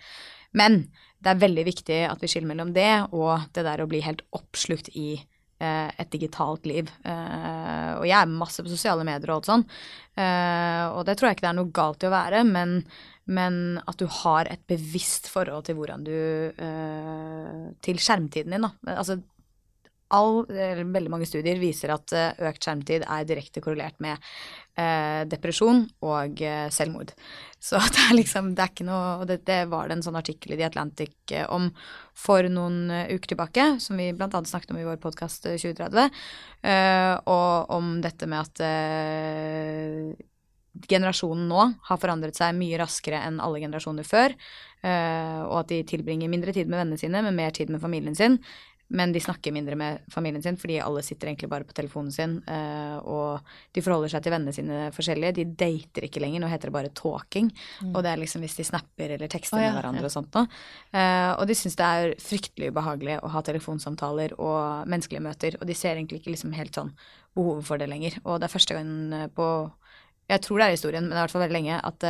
Men 0.60 0.82
det 1.16 1.32
er 1.32 1.40
veldig 1.46 1.64
viktig 1.64 2.00
at 2.10 2.20
vi 2.20 2.28
skiller 2.28 2.52
mellom 2.52 2.74
det 2.76 2.92
og 3.08 3.48
det 3.56 3.64
der 3.64 3.80
å 3.80 3.88
bli 3.88 4.02
helt 4.04 4.20
oppslukt 4.36 4.92
i 4.92 5.14
et 5.60 6.10
digitalt 6.12 6.66
liv. 6.68 6.90
Eh, 7.04 7.90
og 7.98 8.06
jeg 8.08 8.16
er 8.16 8.32
masse 8.32 8.64
på 8.64 8.72
sosiale 8.72 9.04
medier 9.06 9.30
og 9.30 9.40
alt 9.40 9.50
sånn, 9.50 9.64
eh, 10.16 10.84
og 10.94 11.04
det 11.08 11.18
tror 11.18 11.30
jeg 11.30 11.38
ikke 11.38 11.46
det 11.46 11.52
er 11.52 11.58
noe 11.60 11.74
galt 11.80 12.04
i 12.04 12.08
å 12.08 12.14
være, 12.14 12.44
men, 12.48 12.78
men 13.30 13.58
at 13.84 14.00
du 14.00 14.06
har 14.22 14.48
et 14.50 14.62
bevisst 14.70 15.28
forhold 15.32 15.68
til 15.68 15.76
hvordan 15.78 16.06
du 16.06 16.16
eh, 16.16 17.68
Til 17.84 18.00
skjermtiden 18.00 18.56
din, 18.56 18.66
da. 18.66 18.96
Altså 18.96 19.20
all, 20.14 20.42
veldig 20.48 21.12
mange 21.12 21.28
studier 21.28 21.60
viser 21.60 21.92
at 21.94 22.14
eh, 22.16 22.48
økt 22.50 22.64
skjermtid 22.64 23.04
er 23.06 23.28
direkte 23.28 23.62
korrelert 23.62 23.98
med 24.02 24.18
eh, 24.78 25.22
depresjon 25.30 25.84
og 26.06 26.42
eh, 26.42 26.66
selvmord. 26.74 27.12
Så 27.60 27.80
det 27.94 28.06
er 28.08 28.16
liksom, 28.16 28.54
det 28.56 28.64
er 28.64 28.72
ikke 28.72 28.88
noe 28.88 29.10
Og 29.20 29.26
det, 29.28 29.42
det 29.48 29.60
var 29.68 29.88
det 29.88 29.98
en 29.98 30.04
sånn 30.06 30.18
artikkel 30.18 30.54
i 30.54 30.60
The 30.60 30.68
Atlantic 30.70 31.34
eh, 31.34 31.46
om 31.52 31.70
for 32.16 32.46
noen 32.52 32.90
eh, 32.94 33.12
uker 33.14 33.34
tilbake, 33.34 33.68
som 33.82 34.00
vi 34.00 34.10
annet 34.14 34.50
snakket 34.50 34.74
om 34.74 34.80
i 34.80 34.88
vår 34.88 34.98
podkast 35.02 35.46
2030, 35.50 36.10
eh, 36.64 37.14
og 37.30 37.70
om 37.76 37.98
dette 38.04 38.28
med 38.30 38.40
at 38.40 38.56
generasjonen 40.90 41.48
nå 41.50 41.62
har 41.88 41.98
forandret 42.00 42.36
seg 42.38 42.54
mye 42.56 42.78
raskere 42.80 43.20
enn 43.26 43.40
alle 43.42 43.60
generasjoner 43.62 44.06
før, 44.06 44.36
og 44.80 45.56
at 45.58 45.72
de 45.72 45.80
tilbringer 45.84 46.30
mindre 46.30 46.54
tid 46.56 46.70
med 46.70 46.78
vennene 46.78 47.00
sine, 47.00 47.20
men 47.26 47.36
mer 47.36 47.50
tid 47.52 47.72
med 47.74 47.82
familien 47.82 48.14
sin. 48.16 48.38
Men 48.90 49.12
de 49.14 49.20
snakker 49.22 49.54
mindre 49.54 49.76
med 49.78 49.98
familien 50.10 50.42
sin, 50.42 50.56
fordi 50.58 50.80
alle 50.82 51.02
sitter 51.06 51.28
egentlig 51.30 51.48
bare 51.50 51.66
på 51.66 51.74
telefonen 51.76 52.10
sin. 52.12 52.32
eh, 52.50 52.96
og 52.98 53.38
de 53.72 53.82
forholder 53.84 54.10
seg 54.10 54.24
til 54.24 54.34
vennene 54.34 54.54
sine 54.54 54.88
forskjellige. 54.96 55.36
De 55.36 55.44
dater 55.62 56.06
ikke 56.08 56.22
lenger, 56.22 56.42
nå 56.42 56.50
heter 56.50 56.70
det 56.70 56.74
bare 56.74 56.90
talking. 56.98 57.52
Og 57.92 58.02
det 58.02 58.10
er 58.10 58.22
liksom 58.22 58.42
hvis 58.42 58.58
de 58.58 58.66
snapper 58.66 59.14
eller 59.14 59.30
tekster 59.30 59.60
oh, 59.60 59.62
ja, 59.62 59.70
med 59.70 59.78
hverandre 59.78 60.02
ja. 60.02 60.10
og 60.10 60.14
sånt 60.16 60.34
noe. 60.34 60.50
Eh, 60.90 61.30
og 61.36 61.46
de 61.46 61.58
syns 61.60 61.78
det 61.78 61.86
er 61.86 62.16
fryktelig 62.18 62.72
ubehagelig 62.74 63.20
å 63.22 63.30
ha 63.30 63.44
telefonsamtaler 63.46 64.34
og 64.42 64.90
menneskelige 64.90 65.26
møter. 65.28 65.58
Og 65.60 65.70
de 65.70 65.78
ser 65.78 65.94
egentlig 65.94 66.24
ikke 66.24 66.34
liksom 66.34 66.58
helt 66.58 66.74
sånn 66.74 66.90
behovet 67.38 67.70
for 67.70 67.78
det 67.78 67.90
lenger. 67.92 68.18
Og 68.24 68.40
det 68.40 68.50
er 68.50 68.56
første 68.58 68.78
gang 68.78 68.94
eh, 69.14 69.28
på 69.30 69.50
jeg 70.30 70.42
tror 70.46 70.60
det 70.60 70.66
er 70.66 70.74
historien, 70.76 71.06
men 71.06 71.14
det 71.14 71.16
er 71.16 71.24
i 71.24 71.26
hvert 71.26 71.32
fall 71.34 71.42
veldig 71.42 71.56
lenge, 71.56 71.76
at 71.82 72.04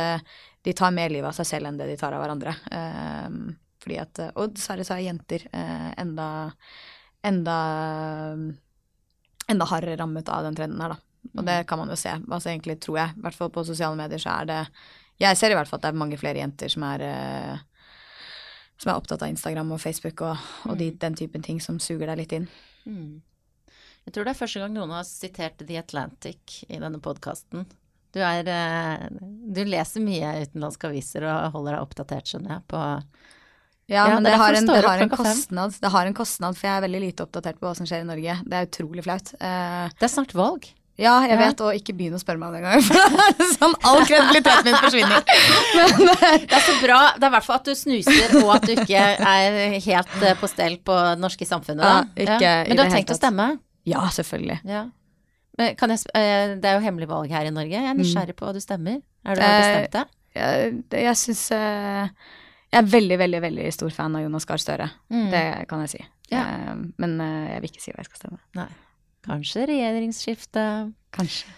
de 0.61 0.73
tar 0.77 0.91
mer 0.93 1.09
livet 1.09 1.25
av 1.25 1.33
seg 1.33 1.47
selv 1.55 1.65
enn 1.71 1.79
det 1.79 1.87
de 1.89 1.95
tar 1.97 2.13
av 2.13 2.21
hverandre. 2.21 2.53
Fordi 2.69 3.70
at, 4.01 4.19
eh, 4.19 4.31
Og 4.35 4.53
dessverre 4.55 4.85
så 4.87 4.95
er 4.95 5.07
jenter 5.07 5.47
eh, 5.51 5.93
enda 5.97 6.51
enda 7.23 7.57
enda 9.51 9.65
hardere 9.65 9.97
rammet 9.99 10.29
av 10.29 10.43
den 10.43 10.55
trenden 10.55 10.81
her, 10.81 10.95
da. 10.95 10.97
Og 11.37 11.45
det 11.45 11.67
kan 11.67 11.77
man 11.77 11.89
jo 11.91 11.95
se. 11.99 12.09
Altså 12.09 12.49
egentlig 12.49 12.79
tror 12.81 12.97
jeg, 12.97 13.13
i 13.17 13.21
hvert 13.21 13.37
fall 13.37 13.51
på 13.53 13.65
sosiale 13.65 13.97
medier, 13.99 14.21
så 14.21 14.41
er 14.41 14.45
det 14.45 14.61
Jeg 15.21 15.37
ser 15.37 15.51
i 15.51 15.53
hvert 15.53 15.69
fall 15.69 15.77
at 15.77 15.83
det 15.83 15.91
er 15.91 16.01
mange 16.01 16.17
flere 16.17 16.39
jenter 16.41 16.69
som 16.69 16.83
er 16.83 17.01
eh, 17.05 17.59
som 18.81 18.89
er 18.89 18.97
opptatt 18.97 19.21
av 19.21 19.29
Instagram 19.29 19.75
og 19.75 19.81
Facebook 19.81 20.23
og, 20.25 20.37
og 20.65 20.77
de, 20.79 20.89
den 20.97 21.13
typen 21.13 21.43
ting 21.45 21.59
som 21.61 21.77
suger 21.79 22.09
deg 22.09 22.23
litt 22.23 22.31
inn. 22.33 22.47
Mm. 22.89 23.21
Jeg 24.07 24.13
tror 24.15 24.25
det 24.25 24.33
er 24.33 24.39
første 24.39 24.63
gang 24.63 24.73
noen 24.73 24.93
har 24.95 25.05
sitert 25.05 25.61
The 25.61 25.77
Atlantic 25.77 26.63
i 26.65 26.79
denne 26.81 26.97
podkasten. 27.03 27.67
Du 28.11 28.19
Du 28.19 29.61
leser 29.63 30.03
mye 30.03 30.33
utenlandske 30.41 30.89
aviser 30.89 31.27
og 31.29 31.53
holder 31.53 31.77
deg 31.77 31.85
oppdatert, 31.85 32.27
skjønner 32.27 32.57
jeg, 32.57 32.65
på 32.73 32.81
Ja, 33.89 34.07
Ja, 34.07 34.13
men 34.15 34.23
det 34.23 34.31
det, 34.31 34.37
har 34.39 34.53
en, 34.53 34.65
det 34.67 34.83
har 34.85 34.99
en 35.03 35.09
kostnad. 35.09 35.73
Det 35.81 35.89
har 35.91 36.05
en 36.05 36.13
kostnad, 36.15 36.55
for 36.55 36.67
jeg 36.67 36.77
er 36.77 36.81
veldig 36.85 37.01
lite 37.01 37.23
oppdatert 37.25 37.57
på 37.59 37.67
hva 37.67 37.73
som 37.75 37.85
skjer 37.89 38.05
i 38.05 38.07
Norge. 38.07 38.37
Det 38.45 38.53
er 38.61 38.67
utrolig 38.69 39.03
flaut. 39.03 39.33
Uh, 39.41 39.89
Det 39.99 40.05
er 40.07 40.11
snart 40.13 40.31
valg. 40.37 40.69
ja, 41.01 41.15
jeg 41.25 41.31
Ja. 41.33 41.37
vet, 41.41 41.61
og 41.65 41.73
ikke 41.75 41.95
begynn 41.97 42.13
å 42.15 42.19
spørre 42.21 42.37
meg 42.37 42.47
om 42.47 42.53
det 42.53 42.61
engang, 42.61 42.83
for 42.85 43.51
sånn 43.57 43.75
all 43.89 43.99
kredibiliteten 44.05 44.63
min 44.69 44.75
forsvinner. 44.75 45.23
Men, 45.75 46.09
eh, 46.13 46.37
Det 46.45 46.53
er 46.59 46.65
så 46.67 46.75
bra. 46.83 46.99
Det 47.17 47.23
er 47.25 47.27
i 47.27 47.35
hvert 47.35 47.47
fall 47.49 47.55
at 47.59 47.65
du 47.65 47.73
snuser, 47.75 48.35
og 48.43 48.51
at 48.55 48.67
du 48.69 48.71
ikke 48.75 49.01
er 49.17 49.79
helt 49.81 50.15
eh, 50.23 50.35
på 50.39 50.47
stell 50.51 50.77
på 50.77 50.95
det 51.09 51.19
norske 51.19 51.47
samfunnet. 51.49 51.81
Da. 51.83 51.93
Ja, 52.15 52.37
ikke 52.37 52.51
i 52.65 52.67
Men 52.69 52.77
du 52.77 52.83
har 52.85 52.91
tenkt 52.95 53.11
å 53.11 53.17
stemme? 53.17 53.49
ja, 53.89 54.03
selvfølgelig. 54.13 54.59
Ja. 54.69 54.85
Men 55.57 55.75
kan 55.75 55.89
jeg, 55.91 55.99
det 56.61 56.63
er 56.69 56.77
jo 56.77 56.85
hemmelig 56.85 57.09
valg 57.09 57.29
her 57.33 57.43
i 57.49 57.51
Norge. 57.51 57.75
Jeg 57.75 57.89
er 57.91 57.97
nysgjerrig 57.97 58.35
på 58.39 58.45
hva 58.47 58.53
du 58.55 58.61
stemmer. 58.63 59.01
Er 59.25 59.35
du 59.35 59.41
bestemt 59.41 59.91
deg? 59.97 60.13
Jeg, 60.37 60.77
jeg 60.95 61.17
syns 61.19 61.41
Jeg 62.71 62.79
er 62.79 62.87
veldig, 62.87 63.17
veldig 63.19 63.41
veldig 63.43 63.67
stor 63.75 63.91
fan 63.91 64.15
av 64.15 64.23
Jonas 64.23 64.47
Gahr 64.47 64.61
Støre. 64.63 64.87
Mm. 65.11 65.27
Det 65.33 65.43
kan 65.67 65.83
jeg 65.83 65.91
si. 65.91 66.05
Ja. 66.31 66.45
Eh, 66.45 66.85
men 67.03 67.17
eh, 67.19 67.49
jeg 67.55 67.63
vil 67.63 67.73
ikke 67.73 67.83
si 67.83 67.91
hva 67.91 68.03
jeg 68.03 68.09
skal 68.11 68.21
stemme. 68.23 68.39
Nei. 68.55 68.69
Kanskje 69.27 69.67
regjeringsskifte. 69.69 70.63
Kanskje. 71.13 71.51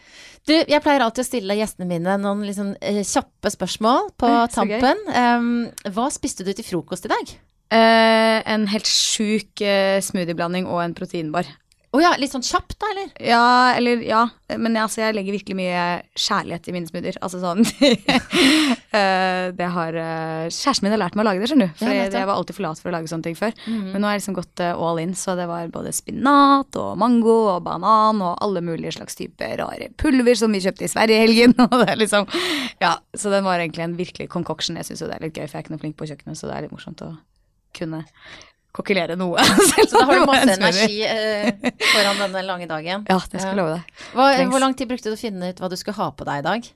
Du, 0.43 0.51
jeg 0.57 0.81
pleier 0.83 1.05
alltid 1.05 1.23
å 1.23 1.27
stille 1.27 1.55
gjestene 1.55 1.87
mine 1.87 2.17
noen 2.19 2.41
liksom, 2.43 2.73
eh, 2.83 2.99
kjappe 3.07 3.51
spørsmål 3.53 4.09
på 4.19 4.27
Oi, 4.27 4.47
tampen. 4.51 5.03
Um, 5.15 5.51
hva 5.95 6.09
spiste 6.11 6.43
du 6.43 6.51
til 6.51 6.67
frokost 6.67 7.07
i 7.07 7.13
dag? 7.13 7.35
Uh, 7.73 8.41
en 8.51 8.67
helt 8.69 8.89
sjuk 8.89 9.63
uh, 9.63 10.01
smoothieblanding 10.03 10.67
og 10.67 10.81
en 10.83 10.97
proteinbar. 10.97 11.47
Å 11.93 11.99
ja, 12.01 12.15
litt 12.17 12.33
sånn 12.33 12.41
kjapt 12.41 12.73
da, 12.81 12.87
eller? 12.89 13.09
Ja, 13.21 13.43
eller 13.77 13.99
ja. 14.01 14.23
Men 14.57 14.77
altså, 14.81 15.03
jeg 15.03 15.13
legger 15.13 15.35
virkelig 15.35 15.57
mye 15.57 15.83
kjærlighet 16.17 16.69
i 16.69 16.73
mine 16.73 16.89
smoothier. 16.89 17.19
Altså 17.21 17.37
sånn 17.41 17.61
eh, 18.97 19.45
Det 19.53 19.67
har 19.75 19.97
eh, 20.01 20.47
Kjæresten 20.49 20.87
min 20.87 20.93
har 20.95 21.01
lært 21.03 21.17
meg 21.17 21.25
å 21.25 21.27
lage 21.29 21.43
det, 21.43 21.49
skjønner 21.51 21.69
du. 21.69 21.75
For 21.77 21.93
Ja, 21.93 22.07
jeg 22.07 22.29
var 22.29 22.33
alltid 22.33 22.57
for 22.57 22.65
lat 22.65 22.81
for 22.81 22.89
å 22.89 22.95
lage 22.95 23.11
sånne 23.11 23.27
ting 23.27 23.37
før. 23.37 23.53
Mhm. 23.67 23.91
Men 23.93 24.01
nå 24.01 24.09
har 24.09 24.15
jeg 24.15 24.23
liksom 24.23 24.37
gått 24.39 24.63
eh, 24.65 24.73
all 24.87 25.01
in, 25.03 25.13
så 25.17 25.35
det 25.37 25.45
var 25.49 25.69
både 25.73 25.93
spinat 25.93 26.79
og 26.81 26.95
mango 27.01 27.35
og 27.53 27.59
banan 27.67 28.23
og 28.25 28.41
alle 28.45 28.63
mulige 28.65 28.95
slags 28.97 29.19
typer 29.19 29.53
rare 29.61 29.91
pulver 30.01 30.39
som 30.39 30.53
vi 30.53 30.63
kjøpte 30.65 30.87
i 30.87 30.93
Sverige 30.95 31.19
i 31.19 31.27
helgen. 31.27 31.53
Og 31.69 31.77
det 31.85 31.99
liksom 32.01 32.25
Ja, 32.81 32.95
så 33.13 33.29
den 33.33 33.45
var 33.45 33.61
egentlig 33.61 33.85
en 33.85 33.97
virkelig 33.99 34.31
concoction. 34.33 34.81
Jeg 34.81 34.89
syns 34.89 35.05
jo 35.05 35.11
det 35.11 35.19
er 35.19 35.27
litt 35.27 35.37
gøy, 35.37 35.45
for 35.45 35.59
jeg 35.59 35.61
er 35.61 35.67
ikke 35.67 35.75
noe 35.75 35.83
flink 35.85 35.99
på 36.01 36.09
kjøkkenet, 36.09 36.39
så 36.41 36.49
det 36.49 36.57
er 36.57 36.65
litt 36.65 36.73
morsomt 36.73 37.05
å 37.05 37.13
kunne 37.77 38.01
kokkelere 38.73 39.15
noe. 39.19 39.41
Så 39.69 39.85
da 39.99 40.05
har 40.09 40.19
du 40.19 40.25
masse 40.29 40.55
energi 40.57 41.01
eh, 41.05 41.49
foran 41.93 42.21
denne 42.25 42.41
lange 42.47 42.67
dagen. 42.69 43.03
Ja, 43.09 43.19
det 43.21 43.39
skal 43.41 43.51
jeg 43.53 43.59
love 43.61 43.75
deg. 43.77 43.99
Hva, 44.17 44.29
hvor 44.49 44.63
lang 44.63 44.73
tid 44.79 44.89
brukte 44.89 45.11
du 45.13 45.17
å 45.17 45.19
finne 45.21 45.51
ut 45.53 45.61
hva 45.61 45.69
du 45.69 45.77
skulle 45.79 45.99
ha 45.99 46.09
på 46.17 46.25
deg 46.29 46.41
i 46.41 46.47
dag? 46.47 46.71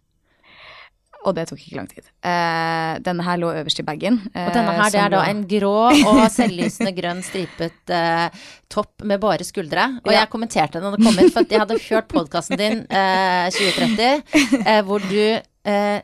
Og 1.28 1.34
det 1.36 1.48
tok 1.50 1.60
ikke 1.60 1.76
lang 1.80 1.88
tid. 1.90 2.06
Uh, 2.24 3.00
denne 3.04 3.24
her 3.26 3.40
lå 3.42 3.50
øverst 3.60 3.82
i 3.82 3.84
bagen. 3.84 4.20
Uh, 4.32 4.46
Og 4.46 4.52
denne 4.56 4.76
her, 4.78 4.92
det 4.94 5.00
er 5.02 5.12
da 5.12 5.24
en 5.28 5.42
grå 5.50 5.72
og 5.90 6.20
selvlysende 6.32 6.94
grønn 6.96 7.24
stripet 7.26 7.92
uh, 7.92 8.28
topp 8.72 9.04
med 9.10 9.20
bare 9.26 9.44
skuldre. 9.44 9.88
Og 10.06 10.12
Ja. 10.14 10.22
jeg 10.22 10.30
kommenterte 10.32 10.78
den 10.80 10.86
da 10.88 10.94
det 10.96 11.04
kom 11.04 11.18
ut, 11.18 11.34
for 11.34 11.42
at 11.42 11.52
jeg 11.56 11.64
hadde 11.66 11.80
hørt 11.90 12.08
podkasten 12.14 12.62
din 12.62 12.86
eh, 12.88 13.50
2030, 13.58 14.62
eh, 14.62 14.80
hvor 14.88 15.04
du 15.10 15.20
eh, 15.20 15.98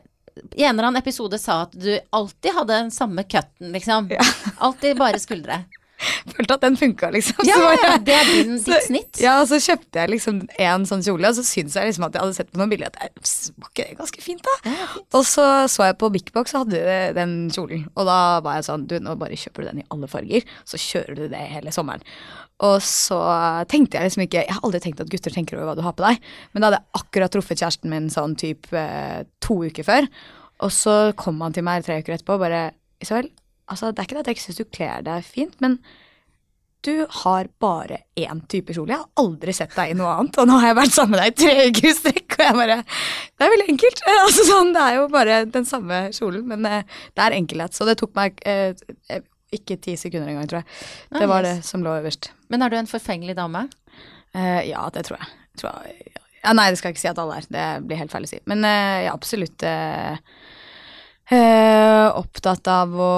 i 0.58 0.66
en 0.66 0.74
eller 0.74 0.90
annen 0.90 1.00
episode 1.00 1.38
sa 1.40 1.60
at 1.68 1.78
du 1.78 1.92
alltid 2.18 2.52
hadde 2.58 2.82
den 2.82 2.92
samme 2.92 3.22
cutten, 3.24 3.70
liksom. 3.72 4.10
Alltid 4.58 4.98
bare 4.98 5.22
skuldre. 5.22 5.62
Følte 6.34 6.54
at 6.56 6.62
den 6.64 6.76
funka, 6.76 7.08
liksom. 7.14 7.44
Ja, 7.46 7.54
Så 7.56 7.68
jeg- 7.80 8.04
det 8.04 8.14
er 8.14 8.24
din, 8.30 8.54
så- 8.64 8.72
ditt 8.72 8.86
snitt. 8.88 9.20
Ja, 9.22 9.36
og 9.40 9.48
så 9.48 9.58
kjøpte 9.62 10.00
jeg 10.02 10.10
liksom 10.14 10.40
en 10.58 10.86
sånn 10.90 11.04
kjole, 11.06 11.28
og 11.30 11.36
så 11.38 11.44
syntes 11.46 11.76
jeg 11.78 11.90
liksom 11.92 12.06
at 12.08 12.16
jeg 12.18 12.24
hadde 12.24 12.36
sett 12.38 12.50
på 12.52 12.60
noen 12.60 12.72
bilder 12.72 12.90
at 12.90 12.98
det 12.98 13.10
var 13.60 13.70
ikke 13.70 13.86
det 13.88 13.98
ganske 14.00 14.24
fint, 14.24 14.42
da? 14.44 14.74
Og 15.14 15.24
så 15.28 15.46
så 15.70 15.86
jeg 15.88 15.98
på 16.00 16.10
Big 16.12 16.32
Box 16.34 16.54
og 16.54 16.64
hadde 16.66 17.14
den 17.16 17.36
kjolen, 17.54 17.86
og 17.94 18.06
da 18.10 18.18
var 18.44 18.58
jeg 18.58 18.66
sånn, 18.68 18.86
du, 18.90 18.96
nå 19.00 19.14
bare 19.20 19.38
kjøper 19.38 19.62
du 19.64 19.70
den 19.70 19.82
i 19.84 19.86
alle 19.94 20.10
farger, 20.10 20.42
så 20.68 20.80
kjører 20.80 21.14
du 21.22 21.28
det 21.32 21.44
hele 21.54 21.72
sommeren. 21.74 22.02
Og 22.64 22.76
så 22.86 23.16
tenkte 23.66 23.98
jeg 23.98 24.06
liksom 24.06 24.22
ikke 24.28 24.44
Jeg 24.44 24.54
har 24.54 24.62
aldri 24.62 24.78
tenkt 24.84 25.00
at 25.02 25.08
gutter 25.10 25.32
tenker 25.34 25.56
over 25.58 25.72
hva 25.72 25.74
du 25.74 25.82
har 25.82 25.92
på 25.98 26.04
deg, 26.06 26.20
men 26.52 26.62
da 26.62 26.68
hadde 26.70 26.78
jeg 26.82 27.00
akkurat 27.00 27.32
truffet 27.34 27.58
kjæresten 27.58 27.90
min 27.90 28.06
sånn 28.14 28.36
type 28.38 28.70
eh, 28.78 29.24
to 29.42 29.56
uker 29.66 29.82
før, 29.86 30.06
og 30.62 30.70
så 30.74 30.94
kom 31.18 31.40
han 31.42 31.52
til 31.56 31.66
meg 31.66 31.82
tre 31.86 31.98
uker 32.02 32.14
etterpå 32.14 32.36
og 32.38 32.44
bare 32.44 32.60
Isabel, 33.02 33.30
altså 33.70 33.92
det 33.92 34.02
er 34.02 34.08
ikke 34.08 34.16
det 34.18 34.24
at 34.24 34.30
jeg 34.32 34.36
ikke 34.38 34.46
syns 34.48 34.60
du 34.60 34.64
kler 34.78 35.04
deg 35.06 35.24
fint, 35.26 35.54
men 35.64 35.78
du 36.84 37.06
har 37.22 37.46
bare 37.64 38.02
én 38.20 38.42
type 38.52 38.74
kjole. 38.76 38.92
Jeg 38.92 39.00
har 39.00 39.22
aldri 39.22 39.54
sett 39.56 39.72
deg 39.72 39.94
i 39.94 39.96
noe 39.96 40.10
annet, 40.18 40.36
og 40.42 40.48
nå 40.50 40.58
har 40.60 40.68
jeg 40.68 40.76
vært 40.82 40.92
sammen 40.96 41.14
med 41.14 41.22
deg 41.22 41.30
i 41.30 41.36
tre 41.40 41.68
uker 41.70 41.86
i 41.88 41.92
strekk, 41.96 42.34
og 42.36 42.42
jeg 42.44 42.56
bare 42.58 42.76
Det 42.84 43.46
er 43.46 43.52
veldig 43.54 43.68
enkelt. 43.72 44.02
Altså 44.24 44.44
sånn, 44.50 44.72
Det 44.76 44.82
er 44.84 44.98
jo 44.98 45.06
bare 45.14 45.38
den 45.54 45.64
samme 45.68 46.00
kjolen, 46.12 46.44
men 46.50 46.68
eh, 46.68 46.98
det 47.16 47.24
er 47.24 47.36
enkelhet. 47.38 47.72
Så 47.76 47.86
det 47.88 47.96
tok 48.02 48.12
meg 48.18 48.36
eh, 48.44 48.74
eh, 49.08 49.24
ikke 49.56 49.78
ti 49.80 49.94
sekunder 49.96 50.28
engang, 50.34 50.50
tror 50.50 50.60
jeg. 50.60 50.68
Ah, 51.08 51.22
Det 51.22 51.30
var 51.32 51.48
det 51.48 51.54
som 51.64 51.80
lå 51.86 51.96
øverst. 52.02 52.28
Men 52.52 52.66
er 52.66 52.74
du 52.74 52.76
en 52.82 52.90
forfengelig 52.90 53.38
dame? 53.40 53.64
Eh, 54.36 54.60
ja, 54.68 54.84
det 54.92 55.06
tror 55.08 55.22
jeg. 55.22 55.32
tror 55.62 55.86
jeg. 55.88 56.12
Ja, 56.44 56.52
nei, 56.52 56.68
det 56.68 56.82
skal 56.82 56.90
jeg 56.92 56.98
ikke 56.98 57.06
si 57.06 57.12
at 57.14 57.22
alle 57.22 57.40
er. 57.40 57.48
Det 57.48 57.66
blir 57.88 58.02
helt 58.02 58.12
feil 58.12 58.28
å 58.28 58.32
si. 58.34 58.42
Men 58.50 58.60
eh, 58.68 59.06
jeg 59.06 59.08
er 59.08 59.14
absolutt 59.16 59.64
eh, 59.64 60.20
eh, 61.30 62.08
opptatt 62.18 62.68
av 62.68 62.92
å 63.00 63.12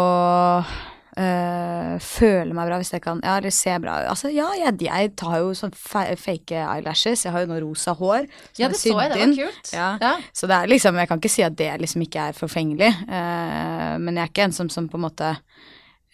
eh, 1.17 1.95
føle 2.03 2.55
meg 2.55 2.69
bra 2.69 2.79
hvis 2.81 2.93
jeg 2.95 3.03
kan 3.05 3.23
Ja, 3.25 3.39
eller 3.41 3.55
se 3.55 3.75
bra 3.83 3.99
ut. 4.03 4.11
Altså, 4.13 4.31
ja, 4.35 4.49
jeg, 4.61 4.77
jeg 4.87 5.13
tar 5.19 5.39
jo 5.43 5.55
sånn 5.57 5.75
fake 5.77 6.61
eyelashes. 6.61 7.25
Jeg 7.27 7.35
har 7.35 7.45
jo 7.45 7.51
nå 7.51 7.61
rosa 7.65 7.97
hår. 7.99 8.29
Ja, 8.61 8.69
det 8.69 8.81
så 8.81 8.93
jeg. 8.93 9.13
Det 9.15 9.21
var 9.23 9.35
kult. 9.41 9.73
Ja. 9.75 9.91
Ja. 10.03 10.15
Så 10.37 10.51
det 10.51 10.61
er 10.61 10.73
liksom, 10.75 11.01
jeg 11.01 11.11
kan 11.11 11.23
ikke 11.23 11.33
si 11.33 11.47
at 11.47 11.59
det 11.59 11.73
liksom 11.83 12.05
ikke 12.07 12.29
er 12.31 12.37
forfengelig, 12.37 12.93
eh, 13.09 13.93
men 14.03 14.15
jeg 14.15 14.23
er 14.27 14.33
ikke 14.35 14.49
en 14.51 14.57
som, 14.61 14.71
som 14.73 14.89
på 14.93 15.01
en 15.01 15.07
måte 15.09 15.35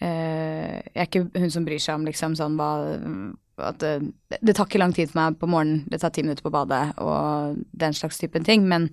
eh, 0.01 0.81
Jeg 0.93 0.99
er 1.05 1.09
ikke 1.09 1.27
hun 1.39 1.51
som 1.53 1.65
bryr 1.67 1.81
seg 1.83 1.99
om 1.99 2.07
liksom 2.07 2.37
sånn 2.39 2.57
hva 2.59 2.73
at 3.61 3.77
det, 3.83 4.13
det 4.41 4.55
tar 4.57 4.65
ikke 4.65 4.81
lang 4.81 4.93
tid 4.95 5.11
for 5.11 5.19
meg 5.19 5.37
på 5.41 5.49
morgenen, 5.49 5.83
det 5.91 5.99
tar 6.01 6.13
ti 6.15 6.23
minutter 6.25 6.45
på 6.45 6.51
badet 6.53 6.95
og 7.03 7.59
den 7.83 7.93
slags 7.93 8.17
typen 8.21 8.45
ting, 8.47 8.65
men, 8.69 8.87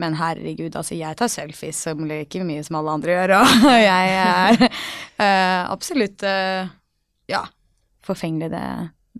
men 0.00 0.16
herregud, 0.18 0.74
altså 0.76 0.98
jeg 0.98 1.16
tar 1.16 1.32
selfies 1.32 1.80
som 1.86 2.04
like 2.08 2.44
mye 2.44 2.64
som 2.66 2.80
alle 2.80 2.98
andre 2.98 3.16
gjør, 3.16 3.36
og 3.40 3.70
jeg 3.80 4.18
er 4.20 4.66
uh, 4.66 5.72
absolutt 5.72 6.26
uh, 6.28 6.68
ja, 7.30 7.44
forfengelig, 8.04 8.52
det, 8.52 8.66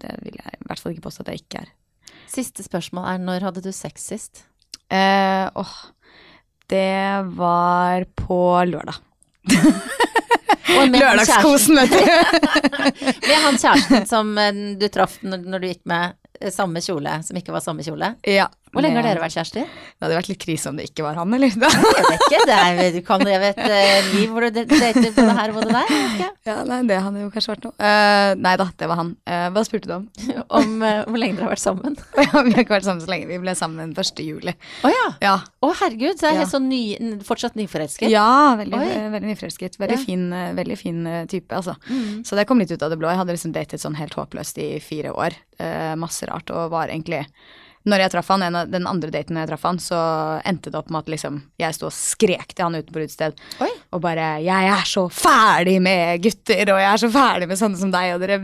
det 0.05 0.19
vil 0.27 0.37
jeg 0.43 0.61
i 0.61 0.69
hvert 0.69 0.85
fall 0.85 0.95
ikke 0.95 1.09
påstå 1.09 1.25
at 1.25 1.33
jeg 1.33 1.45
ikke 1.45 1.65
er. 1.65 1.73
Siste 2.35 2.67
spørsmål 2.67 3.09
er 3.09 3.25
når 3.25 3.49
hadde 3.49 3.65
du 3.65 3.73
sex 3.73 4.09
sist? 4.11 4.45
Uh, 4.93 5.49
åh, 5.57 5.77
det 6.69 7.25
var 7.39 8.05
på 8.19 8.43
lørdag. 8.69 9.01
Lørdagskosen, 10.69 11.77
vet 11.77 11.91
du. 11.91 11.99
Med 13.29 13.41
han 13.45 13.59
kjæresten 13.59 14.07
som 14.09 14.35
eh, 14.39 14.61
du 14.81 14.89
traff 14.89 15.19
når, 15.23 15.45
når 15.51 15.63
du 15.63 15.69
gikk 15.69 15.83
med 15.91 16.17
eh, 16.41 16.53
samme 16.55 16.83
kjole, 16.85 17.19
som 17.27 17.41
ikke 17.41 17.55
var 17.55 17.65
samme 17.65 17.85
kjole? 17.87 18.15
ja, 18.29 18.49
Hvor 18.75 18.83
lenge 18.83 18.99
har 18.99 19.07
dere 19.07 19.23
vært 19.23 19.37
kjærester? 19.37 19.69
Det 19.71 20.03
hadde 20.03 20.17
vært 20.19 20.29
litt 20.33 20.41
krise 20.43 20.71
om 20.71 20.79
det 20.79 20.89
ikke 20.89 21.05
var 21.07 21.19
han, 21.21 21.35
eller? 21.37 21.53
Jeg 21.99 22.07
vet 22.09 22.25
ikke. 22.27 22.41
Det 22.49 22.57
er, 22.59 22.81
du 22.95 23.01
kan, 23.07 23.23
leve 23.23 23.45
vet 23.45 23.61
eh, 23.63 24.09
liv 24.15 24.33
hvor 24.35 24.47
du 24.47 24.59
dater 24.59 25.13
både 25.15 25.37
her 25.39 25.53
og 25.53 25.59
både 25.61 25.75
der. 25.77 25.93
ikke. 25.95 26.29
ja, 26.49 26.57
nei, 26.69 26.79
det 26.89 26.99
hadde 27.05 27.23
jo 27.23 27.31
kanskje 27.35 27.53
vært 27.53 27.67
noe. 27.69 27.75
Uh, 27.79 28.31
nei 28.45 28.55
da, 28.61 28.67
det 28.81 28.89
var 28.91 29.01
han. 29.01 29.13
Uh, 29.29 29.47
hva 29.55 29.65
spurte 29.67 29.91
du 29.91 29.95
om? 29.99 30.09
Om 30.59 30.75
uh, 30.83 31.05
hvor 31.09 31.21
lenge 31.21 31.39
dere 31.39 31.47
har 31.49 31.55
vært 31.55 31.65
sammen. 31.65 31.97
ja, 32.19 32.43
vi 32.47 32.55
har 32.57 32.63
ikke 32.65 32.77
vært 32.77 32.89
sammen 32.89 33.05
så 33.05 33.13
lenge. 33.13 33.31
Vi 33.31 33.41
ble 33.43 33.57
sammen 33.59 33.81
den 33.83 33.95
1. 34.05 34.23
juli. 34.27 34.57
Å 34.85 34.93
ja. 34.93 35.07
Ja. 35.25 35.35
Å 35.65 35.73
herregud, 35.81 36.19
så 36.21 36.31
er 36.31 36.39
jeg 36.39 36.45
Ja. 36.45 36.51
sånn 36.51 36.69
ny, 36.71 36.83
fortsatt 37.27 37.59
nyforelsket. 37.59 38.11
Ja, 38.13 38.55
veldig, 38.61 38.83
veldig 39.15 39.31
nyforelsket. 39.33 39.79
Veldig, 39.81 39.99
Ja. 40.01 40.05
fin, 40.05 40.29
veldig 40.59 40.79
fin 40.81 41.03
type, 41.31 41.55
altså. 41.55 41.77
Mm. 41.89 42.23
Så 42.27 42.37
det 42.37 42.47
kom 42.51 42.61
litt 42.61 42.73
ut 42.75 42.83
av 42.83 42.93
det 42.93 42.99
blå. 43.01 43.09
Jeg 43.13 43.23
hadde 43.23 43.37
liksom 43.37 43.55
datet 43.55 43.83
sånn 43.83 43.97
helt 43.99 44.17
håpløst 44.19 44.59
i 44.63 44.71
fire 44.85 45.15
år. 45.15 45.37
Masse 46.01 46.27
rart, 46.29 46.51
og 46.51 46.73
var 46.75 46.91
egentlig 46.93 47.23
Når 47.85 48.01
jeg 48.01 48.13
traff 48.15 48.31
han, 48.33 48.43
en 48.47 48.57
av, 48.57 48.69
den 48.73 48.87
andre 48.89 49.11
daten 49.13 49.37
jeg 49.37 49.49
traff 49.51 49.65
han, 49.69 49.79
så 49.83 49.99
endte 50.49 50.71
det 50.73 50.79
opp 50.79 50.89
med 50.89 51.03
at 51.03 51.11
liksom 51.13 51.41
jeg 51.61 51.77
sto 51.77 51.91
og 51.91 51.93
skrek 51.93 52.55
til 52.55 52.65
han 52.65 52.79
utenfor 52.79 53.05
utested 53.05 53.43
Oi. 53.61 53.69
og 53.93 54.01
bare 54.07 54.29
'Jeg 54.41 54.71
er 54.73 54.89
så 54.89 55.05
ferdig 55.13 55.77
med 55.85 56.23
gutter, 56.25 56.65
og 56.73 56.81
jeg 56.81 56.91
er 56.93 57.03
så 57.03 57.11
ferdig 57.13 57.49
med 57.49 57.61
sånne 57.61 57.81
som 57.81 57.93
deg, 57.93 58.15
og 58.15 58.25
dere 58.25 58.41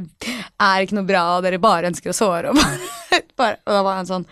er 0.61 0.85
ikke 0.85 0.99
noe 0.99 1.09
bra, 1.09 1.25
og 1.37 1.43
dere 1.49 1.63
bare 1.63 1.89
ønsker 1.89 2.13
å 2.13 2.19
såre', 2.21 2.53
og 2.53 2.57
bare, 2.61 3.23
bare 3.37 3.57
Og 3.65 3.73
da 3.73 3.83
var 3.83 3.97
han 3.97 4.07
sånn 4.07 4.27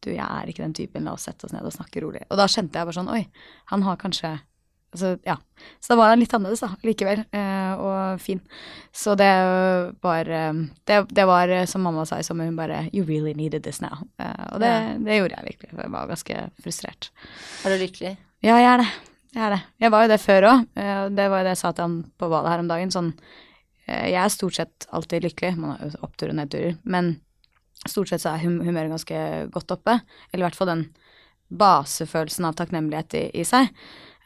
Du, 0.00 0.10
jeg 0.10 0.24
er 0.24 0.48
ikke 0.48 0.64
den 0.64 0.72
typen, 0.76 1.04
la 1.04 1.12
oss 1.12 1.24
sette 1.28 1.44
oss 1.44 1.52
ned 1.52 1.60
og 1.60 1.72
snakke 1.72 2.00
rolig. 2.00 2.22
Og 2.30 2.38
da 2.40 2.46
kjente 2.48 2.78
jeg 2.78 2.86
bare 2.88 2.96
sånn 2.96 3.10
Oi, 3.12 3.28
han 3.68 3.82
har 3.82 3.96
kanskje 4.00 4.38
Altså, 4.90 5.18
ja. 5.22 5.36
Så 5.78 5.92
da 5.92 5.96
var 6.00 6.10
han 6.10 6.18
litt 6.18 6.32
annerledes, 6.34 6.62
da, 6.64 6.72
likevel. 6.82 7.20
Eh, 7.36 7.74
og 7.78 8.22
fin. 8.22 8.40
Så 8.96 9.14
det 9.18 9.28
var 10.02 10.30
eh, 10.34 10.62
det, 10.90 10.96
det 11.14 11.26
var, 11.30 11.52
eh, 11.54 11.66
som 11.70 11.84
mamma 11.86 12.06
sa 12.08 12.18
i 12.18 12.26
sommer, 12.26 12.48
hun 12.50 12.58
bare 12.58 12.88
You 12.90 13.04
really 13.06 13.34
needed 13.38 13.62
this 13.62 13.80
now. 13.84 14.02
Eh, 14.18 14.48
og 14.50 14.58
det, 14.62 14.72
det 15.06 15.20
gjorde 15.20 15.38
jeg 15.38 15.48
virkelig. 15.52 15.70
for 15.76 15.84
Jeg 15.84 15.94
var 15.94 16.10
ganske 16.10 16.40
frustrert. 16.64 17.10
Er 17.64 17.74
du 17.74 17.84
lykkelig? 17.84 18.16
Ja, 18.42 18.58
jeg 18.58 18.72
er 18.72 18.82
det. 18.82 18.90
Jeg 19.36 19.46
er 19.46 19.54
det. 19.54 19.60
Jeg 19.84 19.94
var 19.94 20.02
jo 20.02 20.10
det 20.10 20.20
før 20.24 20.48
òg. 20.48 20.66
Det 21.14 21.30
var 21.30 21.38
jo 21.38 21.46
det 21.46 21.54
jeg 21.54 21.62
sa 21.62 21.70
til 21.70 21.86
han 21.86 21.96
på 22.18 22.30
badet 22.32 22.50
her 22.50 22.64
om 22.64 22.70
dagen. 22.72 22.90
Sånn 22.90 23.12
Jeg 23.86 24.18
er 24.18 24.32
stort 24.32 24.56
sett 24.58 24.86
alltid 24.90 25.28
lykkelig. 25.28 25.52
Man 25.54 25.76
har 25.76 25.84
jo 25.86 26.00
oppturer 26.02 26.32
og 26.34 26.40
nedturer. 26.40 26.74
Men 26.82 27.12
stort 27.86 28.10
sett 28.10 28.24
så 28.24 28.32
er 28.32 28.42
hum 28.42 28.58
humøret 28.66 28.90
ganske 28.90 29.20
godt 29.54 29.76
oppe. 29.76 30.00
Eller 30.32 30.42
i 30.42 30.48
hvert 30.48 30.58
fall 30.58 30.72
den 30.72 30.88
basefølelsen 31.62 32.48
av 32.48 32.58
takknemlighet 32.58 33.18
i, 33.20 33.24
i 33.38 33.46
seg. 33.46 33.70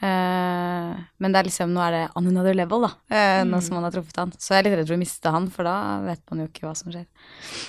Eh, 0.01 0.95
men 1.19 1.33
det 1.33 1.39
er 1.41 1.49
liksom, 1.49 1.71
nå 1.75 1.81
er 1.85 1.95
det 1.97 2.03
on 2.19 2.27
another 2.29 2.55
level, 2.55 2.83
da. 2.89 2.91
eh, 3.15 3.45
Nå 3.47 3.61
som 3.63 3.77
man 3.79 3.85
har 3.87 3.95
truffet 3.95 4.17
han. 4.21 4.33
Så 4.39 4.55
jeg 4.55 4.65
er 4.65 4.69
litt 4.71 4.79
redd 4.81 4.89
for 4.91 4.97
å 4.99 5.03
miste 5.05 5.31
han, 5.37 5.51
for 5.55 5.65
da 5.69 5.77
vet 6.05 6.21
man 6.31 6.43
jo 6.45 6.49
ikke 6.51 6.67
hva 6.67 6.75
som 6.77 6.93
skjer. 6.93 7.07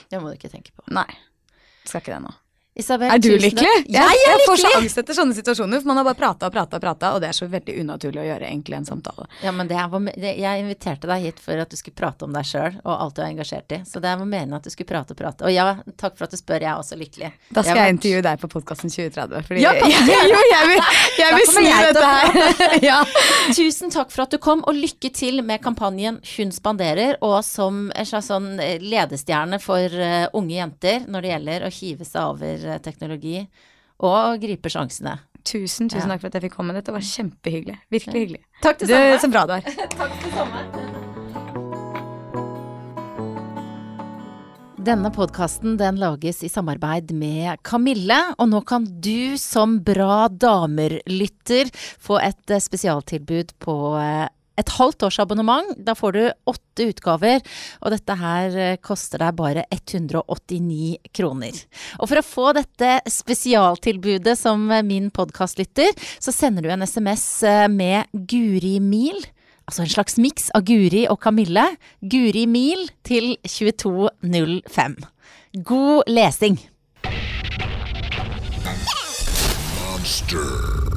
Det 0.09 0.19
må 0.21 0.32
du 0.32 0.36
ikke 0.39 0.51
tenke 0.51 0.73
på. 0.76 0.84
Nei. 0.95 1.07
Skal 1.86 2.01
ikke 2.01 2.15
det 2.17 2.23
nå. 2.26 2.34
Isabel, 2.78 3.07
Er 3.07 3.21
du 3.23 3.30
lykkelig? 3.39 3.63
Jeg, 3.63 3.84
Jeg 3.88 4.03
er 4.03 4.26
jeg 4.28 4.39
får 4.49 4.57
så 4.59 4.69
angst 4.76 4.97
etter 4.99 5.15
sånne 5.15 5.36
situasjoner, 5.38 5.80
for 5.80 5.88
man 5.88 5.99
har 6.01 6.03
bare 6.09 6.17
prata 6.19 6.49
og 6.49 6.51
prata 6.51 6.76
og 6.76 6.82
prata, 6.84 7.11
og 7.15 7.21
det 7.23 7.30
er 7.30 7.36
så 7.38 7.45
veldig 7.47 7.76
unaturlig 7.80 8.19
å 8.19 8.26
gjøre 8.28 8.49
egentlig 8.49 8.76
en 8.82 8.88
samtale. 8.89 9.28
Ja, 9.45 9.53
men 9.55 9.69
det 9.69 9.78
var, 9.93 10.01
det, 10.11 10.34
jeg 10.43 10.63
inviterte 10.65 11.07
deg 11.07 11.23
hit 11.23 11.39
for 11.39 11.61
at 11.63 11.71
du 11.71 11.78
skulle 11.80 11.95
prate 11.95 12.28
om 12.28 12.34
deg 12.36 12.43
sjøl 12.49 12.76
og 12.84 12.91
alt 12.97 13.15
du 13.15 13.21
er 13.23 13.30
engasjert 13.30 13.71
i. 13.71 13.80
Så 13.88 14.01
det 14.03 14.11
var 14.19 14.28
meningen 14.28 14.57
at 14.59 14.67
du 14.67 14.73
skulle 14.73 14.89
prate 14.91 15.15
og 15.15 15.19
prate. 15.21 15.47
Og 15.47 15.53
ja, 15.55 15.69
takk 15.95 16.17
for 16.19 16.28
at 16.28 16.36
du 16.36 16.39
spør, 16.41 16.65
jeg 16.65 16.71
er 16.73 16.82
også 16.82 16.97
lykkelig. 16.99 17.30
Da 17.55 17.63
skal 17.63 17.71
jeg 17.71 17.80
vært- 17.80 17.95
intervjue 17.95 18.26
deg 18.28 18.43
på 18.43 18.51
podkasten 18.57 18.91
2030. 18.91 19.47
Fordi 19.47 19.63
Ja, 19.63 19.71
jeg, 19.95 20.28
jo, 20.34 20.43
jeg 20.51 20.67
vil, 20.73 20.84
jeg 21.21 21.38
vil 21.39 21.47
snu 21.53 21.63
jeg 21.69 21.88
dette 21.88 22.11
her. 22.11 22.78
ja. 22.89 22.99
Tusen 23.55 23.95
takk 23.95 24.11
for 24.11 24.26
at 24.28 24.36
du 24.36 24.38
kom, 24.43 24.65
og 24.67 24.76
lykke 24.76 25.13
til 25.15 25.39
med 25.47 25.63
kampanjen 25.63 26.19
Hun 26.36 26.51
spanderer, 26.51 27.15
og 27.23 27.39
som 27.47 27.86
en 27.95 28.11
slags 28.11 28.28
sånn 28.34 28.51
eh, 28.59 28.84
ledestjerne 28.84 29.61
for 29.63 29.80
eh, 29.80 30.28
unge 30.36 30.59
jenter 30.59 31.07
når 31.07 31.23
det 31.23 31.34
gjelder 31.38 31.69
å 31.69 31.73
hive 31.80 32.11
seg 32.11 32.36
over 32.36 32.64
teknologi 32.84 33.47
og 34.05 34.41
griper 34.43 34.74
sjansene. 34.74 35.20
Tusen, 35.45 35.88
tusen 35.89 36.09
Ja. 36.09 36.16
takk 36.16 36.22
for 36.24 36.28
at 36.32 36.38
jeg 36.39 36.47
fikk 36.49 36.57
komme. 36.57 36.74
Dette 36.74 36.91
var 36.91 37.05
kjempehyggelig. 37.05 37.78
Virkelig 37.93 38.22
hyggelig. 38.24 38.41
Takk 38.66 38.80
Du, 38.80 38.88
så 39.22 39.30
bra 39.32 39.45
du 39.45 39.53
er. 39.59 39.61
Denne 44.86 45.09
podkasten 45.09 45.80
den 45.80 45.97
lages 45.97 46.43
i 46.45 46.49
samarbeid 46.51 47.09
med 47.18 47.57
Kamille, 47.66 48.18
og 48.38 48.51
nå 48.51 48.59
kan 48.70 48.84
du 49.01 49.34
som 49.41 49.80
bra 49.88 50.28
damer-lytter 50.30 51.72
få 51.74 52.20
et 52.22 52.53
eh, 52.53 52.61
spesialtilbud 52.61 53.55
på 53.66 53.76
eh, 53.97 54.28
et 54.59 54.75
halvt 54.77 55.07
års 55.07 55.21
abonnement. 55.23 55.71
Da 55.77 55.95
får 55.95 56.17
du 56.17 56.21
åtte 56.51 56.89
utgaver, 56.91 57.39
og 57.81 57.95
dette 57.95 58.19
her 58.19 58.59
eh, 58.59 58.77
koster 58.83 59.23
deg 59.23 59.37
bare 59.39 59.63
189 59.71 61.13
kroner. 61.15 61.63
Og 62.01 62.11
for 62.11 62.19
å 62.19 62.25
få 62.25 62.51
dette 62.57 62.97
spesialtilbudet 63.07 64.35
som 64.39 64.67
min 64.83 65.05
min 65.05 65.11
podkastlytter, 65.13 65.93
så 66.19 66.33
sender 66.33 66.65
du 66.65 66.71
en 66.73 66.85
SMS 66.85 67.43
eh, 67.43 67.67
med 67.69 68.09
Guri 68.11 68.79
Mil. 68.79 69.21
Altså 69.65 69.83
en 69.83 69.91
slags 69.91 70.19
miks 70.21 70.51
av 70.55 70.65
Guri 70.67 71.05
og 71.09 71.19
Kamille. 71.25 71.65
Guri 72.01 72.45
Mil 72.49 72.87
til 73.05 73.35
2205. 73.49 74.99
God 75.65 76.11
lesing! 76.11 76.59
Monster. 79.79 80.94